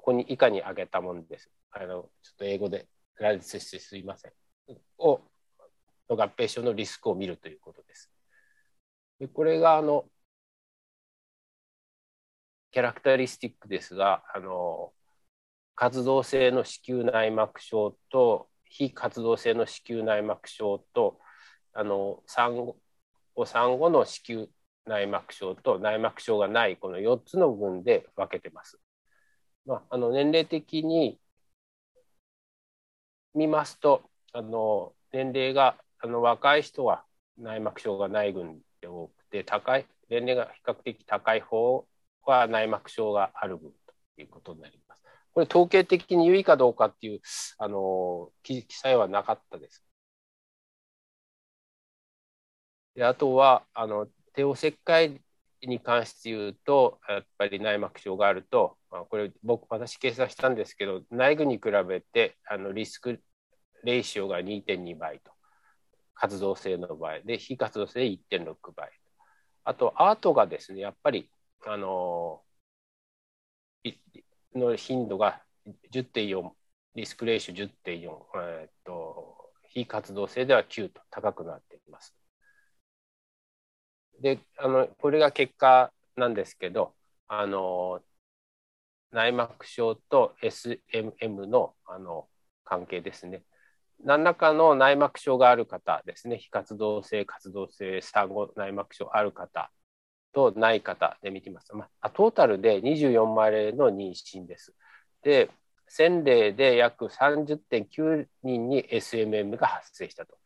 [0.00, 1.50] ここに以下に挙げたものです。
[1.72, 4.32] あのちょっと英語でラリスしてすいません。
[4.96, 5.20] を
[6.08, 8.10] 合併症のリスクを見るということです。
[9.18, 10.06] でこれがあの
[12.70, 14.94] キャラクタリスティックですが、あの
[15.74, 21.20] 活動性の子宮内膜症と非活動性の子宮内膜症と
[21.74, 22.78] あの産後
[23.44, 24.46] 産後の子宮
[24.86, 28.80] 内膜症と内膜症がないこの4つの群で分けてます。
[29.64, 31.18] まあ、あの年齢的に
[33.34, 37.04] 見ますとあの年齢があの若い人は
[37.38, 41.86] 内膜症がない群で多くて高い年齢が比較的高い方
[42.24, 43.70] は内膜症がある群
[44.16, 45.02] ということになります。
[45.32, 47.20] これ統計的に有意かどうかっていう
[47.58, 49.84] あの記載はなかったです。
[52.94, 55.20] であとはあの帝王切開
[55.62, 63.20] に関して言うとやっぱり内膜症があると、まあ、これ僕私計算したんですけど内部に比べてあのリスク
[63.84, 65.32] レーシオが2.2倍と。
[66.20, 67.20] 活動性の場合。
[67.20, 68.90] で非活動性1.6倍。
[69.64, 71.30] あとアートがですねやっぱり
[71.66, 72.42] あの
[74.54, 75.42] の頻度が
[75.92, 76.50] 10.4
[76.94, 77.92] リスクレーション10.4、
[78.36, 81.00] えー、っと非活動性では9と。
[81.10, 82.14] 高くなっています。
[84.20, 86.94] であのこれが結果なんですけど
[87.28, 88.02] あの
[89.12, 92.28] 内膜症と SMM のあの
[92.64, 93.42] 関係ですね。
[94.02, 99.70] 何らかの内膜症がある方ですね、非活動性、活動性、産後内膜症ある方
[100.32, 101.74] とない方で見てみます。
[101.74, 104.74] まあ、トータルで24万例の妊娠です。
[105.22, 105.50] で、
[105.90, 110.38] 1000例で約30.9人に SMM が発生したと。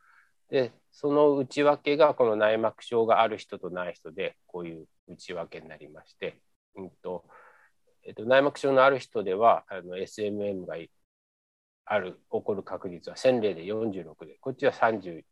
[0.51, 6.41] で、その内訳がこの内膜症がある人とない人で、こういう内訳になりまして、
[6.77, 7.24] うんと
[8.06, 10.76] えっと、内膜症のある人ではあの SMM が
[11.86, 15.24] ある、起こる確率は1000例で46で、こっちは30、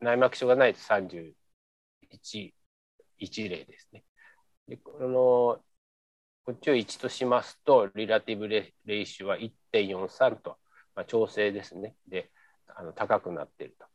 [0.00, 2.54] 内膜症がないと31、
[3.18, 4.04] 1例ですね。
[4.68, 5.64] でこの
[6.44, 10.58] こっちを1としますと、リラティブレレイシュは1.43と、
[10.94, 11.96] まあ、調整ですね。
[12.08, 12.30] で、
[12.68, 13.86] あの高くなっていると。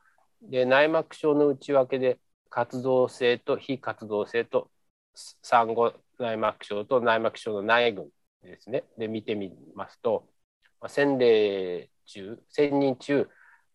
[0.49, 4.69] で、内膜症の内訳で、活動性と非活動性と
[5.41, 8.09] 産後内膜症と内膜症の内群
[8.43, 8.83] ですね。
[8.97, 10.27] で、見てみますと、
[10.79, 13.29] まあ、1000例中、1000人中、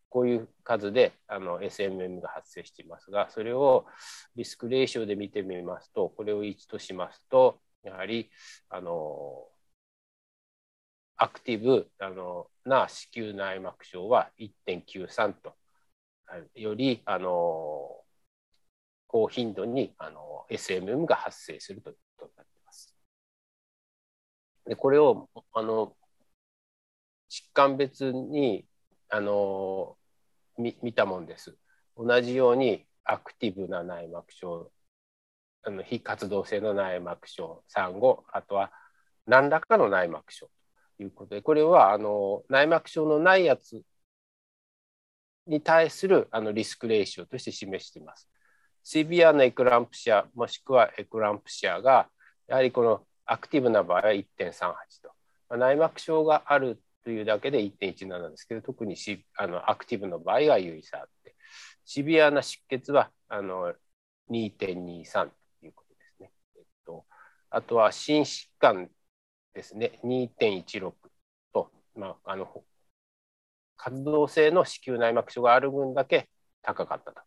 [0.08, 3.86] こういう数であの SMM が発生していますが、それを
[4.34, 8.30] リスクレーションで見てみますと、これを1としますと、やはり
[8.68, 9.46] あの
[11.16, 15.54] アクティブあのな子宮内膜症は1.93と、
[16.54, 18.02] よりあの
[19.06, 22.94] 高頻度にあの SMM が発生するといことになっています。
[24.66, 25.96] でこれをあの
[27.30, 28.64] 疾患別に
[29.08, 29.96] あの
[30.58, 31.56] 見見たもんです。
[31.96, 34.70] 同じようにアクティブな内膜症
[35.62, 38.70] あの非活動性の内膜症産後あとは
[39.26, 40.48] 何らかの内膜症
[40.98, 43.82] ということでこれはあの内膜症のないやつ
[45.46, 48.28] に対するあのリスクレーションとして示しています。
[48.82, 52.08] シビアなエクランプシアもしくはエクランプシアが
[52.46, 54.22] やはりこのアクティブな場合は1.38
[55.02, 55.10] と、
[55.50, 61.34] まあ、内膜症があるというだけで1.17なんですけど特にシあのアクティブの場合は優位差あって
[61.84, 63.72] シビアな出血はあの
[64.30, 65.28] 2.23
[65.60, 66.32] ということですね。
[66.56, 67.04] えっと、
[67.50, 68.90] あとは心疾患
[69.54, 70.92] ですね2.16
[71.52, 72.64] と、まあ、あの
[73.76, 76.28] 活動性の子宮内膜症がある分だけ
[76.62, 77.20] 高かったと。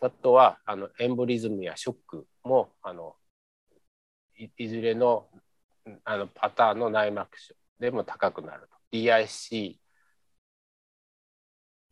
[0.00, 3.14] あとはあのエンボリズムやショックもあの
[4.36, 5.28] いずれの
[6.04, 8.76] あのパターンの内膜症でも高くなると。
[8.92, 9.76] DIC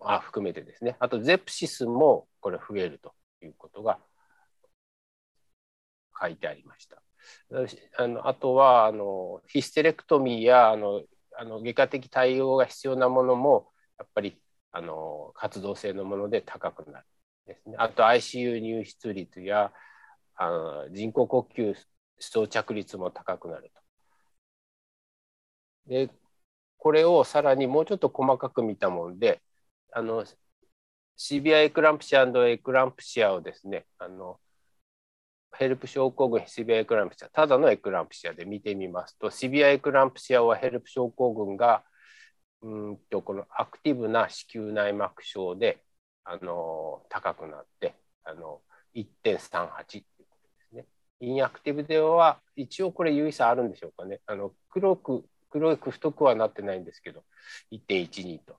[0.00, 0.96] あ含めてですね。
[0.98, 3.98] あとゼプシスもこれ増えるということが
[6.20, 7.02] 書いてありました。
[7.98, 11.02] あのあとはあのヒステレクトミーやあの
[11.36, 14.40] あの外科的対応が必要なものもやっぱり
[14.72, 17.06] あの活動性のもので高くなる
[17.46, 17.76] ですね。
[17.78, 19.72] あと ICU 入室率や
[20.36, 21.74] あの人工呼吸
[22.20, 23.80] 装着率も高くなると。
[25.88, 26.10] で
[26.78, 29.42] これをさらにもうちょっと細かく見たもので
[29.92, 30.24] あの
[31.18, 34.38] CBI エクランプシアエクランプシアをですねあの
[35.56, 41.84] ヘルプ症候群、シビアエクランプシア、ただのエクランプシアで見てみますと、シビアエクランプシアはヘルプ症候群が、
[42.62, 45.82] うんとこのアクティブな子宮内膜症で、
[46.24, 47.94] あの高くなって、
[48.24, 48.60] あの
[48.94, 50.19] 1.38。
[51.20, 54.20] インアクティブでは、一応これ有意差あるんでしょうかね。
[54.26, 57.24] あの黒く、黒く太くはなってないんですけど、
[57.72, 58.56] 1.12と。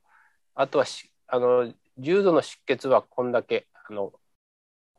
[0.56, 0.86] あとは
[1.28, 4.14] あの重度の出血はこんだけ、あの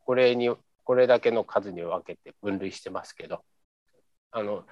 [0.05, 0.51] これに
[0.85, 3.45] これだけの数に分けて分類してますけど
[4.31, 4.65] あの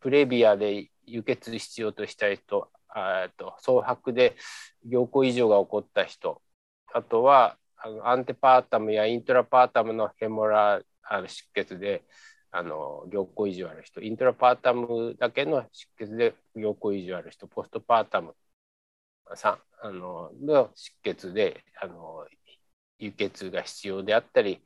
[0.00, 4.36] プレビアで輸血必要とした人あと総白で
[4.84, 6.40] 凝固異常が起こった人
[6.92, 12.04] あとはあの antepartum や intrapartum の hemorrha あの出血で
[12.50, 18.34] あの凝固異常ある人 intrapartum だけの出血で凝固異常ある人 postpartum
[19.34, 22.26] さあのの出血であの
[22.98, 24.60] 輸血が必要であったり、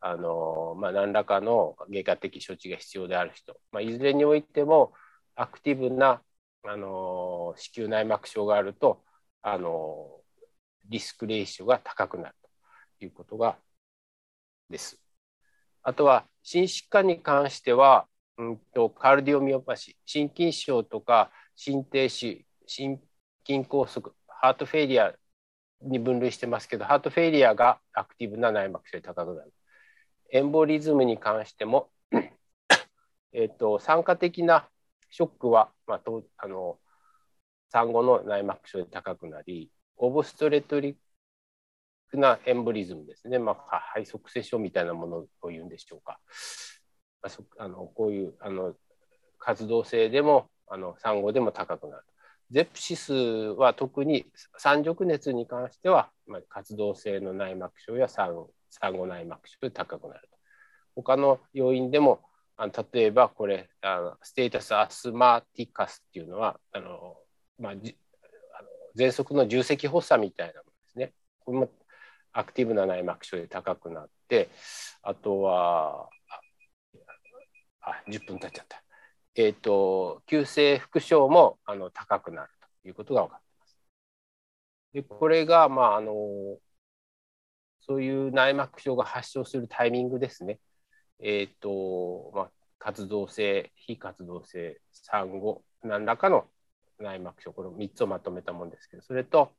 [0.00, 4.92] あのまあ、何らかの外科的処置が必要である人、まあ、いずれにおいても
[5.36, 6.22] アクティブな、
[6.64, 9.04] あの子宮内膜症があると、
[9.42, 10.20] あの
[10.88, 12.34] リスクレーションが高くなる
[12.98, 13.56] ということが
[14.68, 15.07] です。
[15.82, 18.06] あとは心疾患に関しては、
[18.36, 23.00] うんと、カルディオミオパシー、心筋症とか心停止、心
[23.46, 25.14] 筋梗塞、ハートフェイリア
[25.82, 29.52] に分類してますけど、ハートフェイリアがアクティブな内膜症で高くなる。
[30.30, 31.90] エンボリズムに関しても、
[33.32, 34.68] えっと、酸化的な
[35.10, 36.78] ショックは、まあ、とあの
[37.70, 40.96] 産後の内膜症で高くなり、オブストレトリ
[42.16, 46.18] なエンボリズムですね、まあ、肺塞性症みたいなものを言うんでしょうか。
[47.22, 48.74] まあ、あのこういうあの
[49.38, 52.04] 活動性でもあの産後でも高くなる。
[52.50, 54.26] ゼプシスは特に
[54.56, 60.28] 三熟熱に関しては、まあ、活動性の内膜症や産産後内膜症で高くなる。
[60.94, 62.20] 他の要因でも
[62.56, 67.16] あの例えばこれあのステータスアスマティカスっていうのはあの、
[67.58, 67.96] まあ、じ
[68.58, 71.12] あの喘息の重積発作みたいなものですね。
[71.44, 71.70] これも
[72.38, 74.48] アクティブな内膜症で高くなって
[75.02, 76.08] あとは
[77.80, 78.82] あ10分経っちゃった。
[79.34, 82.50] えーと、急性副症もあの高くなる
[82.82, 83.78] ということが分かってます。
[84.92, 86.14] でこれが、まあ、あの
[87.80, 90.60] そういう内膜症が発症するタイミングですね。
[91.20, 96.46] えーとまあ、活動性、非活動性、産後、何らかの
[97.00, 99.52] 内膜症、この3つをまとめたものですけど、それと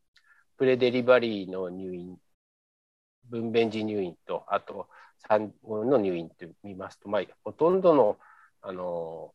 [0.58, 2.18] プレデリバリーの入院、
[3.30, 4.88] 分娩時入院と、あと
[5.28, 8.18] 産後の入院と見ますと、まあ、ほとんどの
[8.62, 9.34] あの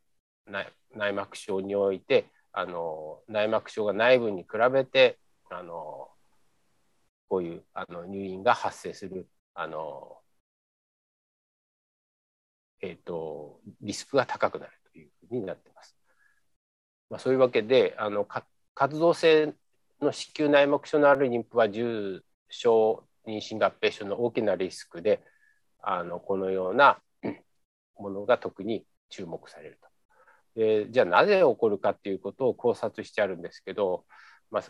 [0.94, 5.18] 内膜症においてあの内膜症が内部に比べて
[5.50, 6.08] あの
[7.28, 10.18] こういうあの入院が発生するあの、
[12.82, 15.96] えーと、リスクが高くなるというふうになっています。
[17.10, 18.26] まあ、そういうわけであの
[18.74, 19.54] 活動性
[20.00, 25.22] の子宮内膜症のある妊婦は重症妊娠合併症の大きなリスクで
[25.82, 26.98] あのこのような
[27.96, 29.88] ものが特に注目されると。
[30.56, 34.04] でじゃあなぜ起こるかっていうことを考察してあるんですけど、
[34.50, 34.62] まあ、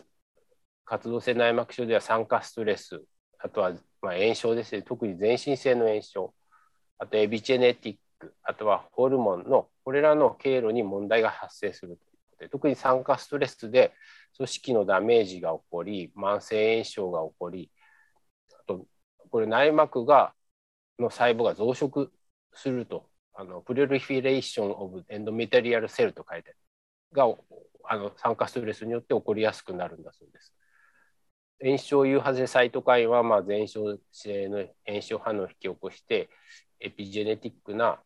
[0.83, 3.03] 活動性内膜症では酸化ストレス
[3.37, 6.33] あとはま炎症ですね特に全身性の炎症
[6.97, 13.93] あとエビジェネティックあとはホルモンのこれらの経路に問題が発生するということで特に酸化ストレスで
[14.37, 17.69] 組織のダメージが起こり慢性炎症が起こり
[19.29, 20.33] これ内膜が
[20.99, 22.09] の細胞が増殖
[22.53, 26.55] するとあの proliferation of endometrial cell と書いて
[27.11, 27.25] が
[27.83, 30.53] あの酸化ストレスによって起こりやすくなるんだそうです。
[31.61, 36.29] 炎症誘発性サイトカインはまあ全身性の炎症反応を引き起こして
[36.79, 37.99] エピジェネティックな、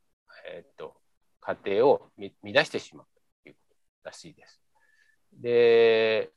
[0.47, 0.95] えーと、
[1.41, 2.11] 過程を
[2.43, 3.07] 乱してしまう
[3.43, 3.59] というこ
[4.03, 4.61] とらしいです。
[5.33, 6.31] で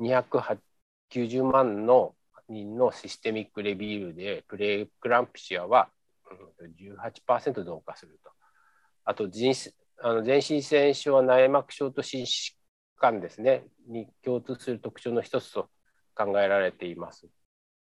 [0.00, 2.14] 290万の
[2.52, 5.88] 人のシステミックレビューでプレクランプシアは
[6.80, 8.30] 18%増加すると。
[9.04, 9.54] あと人
[10.00, 12.52] あの全身性炎症は内膜症と心疾
[12.96, 15.68] 患ですねに共通する特徴の一つと
[16.14, 17.28] 考えられています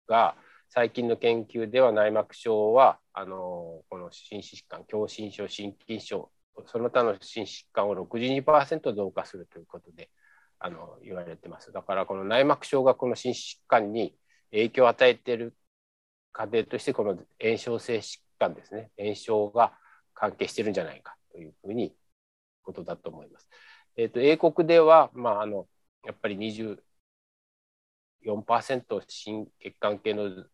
[0.08, 0.36] が
[0.70, 6.30] 最近の研究では内膜症はあのこの心疾患狭心症心筋症
[6.66, 10.10] その他の心疾患を62%増加するということで
[10.60, 14.16] あの言われてますだからこの内膜症がこの心疾患に
[14.52, 15.56] 影響を与えている
[16.32, 19.74] 過程としてこの炎症性疾患ですね炎症が
[20.14, 21.94] 関係してるんじゃないかというふうに
[22.64, 23.48] ことだと思います。
[23.96, 25.68] えーと、英国では、まあ、あの
[26.06, 26.38] やっぱり
[28.26, 30.46] 24%心血管系の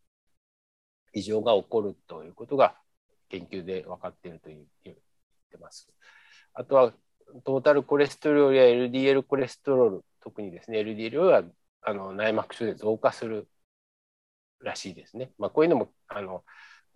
[1.14, 2.76] 異常が起こるということが
[3.30, 4.96] 研究で分かっていると言っ
[5.52, 5.92] てます。
[6.54, 6.94] あとは
[7.44, 11.44] トータルコレステロールや LDL コレステロール、特にですね、LDL は
[11.82, 13.48] あの内膜症で増加する
[14.64, 15.32] らしいですね。
[15.38, 16.44] まあ、こういうのもあの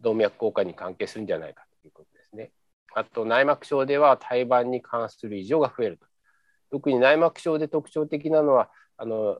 [0.01, 2.51] 動脈硬化に関係するんじゃないかということですね。
[2.95, 6.07] あと内膜症では胎盤に関する異常が増えると。
[6.69, 9.39] 特に内膜症で特徴的なのはあの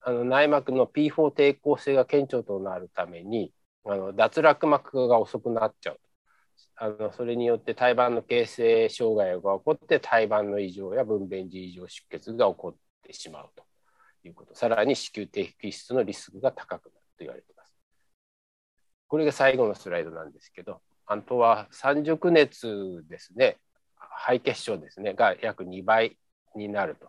[0.00, 3.52] あの内膜の P4 抵抗性が顕著となるために
[3.84, 6.00] あの脱落膜が遅くなっちゃう
[6.76, 13.64] あのそれによって胎盤の形成障害が起こって胎盤の異常や分娩時異常出血が起こってしまうと
[14.24, 17.74] いうことさらに子宮低皮質のリスクが高くなる言われています
[19.08, 23.58] これが最後のスライドなんですけどあとは三熟熱ですね
[24.26, 26.16] 肺血症ですねが約2倍
[26.54, 27.08] になると。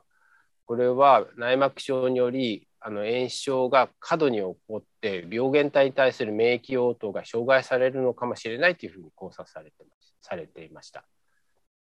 [0.66, 11.06] これは内膜症によりあの炎症が過度に起こって病原体に対する免疫応答が障害されるのかもしれないというふうに考察されてまされていました。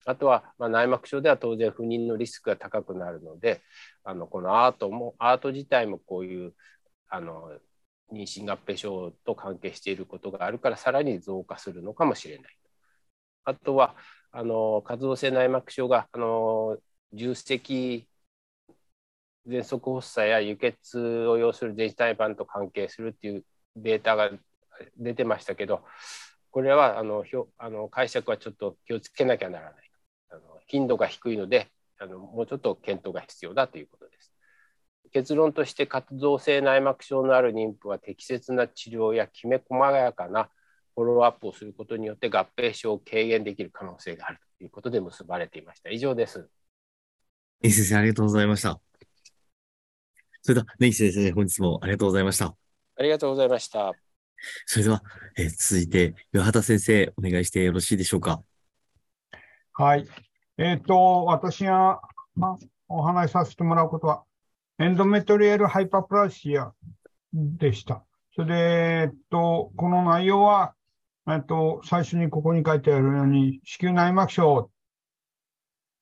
[0.06, 3.62] あとは、まあ、内膜症では当然不妊のリスクが高くなるので
[4.06, 6.54] あのこのアートもアート自体もこういう
[7.10, 7.52] あの
[8.12, 12.58] 妊娠合併症と関係していることがあるからさらに増加するのかもしれない。
[13.44, 13.96] あとは
[14.32, 16.78] あの活動性内膜症があの
[17.14, 18.08] 重積
[19.48, 23.46] 喘息発作や輸血を要する電子胎盤と関係するっていう
[23.78, 24.30] データが
[24.98, 25.84] 出てましたけど
[26.52, 27.24] これはあの
[27.58, 29.92] あの解釈はちょっと気をつけなきゃならない
[30.32, 31.70] あの頻度が低いので
[32.00, 34.34] あのもうちょっと検討が必要だということです
[35.12, 40.50] 結論として活動性内膜症のある妊婦は適切な治療やきめ細やかな
[40.96, 46.50] フォローアップをすることによって合併症を軽減できる可能性があるということで結ばれていました以上です
[47.62, 48.80] ネギ先生、ありがとうございました。
[50.44, 52.56] それでは、ネギ先生、本日もありがとうございました。
[52.96, 53.94] ありがとうございました。
[54.68, 55.02] それでは、
[55.38, 58.44] えー、続いて、岩畑先生、お願いしてよろしいでしょうか？
[59.74, 60.08] はい。
[60.60, 62.02] えっ、ー、と、私が、
[62.36, 62.58] まあ、
[62.88, 64.24] お話しさせてもらうことは、
[64.80, 66.72] エンドメトリエルハイパープラシア
[67.34, 68.04] でした。
[68.36, 70.76] それで、えっと、この内容は、
[71.28, 74.70] えっと、最初にここに書いてあるように、子宮内膜症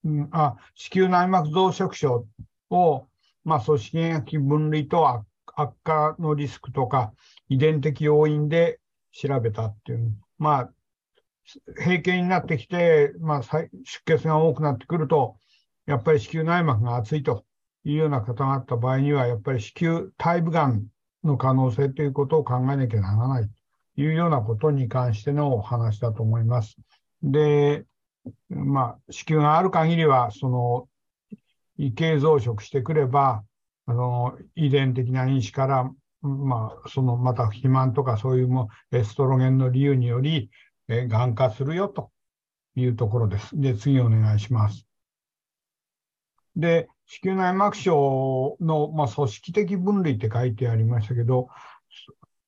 [0.05, 2.27] うん、あ子宮内膜増殖症
[2.69, 3.07] を、
[3.43, 5.23] まあ、組織液分離と
[5.55, 7.11] 悪化のリスクとか
[7.49, 8.79] 遺伝的要因で
[9.11, 10.15] 調べたっていう。
[10.37, 10.69] まあ、
[11.79, 13.69] 閉経になってきて、まあ、出
[14.05, 15.37] 血が多くなってくると、
[15.87, 17.45] やっぱり子宮内膜が厚いと
[17.85, 20.87] いうような方があった場合には、やっぱり子宮体部がん
[21.23, 26.77] の可能性ということを考えなきゃならないというようなことに関してのお話だと思います。
[27.21, 27.85] で、
[28.49, 30.89] まあ、子宮がある限りは、その、
[31.77, 33.43] 異形増殖してくれば、
[33.85, 35.91] あの、遺伝的な因子から、
[36.21, 40.49] まあ、その、また肥満とかそういうも、エストロゲンの理由により、
[40.87, 42.11] え、がん化するよと
[42.75, 43.59] いうところです。
[43.59, 44.87] で、次お願いします。
[46.55, 51.49] で、子宮内膜症の、まあ、組織的分類って書いてありましたけど、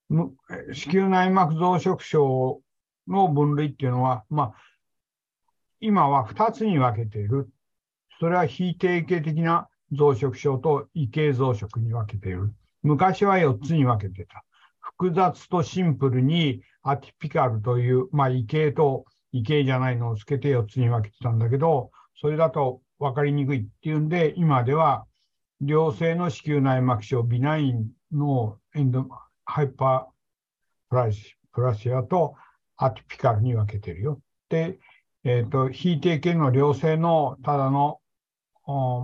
[0.09, 2.61] 子宮内膜増殖症
[3.07, 4.53] の分類っていうのは、まあ、
[5.79, 7.49] 今は2つに分けている。
[8.19, 12.53] それは非定型的な増殖症と異形増殖に分けている。
[12.81, 14.43] 昔は4つに分けてた。
[14.79, 25.06] 複雑とシンプルにアティピカルという、まあ、異形と異形じゃないのをつけて4つに分けてたんだけど、それだと分かりにくいっていうんで、今では
[25.61, 29.07] 良性の子宮内膜症、ビナインのエンド
[29.45, 32.36] ハイパープラシプラシアと
[32.76, 34.22] アティピカルに分けてるよ。
[34.49, 34.80] で、
[35.24, 37.99] えっ、ー、と、非定型の良性のただの、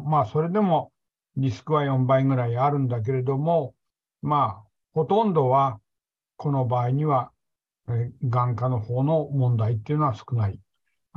[0.05, 0.91] まあ、それでも
[1.35, 3.73] リスクは4倍ぐらいあるんだけれども、
[4.21, 5.79] まあ、ほとんどは、
[6.37, 7.31] この場合には、
[7.87, 10.59] えー、眼科の方の問題っていうのは少ない。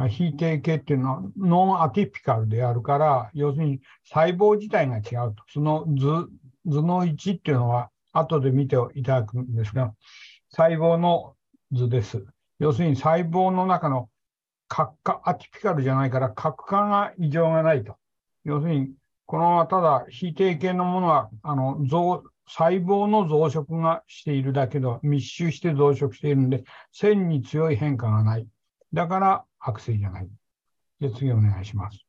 [0.09, 5.43] 非定型っていうのはノンアティピカルであるから、要するに細胞自体が違うと。
[5.49, 6.29] その図
[6.67, 9.95] 図の1っていうのは後で見ていただくんですが、
[10.51, 11.35] 細胞の
[11.73, 12.25] 図です。
[12.59, 14.11] 要するに細胞の中の
[14.69, 17.97] 核化、アティピカルじゃないから核化が異常がないと。
[18.45, 18.91] 要するに、
[19.27, 28.47] このままただ非定型のものは、あの、増、細胞の増殖がしているだけど、密集して増殖しているんで、線に強い変化がない。
[28.93, 30.29] だから悪性じゃない。
[31.01, 32.07] で、次お願いします。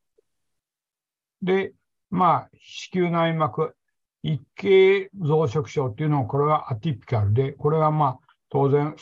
[1.41, 1.73] で、
[2.09, 3.75] まあ、子宮内膜
[4.23, 8.19] 一形増殖症っていうのは、これはアティピカルで、これはまあ、
[8.49, 8.95] 当然、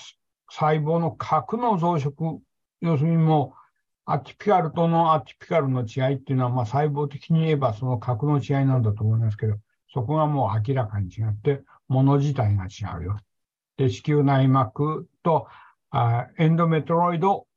[0.50, 2.40] 細胞の核の増殖、
[2.82, 3.60] 要するにもう、
[4.06, 9.58] アティピカルとのアティピカルの違いっていうのは、まあ、細胞的に言えばその核の違いなんだと思いますけど、
[9.94, 13.18] そこがもう明らかに違って、もの自体が違うよ。
[13.78, 15.48] で、子宮内膜と
[15.90, 17.48] あエンドメトロイド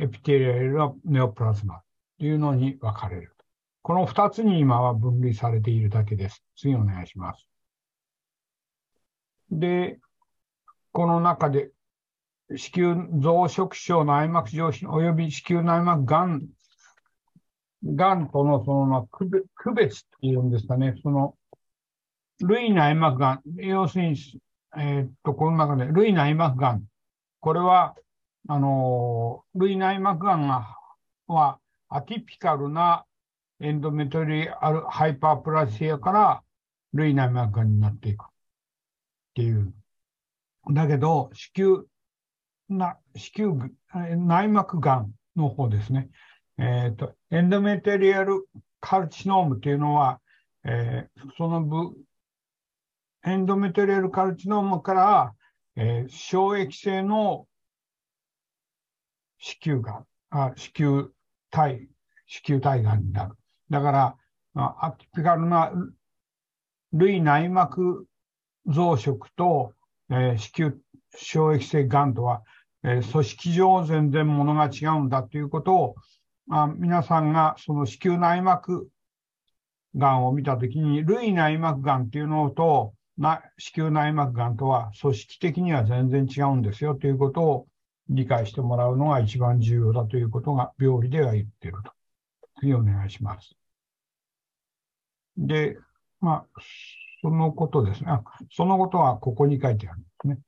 [0.00, 1.82] エピテリアルネオプラズマ
[2.18, 3.36] というのに分かれる。
[3.82, 6.42] この二つに今は分類されているだけです。
[6.56, 7.46] 次お願いします。
[9.50, 9.98] で、
[10.92, 11.70] この中で、
[12.56, 16.48] 子宮増殖症内膜上皮及び子宮内膜がん、
[17.84, 19.28] がんとのその区
[19.74, 21.34] 別っていうんですかね、その、
[22.40, 24.16] 類内膜がん、要するに、
[24.78, 26.84] えー、っと、この中で、類内膜がん。
[27.40, 27.94] これは、
[28.48, 30.48] あの、類内膜がん
[31.26, 31.58] は、
[31.88, 33.04] アティピカルな
[33.60, 36.42] エンドメトリアルハイパープラシアから
[36.92, 38.26] 類内膜がんになっていくっ
[39.34, 39.72] ていう。
[40.70, 41.82] だけど、子宮、
[42.68, 43.70] な子宮
[44.16, 46.10] 内膜がんの方ですね。
[46.58, 48.46] えっ、ー、と、エンドメトリアル
[48.80, 50.20] カルチノームっていうのは、
[50.64, 51.94] えー、その部、
[53.24, 55.34] エンドメトリアルカルチノームから、
[55.76, 57.46] えー、小液性の
[59.40, 61.08] 子宮がん、あ子宮
[61.50, 61.88] 体、
[62.26, 63.34] 子宮体がんになる。
[63.70, 64.16] だから、
[64.54, 65.72] アティピカルな
[66.92, 68.06] 類内膜
[68.66, 69.72] 増殖と、
[70.10, 70.72] えー、子宮
[71.14, 72.42] 小液性がんとは、
[72.84, 75.94] えー、組織上全然ものが違うんだということを、
[76.50, 78.88] あ皆さんがその子宮内膜
[79.96, 87.66] がんを見たときに、類内膜がんっていうのと、な子宮内膜がんとは組織的には全然違うんですよということを
[88.10, 91.92] 理解してもらうのが一番重要だということが病理では言っていると。
[92.58, 93.56] 次お願いします。
[95.36, 95.78] で、
[96.20, 96.60] まあ、
[97.22, 98.10] そのことですね。
[98.52, 100.38] そのことはここに書いてあるんですね。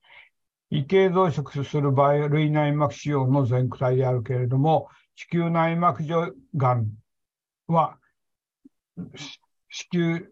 [0.70, 6.90] 異形増殖する場合、類内膜腫瘍の全体であるけれども、子宮内膜上がん
[7.68, 7.98] は、
[9.70, 10.22] 子宮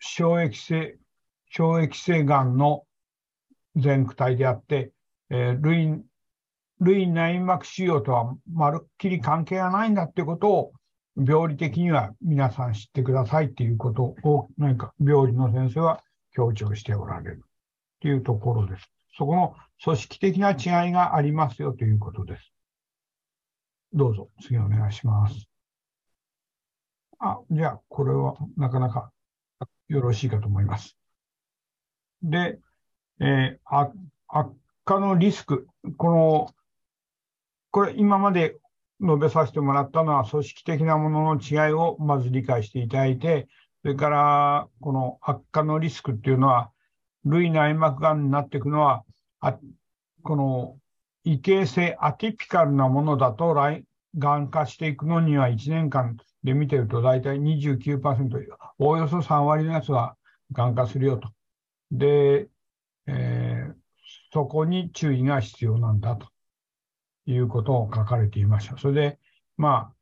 [0.00, 0.98] 小液性、
[1.50, 2.84] 小液性がんの
[3.76, 4.92] 全体であって、
[5.30, 6.02] えー、類
[6.80, 10.72] 類内膜腫瘍とはまるっきり関係がないんだってことを、
[11.16, 16.02] 病理的には皆さん知ってくださいっていうことを、何か病理の先生は
[16.32, 17.44] 強調しておられる
[18.00, 18.90] というところです。
[19.16, 22.52] そこの組織的な違いがありますよということです。
[23.92, 25.48] どうぞ、次お願いします。
[27.20, 29.12] あ、じゃあ、これはなかなか
[29.88, 30.96] よろしいかと思います。
[32.22, 32.58] で、
[33.20, 33.92] えー、
[34.26, 34.52] 悪
[34.84, 36.54] 化のリスク、この
[37.74, 38.54] これ今まで
[39.00, 43.48] 述べさせてもらったのは組織的なものの違いをまず理解していただいて、
[43.82, 46.70] それからこの悪化のリスクっていうのは、
[47.24, 49.02] 類内膜がんになっていくのは、
[49.40, 49.58] あ
[50.22, 50.76] この
[51.24, 53.82] 異形性アティピカルなものだと来、
[54.18, 58.38] がん化していくのには1年間で見てると大体29%、
[58.78, 60.14] おおよそ3割のやつは
[60.52, 61.28] がん化するよと。
[61.90, 62.46] で、
[63.08, 63.74] えー、
[64.32, 66.33] そこに注意が必要なんだと。
[67.26, 68.76] いうことを書かれていました。
[68.76, 69.18] それで、
[69.56, 69.92] ま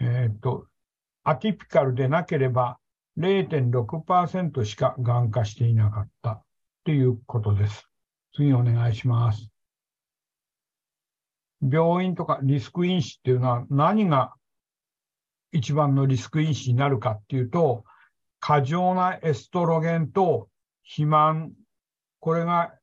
[0.00, 0.66] あ、えー、っと、
[1.24, 2.78] アティピカルでなければ
[3.18, 6.42] 0.6%しかがん化していなかった
[6.84, 7.88] ということです。
[8.34, 9.50] 次お願いします。
[11.62, 14.34] 病院とかリスク因子っていうのは何が
[15.52, 17.84] 一番のリスク因子になるかっていうと、
[18.40, 20.48] 過剰なエストロゲンと
[20.82, 21.52] 肥満、
[22.20, 22.74] これが、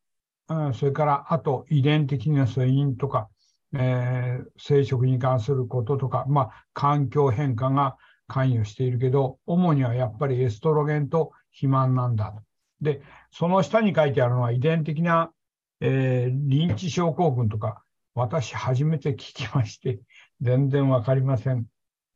[0.49, 3.29] うん、それからあと遺伝的な素因とか、
[3.73, 7.97] えー、生殖に関することとか、まあ、環境変化が
[8.27, 12.41] 関与しているけど、主にはやっぱりエストロゲンと肥満なんだと。
[12.81, 13.01] で、
[13.31, 15.31] その下に書いてあるのは遺伝的な、
[15.79, 17.83] えー、リンチ症候群とか、
[18.15, 19.99] 私初めて聞きまして、
[20.41, 21.65] 全然わかりません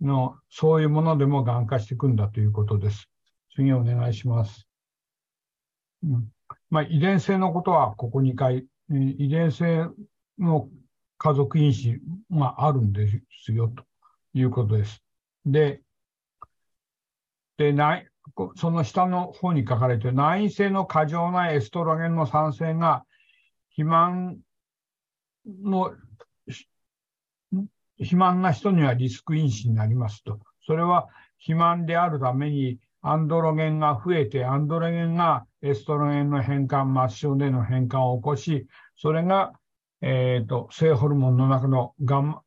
[0.01, 3.09] の、そういうものでもがん化していくんだということです。
[3.55, 4.67] 次お願いします。
[6.03, 6.27] うん
[6.69, 9.87] まあ、遺伝性のことはここ2回、遺伝性
[10.37, 10.69] の
[11.17, 11.99] 家族因子
[12.31, 13.07] があるんで
[13.43, 13.83] すよと
[14.33, 15.03] いうことです。
[15.45, 15.81] で、
[17.57, 18.07] で内
[18.55, 23.05] その下の方に書かれている内因性の過剰なエストロゲンの産生が
[23.69, 24.39] 肥満
[25.63, 25.93] の
[27.97, 30.39] 肥満な人にはリスク因子になりますと。
[30.65, 31.07] それは
[31.37, 38.67] 肥満であるためにアンドロゲンが増えて、アンドロゲンがエストロゲンの変換、末梢での変換を起こし、
[38.97, 39.53] それが、
[40.01, 42.41] えっ、ー、と、性ホルモンの中のガン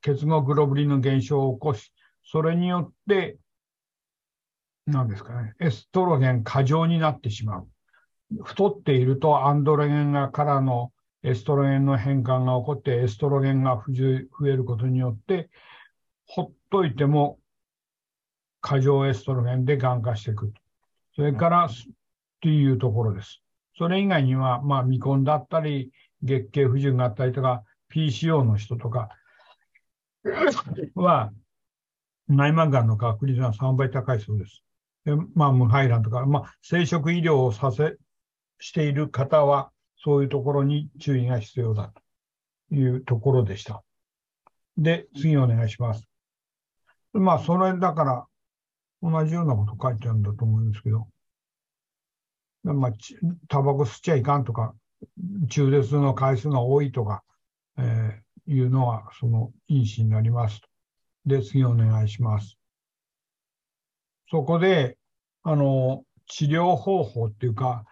[0.00, 1.92] 結合グロブリンの減少を起こし、
[2.24, 3.38] それによって、
[4.86, 7.68] 何ですかね、エストロゲン過剰になってしまう。
[8.42, 10.92] 太っているとアンドロゲンがからの
[11.22, 15.50] エストロゲンの変換が起こって、エストロゲンが増えることによって、
[16.26, 17.38] ほっといても
[18.60, 20.52] 過剰エストロゲンでがん化していく。
[21.14, 21.68] それから、っ
[22.40, 23.42] ていうところです。
[23.76, 25.90] それ以外には、まあ、未婚だったり、
[26.22, 29.08] 月経不順があったりとか、PCO の人とか
[30.94, 31.32] は、
[32.28, 34.62] 内膜がんの確率が3倍高いそうです。
[35.04, 37.96] でまあ、無排卵とか、まあ、生殖医療をさせ、
[38.60, 41.92] している方は、そういうところに注意が必要だ
[42.68, 43.82] というところでした。
[44.76, 46.04] で、次お願いします。
[47.12, 48.26] まあ、それだから、
[49.02, 51.08] 同じようなこと書いてあるんだと思うんですけど、
[52.64, 52.92] まあ、
[53.48, 54.74] タバコ吸っちゃいかんとか、
[55.48, 57.22] 中絶の回数が多いとか、
[57.78, 60.68] えー、いうのは、その因子になりますと。
[61.26, 62.58] で、次お願いします。
[64.30, 64.98] そこで、
[65.42, 67.84] あの、治療方法っていうか、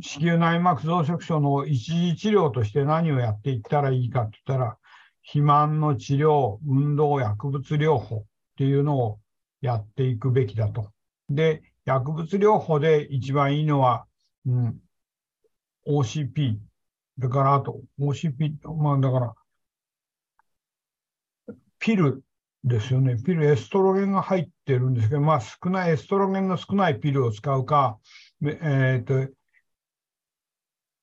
[0.00, 4.78] 子宮内膜増殖症の一時治療として何をやっていったらいいかって言ったら、
[5.22, 8.24] 肥満の治療、運動、薬物療法っ
[8.56, 9.20] ていうのを
[9.60, 10.90] やっていくべきだと。
[11.28, 14.06] で、薬物療法で一番いいのは、
[14.46, 14.78] うん、
[15.86, 16.58] OCP。
[17.18, 19.34] だから、あと、OCP、まあだから、
[21.78, 22.22] ピル
[22.64, 23.16] ですよね。
[23.22, 27.98] ピル、エストロゲンが入ってるんですけど、まあ少ない、エストロゲンの少ないピルを使うか、
[28.42, 29.32] えっ、ー、と、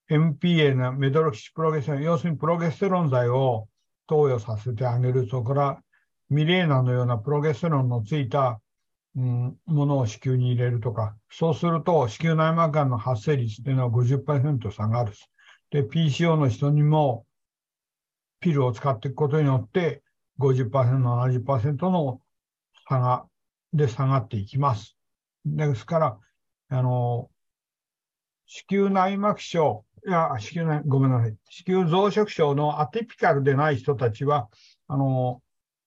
[0.10, 3.68] MPA なメドロキシプロゲステロン、要するにプロゲステロン剤を
[4.08, 5.28] 投与させてあげる。
[5.30, 5.84] そこから
[6.30, 8.60] ミレーナのようなプロゲステロンのついた、
[9.16, 15.30] うん、ものを子宮に入れるとか、そうすると子宮内膜がんの発生率っていうのは50%下がるし。
[15.72, 17.26] で、PCO の人にも
[18.40, 20.02] ピルを使っていくことによって
[20.40, 22.22] 50%、70%の
[22.88, 23.26] 差が、
[23.74, 24.96] で下がっていきます。
[25.46, 26.18] ですから、
[26.70, 27.30] あの、
[28.46, 31.36] 子宮内膜症、いや、子宮内、ごめんなさい。
[31.50, 34.50] 子宮増殖症のアティピカルでない人たちは、
[34.88, 35.42] あの、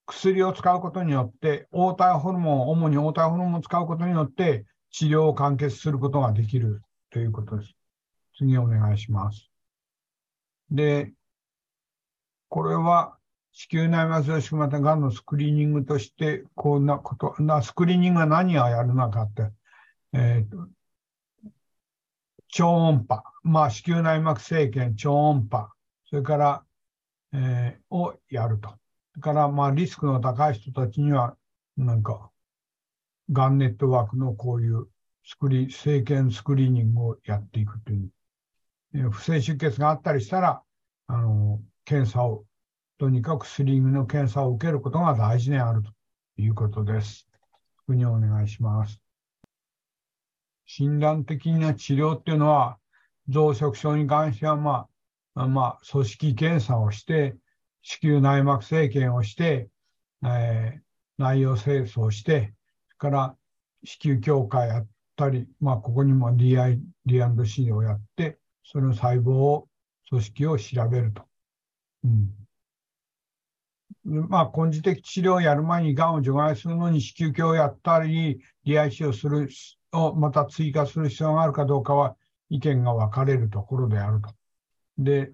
[0.06, 7.74] 薬を使うことによって、黄体ホルモン、主に黄体ホルモンを使うことによって、治療を完結することができるということです。
[8.36, 9.50] 次お願いします。
[10.70, 11.12] で、
[12.48, 13.16] これは
[13.52, 19.50] 子宮内膜増殖型がんのスクリーニングとして、こんなこと、なスクリーニングは何をやるのかって、
[20.14, 20.68] えーと、
[22.48, 25.70] 超音波、まあ、子宮内膜生検、超音波、
[26.08, 26.64] それから、
[27.34, 28.81] えー、をやると。
[29.16, 31.36] だから、まあ、リスクの高い人たちには、
[31.76, 32.30] なんか、
[33.30, 34.89] がんネットワークのこういう
[35.24, 39.10] スクリ、生検スクリーニングをやっていくという。
[39.10, 40.62] 不正出血があったりしたら、
[41.06, 42.44] あの、検査を、
[42.98, 45.90] とにかくスリングの検査を受けることが大事であると
[46.36, 47.26] いうことです。
[47.86, 49.01] 次にお願いします。
[50.66, 52.78] 診断的な治療っていうのは、
[53.28, 54.89] 増殖症に関しては、ま
[55.34, 57.36] あ、まあ、組織検査をして、
[57.82, 59.68] 子宮内膜生検をして、
[60.24, 60.80] えー、
[61.18, 62.54] 内容清掃して、
[62.98, 63.36] それから
[63.84, 69.68] 子宮強化やったり、まあ、ここにも DI、D&C をやって、その細胞を、
[70.09, 71.22] 組織を調べると。
[72.04, 72.30] うん。
[74.04, 79.48] まあ、根治的治療をやる前にがんを除外するのに子宮鏡をやったり、DIC をする、
[79.92, 82.16] をまた追加する必要があるかどうかは
[82.50, 84.30] 意見が分かれるところであると。
[84.98, 85.32] で、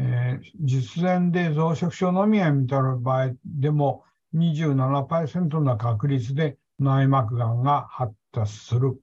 [0.00, 4.04] えー、実践で増殖症のみが見たる場合でも
[4.34, 9.02] 27%の確率で内膜がんが発達する。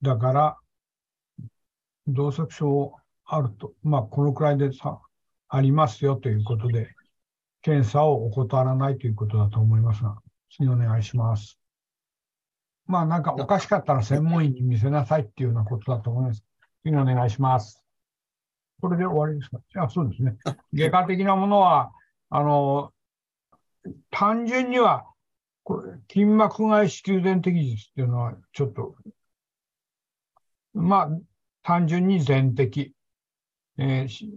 [0.00, 0.56] だから、
[2.08, 2.94] 増殖症
[3.26, 5.00] あると、まあ、このくらいでさ、
[5.48, 6.94] ありますよということで、
[7.60, 10.16] 検査を怠らないということだと思いますが、
[10.50, 11.58] 次お願いします。
[12.86, 16.42] まあ、なんかおかしかったら専門医に見せなさいっていうようなことだと思います。
[16.82, 17.79] 次お願いします。
[18.80, 20.36] これで終わりですかあそうですね。
[20.72, 21.92] 外科的なものは、
[22.30, 22.92] あの、
[24.10, 25.04] 単純には、
[25.64, 28.94] これ、筋膜外子宮全摘術っていうのは、ちょっと、
[30.74, 31.10] まあ、
[31.62, 32.92] 単純に全摘。
[33.78, 34.30] えー、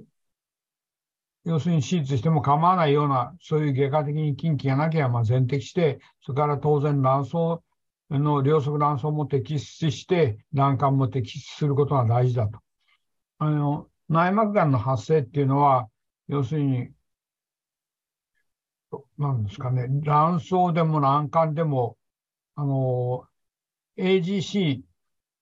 [1.45, 7.33] 要するに手術しても構わないような、そういう外科的に近畿がなければまあ全摘して、それから当然卵巣
[8.19, 12.59] の両側卵巣も摘出して、卵管も摘出することが大事だと。
[13.39, 15.89] あの、内膜がんの発生っていうのは、
[16.27, 16.89] 要するに、
[19.17, 21.97] なんですかね、卵巣でも卵管でも、
[22.55, 23.25] あの、
[23.97, 24.83] AGC、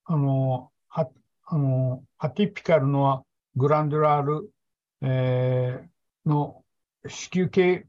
[0.05, 1.09] あの、は
[1.45, 3.25] あのアティピカルの
[3.57, 4.53] グランドラール、
[5.01, 6.63] えー、の
[7.05, 7.87] 子宮系、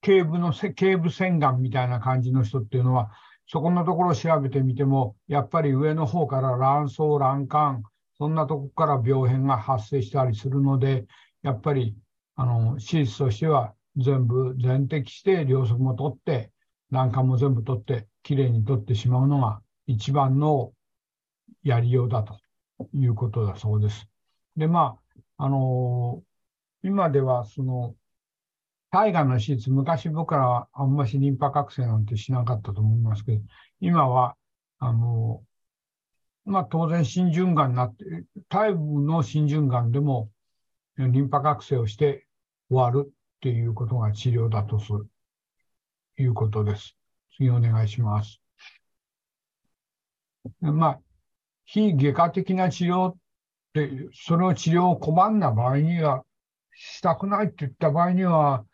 [0.00, 3.12] 頸部の、頸部腺がんみたいな感じの人っていうのは、
[3.46, 7.82] そこのところを調べてみても、やっぱり上の方から卵巣、卵管、
[8.16, 11.06] そんなとこから病変が発生したりするので、
[11.42, 11.96] やっぱり
[12.36, 16.50] あの手術としては全部全摘して、両側も取って、
[16.90, 20.72] 卵管も全部取って、きれいに取ってしまうのが一番の
[21.62, 22.38] やりようだと
[22.94, 24.08] いうことだそうです。
[24.56, 24.96] で、ま
[25.36, 27.94] あ、あのー、今ではその
[28.94, 33.42] 大河の手術、昔僕らはあんましリンパ覚醒なんてしなかったと思いますけど、
[33.80, 34.36] 今は、
[34.78, 35.42] あの、
[36.44, 38.04] まあ当然心循環になって、
[38.48, 40.30] 体部の心循環でも
[40.96, 42.28] リンパ覚醒をして
[42.70, 45.08] 終わるっていうことが治療だとする、
[46.16, 46.96] いうことです。
[47.36, 48.40] 次お願いします。
[50.60, 51.00] まあ、
[51.64, 53.16] 非外科的な治療っ
[53.72, 56.22] て、それを治療を拒んだ場合には、
[56.76, 58.64] したくないって言った場合には、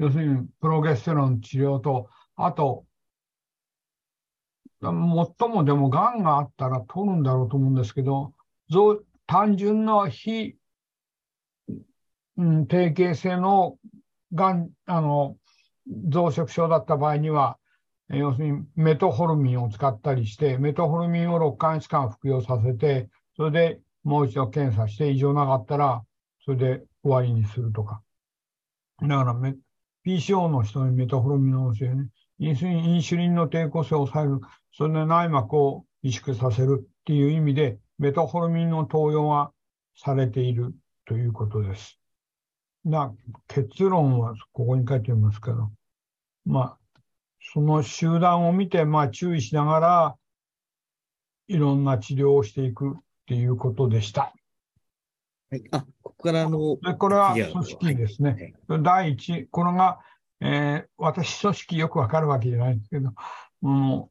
[0.00, 2.86] 要するにプロゲステロン治療と、あと、
[4.80, 4.90] 最
[5.50, 8.32] もでも癌があったら取るんだろうと思うんですけど、
[9.26, 10.56] 単純な非、
[12.38, 13.76] うん、定型性の
[14.32, 15.36] 癌、あの、
[16.08, 17.58] 増殖症だった場合には、
[18.08, 26.02] 要するにメトホルミンを使ったりして、メトホルミンを6ヶ月間服用させて、それでもう一度検査して異常なかったら、
[26.46, 28.00] それで終わりにするとか。
[29.02, 29.34] だから、
[30.06, 32.08] PCO の人にメタホルミンを教えね、
[32.38, 34.40] インスリン、インシュリンの抵抗性を抑える、
[34.72, 39.52] それで内膜を萎縮させるっていう意味で、メタホルミンの投与が
[39.94, 40.74] されている
[41.04, 41.98] ということです。
[42.84, 43.14] な
[43.46, 45.70] 結論はここに書いてありますけど、
[46.46, 46.78] まあ、
[47.52, 50.16] その集団を見て、まあ、注意しながら、
[51.48, 52.92] いろんな治療をしていくっ
[53.26, 54.32] ていうことでした。
[55.50, 55.64] はい。
[55.72, 56.76] あ、ここからの。
[56.80, 58.54] で、これは組織ですね。
[58.68, 59.98] はい、第一、これが、
[60.40, 63.12] えー、私、組織よくわかるわけじゃないんですけど、
[63.62, 64.08] うん、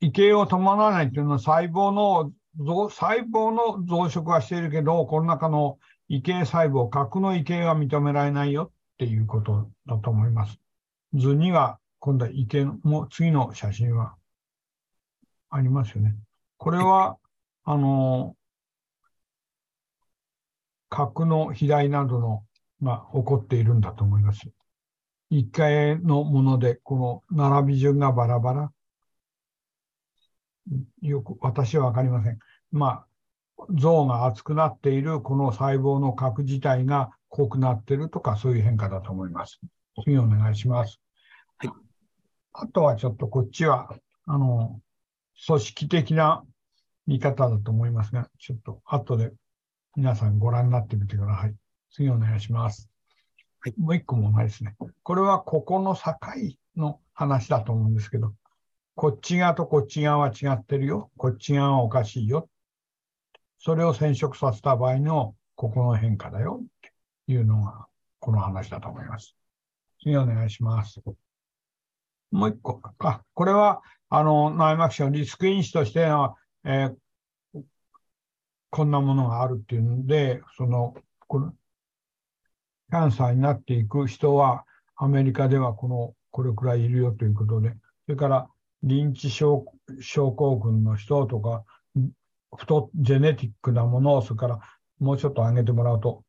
[0.00, 2.32] 異形を伴わないっていうのは細胞の、
[2.90, 5.78] 細胞の増殖はしているけど、この中の
[6.08, 10.58] 異形細胞、核の異形は認められないよっていうことだと思います。
[11.14, 14.16] 図には、今度は異形の、次の写真は
[15.48, 16.16] ありますよね。
[16.56, 17.18] これは、
[17.64, 18.34] あの、
[20.90, 22.44] 核の肥大などの
[22.82, 24.50] が起こっているんだと思います。
[25.30, 28.72] 一回のもので、この並び順がバラバラ。
[31.00, 32.38] よく、私はわかりません。
[32.72, 33.06] まあ、
[33.70, 39.60] 像が厚くなっているこの細胞の核自体が濃くなっているとか、そういう変化だと思います。
[40.04, 41.00] 次お願いします。
[41.58, 41.70] はい。
[42.52, 43.94] あとはちょっとこっちは、
[44.26, 44.80] あの、
[45.46, 46.44] 組織的な
[47.06, 49.32] 見方だと思いますが、ちょっと後で
[49.96, 51.54] 皆さんご覧になってみてください。
[51.92, 52.88] 次お願いします。
[53.60, 54.76] はい、もう一個問題ですね。
[55.02, 56.12] これはここの境
[56.76, 58.32] の話だと思うんですけど、
[58.94, 61.10] こっち側とこっち側は違ってるよ。
[61.16, 62.48] こっち側はおかしいよ。
[63.58, 66.66] それを染色させた場合のここの変化だよっ
[67.26, 67.86] ていうのが
[68.18, 69.34] この話だと思います。
[70.02, 71.00] 次お願いします。
[72.30, 72.80] もう一個。
[73.00, 76.94] あ、これは、あの、内膜症リスク因子としての、えー、
[78.70, 80.94] こんなものがあるっていうので、その、
[81.26, 84.64] このキャンサーになっていく人は、
[84.96, 87.70] アメリカではこの、これくらいいるよということで、
[88.06, 88.48] それから、
[88.82, 89.64] リンチ症
[90.00, 91.64] 候群の人とか、
[92.56, 94.60] 太、ジェネティックなものを、それから、
[94.98, 96.24] もうちょっと上げてもらうと、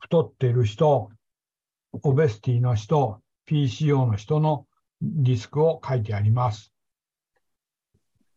[0.00, 1.10] 太っている人、
[2.02, 4.66] オベスティの人、PCO の人の
[5.00, 6.72] リスクを書いてあります。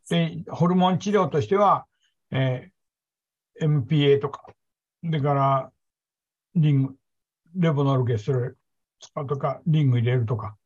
[0.10, 1.86] で、ホルモン治療としては、
[2.32, 2.76] えー
[3.62, 4.46] MPA とか、
[5.04, 5.72] それから、
[6.56, 6.96] リング、
[7.56, 8.52] レボノルゲストレ
[9.28, 10.58] とか、リング入れるとか、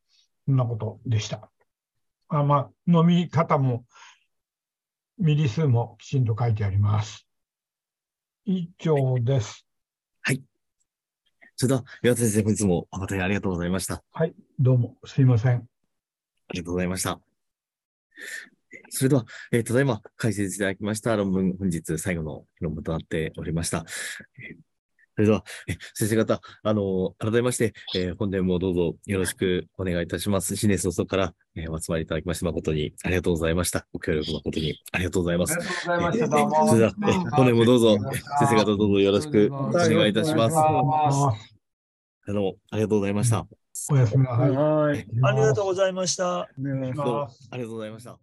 [0.46, 1.50] そんなことでした。
[2.28, 3.84] あまあ、飲み方も、
[5.18, 7.26] ミリ数もきちんと書いてあります。
[8.44, 9.66] 以上です。
[11.56, 14.02] それでは、岩田先生、本日も誠にありがとうございました。
[14.12, 15.56] はい、どうもすいません。
[15.56, 17.20] ありがとうございました。
[18.90, 23.84] それでは、えーただいま解説いただきました論文、本日最後の論文となっておりました。
[24.38, 24.56] えー
[25.16, 30.56] それでは、えー先生方、あのー改めまして、えー本年もどうぞよろしくお願いいたします。
[30.56, 33.86] 新年早々から、えーお集まりいただきまして誠にありがとうございました。
[33.92, 35.58] ご協力誠にありがとうございます。
[35.90, 36.68] ありがとうござい。
[36.68, 38.14] それでは、えー本年もどうぞ、あ
[38.46, 40.56] 先生方どうぞよろしくお願いいたします。
[40.56, 41.34] は
[42.26, 43.46] あの、ありがとうございました。
[43.90, 44.50] おやすみなさい。
[44.50, 45.06] はい。
[45.22, 46.48] ありがとうございました。
[46.58, 47.48] お願いしどうもます。
[47.50, 48.18] ありがとうございました。